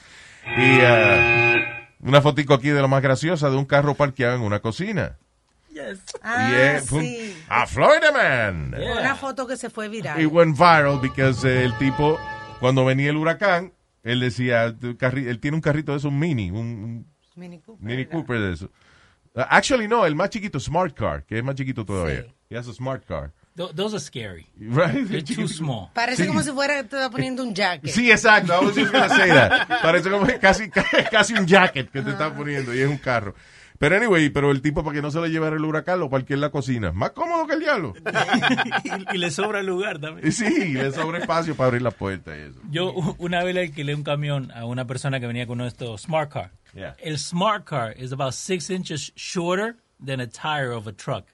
[0.57, 1.63] Y eh,
[2.01, 5.17] una fotico aquí de lo más graciosa de un carro parqueado en una cocina.
[6.21, 7.37] Ah, y es fue un- sí.
[7.47, 8.75] a Florida Man.
[8.75, 10.19] Una foto que se fue viral.
[10.21, 12.19] It went viral because eh, el tipo,
[12.59, 13.73] cuando venía el huracán,
[14.03, 17.85] él decía, él tiene un carrito de esos mini, un, un Mini Cooper.
[17.87, 18.65] Mini Cooper de eso.
[19.33, 22.25] Uh, actually, no, el más chiquito, Smart Car, que es más chiquito todavía.
[22.49, 23.31] He has a Smart Car.
[23.55, 24.47] Th- those are scary.
[24.57, 25.05] Right?
[25.07, 25.89] They're too small.
[25.93, 26.27] Parece Sí.
[26.27, 27.91] como si fuera te estaba poniendo un jacket.
[27.91, 28.53] Sí, exacto.
[28.53, 29.67] I was just gonna say that.
[29.81, 33.35] Parece como casi, casi un jacket que te está poniendo y es un carro.
[33.77, 36.39] Pero anyway, pero el tipo para que no se lo llevara el huracán lo en
[36.39, 36.91] la cocina.
[36.91, 37.93] Más cómodo que el diablo.
[38.83, 40.31] y, y le sobra el lugar también.
[40.31, 42.59] Sí, le sobra espacio para abrir la puerta y eso.
[42.69, 46.31] Yo una vez le alquilé un camión a una persona que venía con estos smart
[46.31, 46.51] car.
[46.75, 46.95] Yeah.
[46.99, 51.25] El smart car is about six inches shorter than a tire of a truck.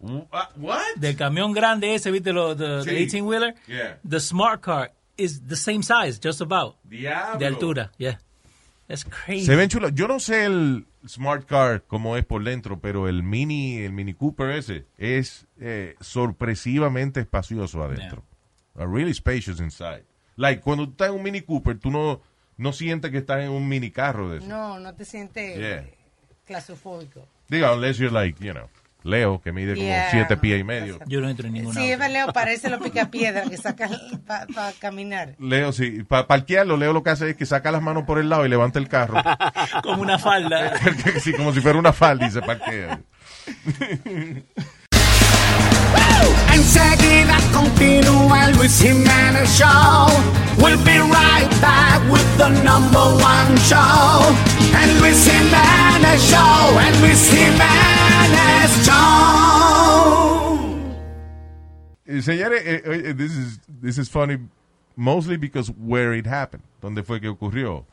[0.00, 0.84] What?
[0.96, 2.32] Del camión grande ese, ¿viste?
[2.32, 2.90] Lo, the, Sí.
[2.90, 3.54] 18 wheeler.
[3.66, 3.98] Yeah.
[4.08, 6.76] The smart car is the same size, just about.
[6.84, 7.38] Diablo.
[7.38, 8.18] De altura, yeah.
[8.88, 9.46] That's crazy.
[9.46, 9.92] Se ven chulos.
[9.94, 14.14] Yo no sé el Smart Car cómo es por dentro, pero el Mini, el Mini
[14.14, 18.22] Cooper ese es eh, sorpresivamente espacioso adentro.
[18.76, 20.04] Uh, really spacious inside.
[20.36, 22.20] Like, cuando tú estás en un Mini Cooper, tú no,
[22.58, 24.46] no sientes que estás en un mini carro de eso.
[24.46, 25.84] No, no te sientes Yeah.
[26.46, 27.26] claustrofóbico.
[27.48, 28.68] Diga, unless you're like, you know,
[29.06, 30.10] Leo, que mide como Yeah.
[30.10, 30.98] siete pies y medio.
[31.06, 31.80] Yo no entro en ninguna.
[31.80, 33.90] Sí, es Leo, parece los picapiedras que sacan
[34.26, 35.34] para caminar.
[35.38, 38.28] Leo, sí, para parquearlo, Leo lo que hace es que saca las manos por el
[38.28, 39.22] lado y levanta el carro.
[39.82, 40.72] Como una falda.
[41.20, 43.00] sí, como si fuera una falda y se parquea.
[46.52, 50.08] Enseguida continúa Luis Luis Jimenez Show.
[50.58, 54.34] We'll be right back with the number one show.
[54.74, 56.78] And Luis Jimenez Show.
[56.78, 57.32] And Luis.
[57.34, 58.05] Eh,
[62.22, 64.38] Señores, eh, eh, this is this is funny
[64.96, 67.84] mostly because where it happened, donde fue que ocurrió.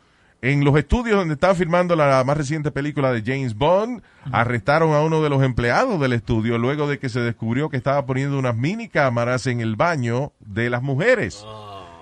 [0.41, 4.01] En los estudios donde estaba filmando la más reciente película de James Bond,
[4.31, 8.05] arrestaron a uno de los empleados del estudio luego de que se descubrió que estaba
[8.05, 11.45] poniendo unas mini cámaras en el baño de las mujeres.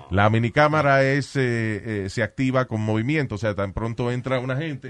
[0.10, 4.58] La minicámara es eh, eh, se activa con movimiento, o sea, tan pronto entra una
[4.58, 4.90] gente,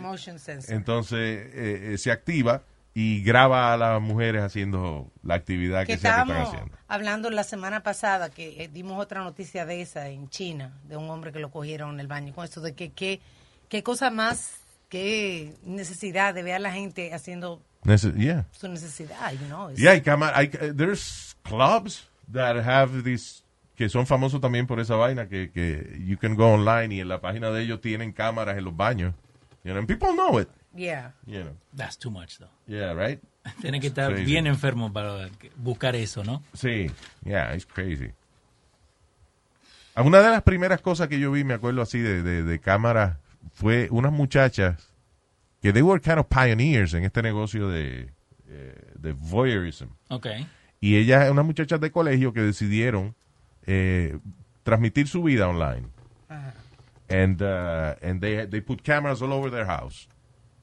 [0.70, 5.98] entonces eh, eh, se activa y graba a las mujeres haciendo la actividad que, que
[6.00, 6.78] sea que están haciendo.
[6.88, 11.10] hablando la semana pasada que eh, dimos otra noticia de esa en China, de un
[11.10, 13.22] hombre que lo cogieron en el baño, con esto de que que-
[13.70, 14.56] qué cosa más,
[14.90, 18.46] qué necesidad de ver a la gente haciendo Nece- yeah.
[18.52, 19.70] su necesidad, you know.
[19.72, 23.46] it's- Y hay cámaras, hay, eh, there's clubs that have this,
[23.76, 27.08] que son famosos también por esa vaina, que, que you can go online y en
[27.08, 29.14] la página de ellos tienen cámaras en los baños.
[29.64, 30.50] You know, and people know it.
[30.76, 31.12] Yeah.
[31.26, 31.56] You know.
[31.74, 32.50] That's too much, though.
[32.68, 33.20] Yeah, right?
[33.62, 34.26] Tiene que estar Crazy.
[34.26, 36.44] bien enfermo para buscar eso, ¿no?
[36.54, 36.90] Sí,
[37.26, 38.12] yeah, it's crazy.
[39.96, 43.18] Una de las primeras cosas que yo vi, me acuerdo así de, de, de cámaras,
[43.54, 44.88] fue unas muchachas
[45.62, 48.10] que they were kind of pioneers en este negocio de,
[48.48, 49.88] eh, de voyeurism.
[50.10, 50.28] Ok.
[50.80, 53.16] Y ellas, unas muchachas de colegio que decidieron
[53.66, 54.18] eh,
[54.64, 55.90] transmitir su vida online.
[57.10, 60.08] And, uh, and they, they put cameras all over their house.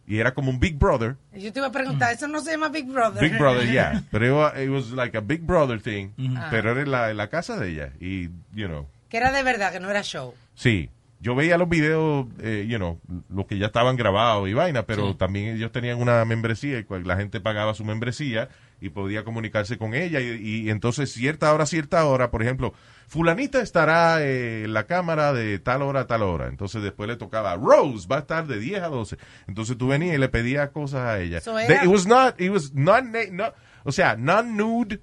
[0.09, 1.17] Y era como un Big Brother.
[1.35, 3.21] Yo te iba a preguntar, eso no se llama Big Brother.
[3.23, 4.03] Big Brother, yeah.
[4.11, 6.09] Pero it wa- it was like a Big Brother thing.
[6.19, 6.35] Ujú.
[6.51, 7.93] Pero era en la, en la casa de ella.
[8.01, 10.35] Y, you know, Que era de verdad, que no era show.
[10.55, 10.91] sí.
[11.21, 15.09] Yo veía los videos, eh, you know, los que ya estaban grabados y vaina, pero
[15.09, 15.15] Sí.
[15.19, 18.49] también ellos tenían una membresía y la gente pagaba su membresía
[18.81, 20.21] y podía comunicarse con ella.
[20.21, 22.73] Y, y entonces, cierta hora, cierta hora, por ejemplo,
[23.09, 26.47] Fulanita estará eh, en la cámara de tal hora a tal hora.
[26.49, 29.17] Entonces, después le tocaba Rose, va a estar de 10 a 12.
[29.47, 31.41] Entonces, tú venías y le pedías cosas a ella.
[31.41, 33.53] So They- it was not, it was not, na- no,
[33.85, 35.01] o sea, non nude,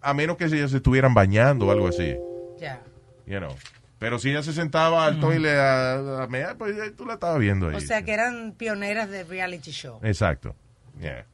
[0.00, 2.16] a menos que ellas se estuvieran bañando o algo así.
[2.60, 2.80] Ya.
[3.26, 3.54] You know.
[3.98, 7.40] Pero si ella se sentaba al toile a, a mear, pues eh, tú la estabas
[7.40, 7.74] viendo ahí.
[7.74, 9.98] O sea, que eran pioneras de reality show.
[10.04, 10.54] Exacto.
[11.00, 11.26] Yeah.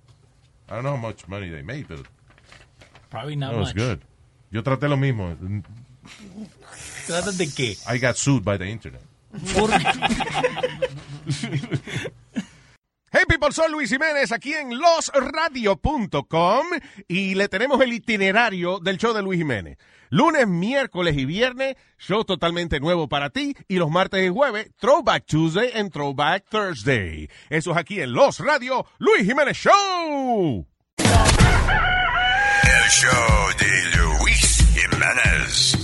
[0.69, 2.01] I don't know how much money they made, but
[3.11, 3.77] Probably not that was much.
[3.77, 4.01] good.
[4.51, 5.37] Yo traté lo mismo.
[7.07, 7.77] ¿Trata de qué?
[7.89, 9.03] I got sued by the internet.
[13.13, 16.67] Hey people, soy Luis Jiménez aquí en losradio.com
[17.07, 19.79] y le tenemos el itinerario del show de Luis Jiménez.
[20.15, 25.27] Lunes, miércoles y viernes, show totalmente nuevo para ti y los martes y jueves, Throwback
[25.27, 27.29] Tuesday and Throwback Thursday.
[27.51, 30.65] Eso es aquí en Los Radio, Luis Jiménez Show.
[30.99, 35.84] El show de Luis Jimenez.